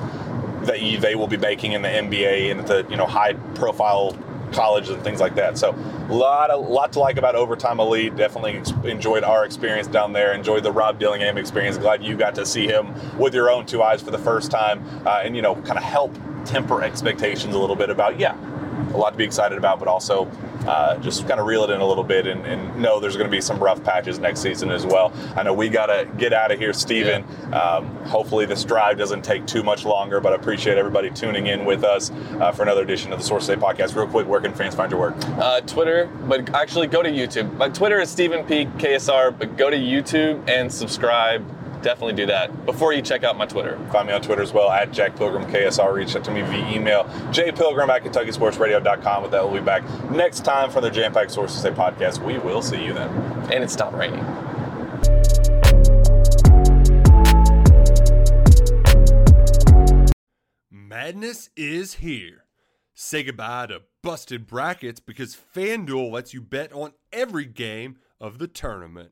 that 0.66 0.80
they 1.02 1.16
will 1.16 1.28
be 1.28 1.38
making 1.38 1.72
in 1.72 1.82
the 1.82 1.88
NBA 1.88 2.52
and 2.52 2.68
the 2.68 2.86
you 2.90 2.98
know 2.98 3.06
high 3.06 3.34
profile 3.56 4.16
colleges 4.52 4.92
and 4.92 5.04
things 5.04 5.20
like 5.20 5.36
that. 5.36 5.58
So 5.58 5.72
a 6.10 6.14
lot, 6.14 6.52
a 6.52 6.58
lot 6.58 6.94
to 6.94 7.00
like 7.00 7.18
about 7.18 7.36
Overtime 7.36 7.80
Elite. 7.80 8.16
Definitely 8.16 8.58
ex- 8.58 8.72
enjoyed 8.84 9.24
our 9.24 9.46
experience 9.46 9.88
down 9.88 10.14
there. 10.14 10.34
Enjoyed 10.34 10.64
the 10.64 10.72
Rob 10.72 11.00
Dillingham 11.00 11.38
experience. 11.38 11.78
Glad 11.78 12.04
you 12.04 12.16
got 12.16 12.36
to 12.36 12.46
see 12.46 12.68
him 12.68 12.94
with 13.18 13.34
your 13.34 13.50
own 13.50 13.66
two 13.66 13.82
eyes 13.82 14.02
for 14.02 14.12
the 14.12 14.18
first 14.20 14.52
time, 14.52 14.84
uh, 15.06 15.22
and 15.24 15.36
you 15.36 15.42
know, 15.42 15.56
kind 15.56 15.78
of 15.78 15.84
help 15.84 16.16
temper 16.46 16.82
expectations 16.84 17.56
a 17.56 17.60
little 17.60 17.76
bit 17.76 17.90
about 17.90 18.20
yeah, 18.20 18.36
a 18.94 18.98
lot 18.98 19.12
to 19.12 19.18
be 19.18 19.24
excited 19.24 19.58
about, 19.58 19.80
but 19.80 19.88
also 19.88 20.26
uh, 20.68 20.98
just 20.98 21.28
kind 21.28 21.40
of 21.40 21.46
reel 21.46 21.64
it 21.64 21.70
in 21.70 21.82
a 21.82 21.86
little 21.86 22.04
bit 22.04 22.28
and, 22.28 22.46
and 22.46 22.76
know 22.82 23.00
there's 23.00 23.18
going 23.18 23.30
to 23.30 23.32
be 23.32 23.42
some 23.42 23.60
rough 23.60 23.84
patches 23.84 24.20
next 24.20 24.42
season 24.42 24.70
as 24.72 24.86
well. 24.86 25.14
I 25.36 25.44
know 25.44 25.54
we 25.54 25.70
got 25.70 25.88
to 25.88 26.08
get 26.18 26.34
out 26.34 26.52
of 26.52 26.60
here, 26.60 26.74
Steven. 26.74 27.26
Yeah. 27.50 27.60
Um, 27.60 27.96
hopefully, 28.06 28.46
this 28.46 28.64
drive 28.64 28.98
doesn't 28.98 29.24
take 29.24 29.46
too 29.46 29.64
much 29.64 29.86
longer, 29.86 30.20
but 30.20 30.34
I 30.34 30.36
appreciate 30.36 30.78
everybody 30.78 31.10
tuning 31.10 31.48
in 31.48 31.66
with 31.66 31.84
us 31.84 32.12
uh, 32.40 32.52
for 32.52 32.64
another 32.64 32.84
edition 32.84 33.12
of 33.12 33.20
the 33.20 33.26
Source 33.26 33.46
Say 33.46 33.56
podcast. 33.56 33.96
Real 33.96 34.08
quick, 34.08 34.28
where 34.28 34.42
can 34.42 34.54
fans 34.54 34.76
find 34.76 34.92
your 34.92 35.00
work? 35.00 35.16
Uh, 35.38 35.62
Twitter, 35.62 36.10
but 36.28 36.54
actually 36.54 36.88
go 36.88 37.02
to 37.02 37.10
YouTube. 37.10 37.56
My 37.58 37.70
Twitter 37.70 38.00
is 38.00 38.10
Steven 38.10 38.46
P. 38.46 38.66
KSR, 38.66 39.38
but 39.38 39.58
go 39.58 39.70
to 39.70 39.78
YouTube 39.78 40.48
and 40.50 40.72
subscribe 40.72 41.46
definitely 41.82 42.14
do 42.14 42.26
that 42.28 42.66
before 42.66 42.94
you 42.94 43.02
check 43.02 43.24
out 43.24 43.38
my 43.38 43.46
Twitter. 43.46 43.80
Find 43.92 44.08
me 44.08 44.14
on 44.14 44.22
Twitter 44.22 44.42
as 44.42 44.54
well 44.54 44.70
at 44.70 44.92
Jack 44.92 45.16
Pilgrim 45.16 45.46
KSR. 45.46 45.94
Reach 45.94 46.16
out 46.16 46.24
to 46.26 46.32
me 46.32 46.42
via 46.42 46.70
email, 46.70 47.04
jpilgrim 47.32 47.90
at 47.90 48.04
KentuckySportsRadio.com. 48.04 49.24
With 49.24 49.32
that, 49.32 49.44
we'll 49.44 49.62
be 49.62 49.66
back 49.66 49.84
next 50.12 50.46
time 50.46 50.70
for 50.70 50.82
the 50.82 50.90
Jam 50.90 51.14
Pack 51.14 51.30
Sources 51.30 51.62
Say 51.62 51.72
podcast. 51.72 52.24
We 52.24 52.38
will 52.40 52.62
see 52.62 52.84
you 52.84 52.94
then. 52.94 53.10
And 53.52 53.64
it's 53.64 53.74
stopped 53.74 53.96
raining. 53.96 54.24
Madness 60.70 61.50
is 61.56 61.96
here. 61.96 62.46
Say 62.94 63.24
goodbye 63.24 63.68
to 63.68 63.82
busted 64.04 64.46
brackets 64.46 65.00
because 65.00 65.36
FanDuel 65.56 66.12
lets 66.12 66.34
you 66.34 66.42
bet 66.42 66.72
on 66.74 66.94
every 67.12 67.46
game 67.46 67.98
of 68.20 68.38
the 68.38 68.48
tournament. 68.48 69.12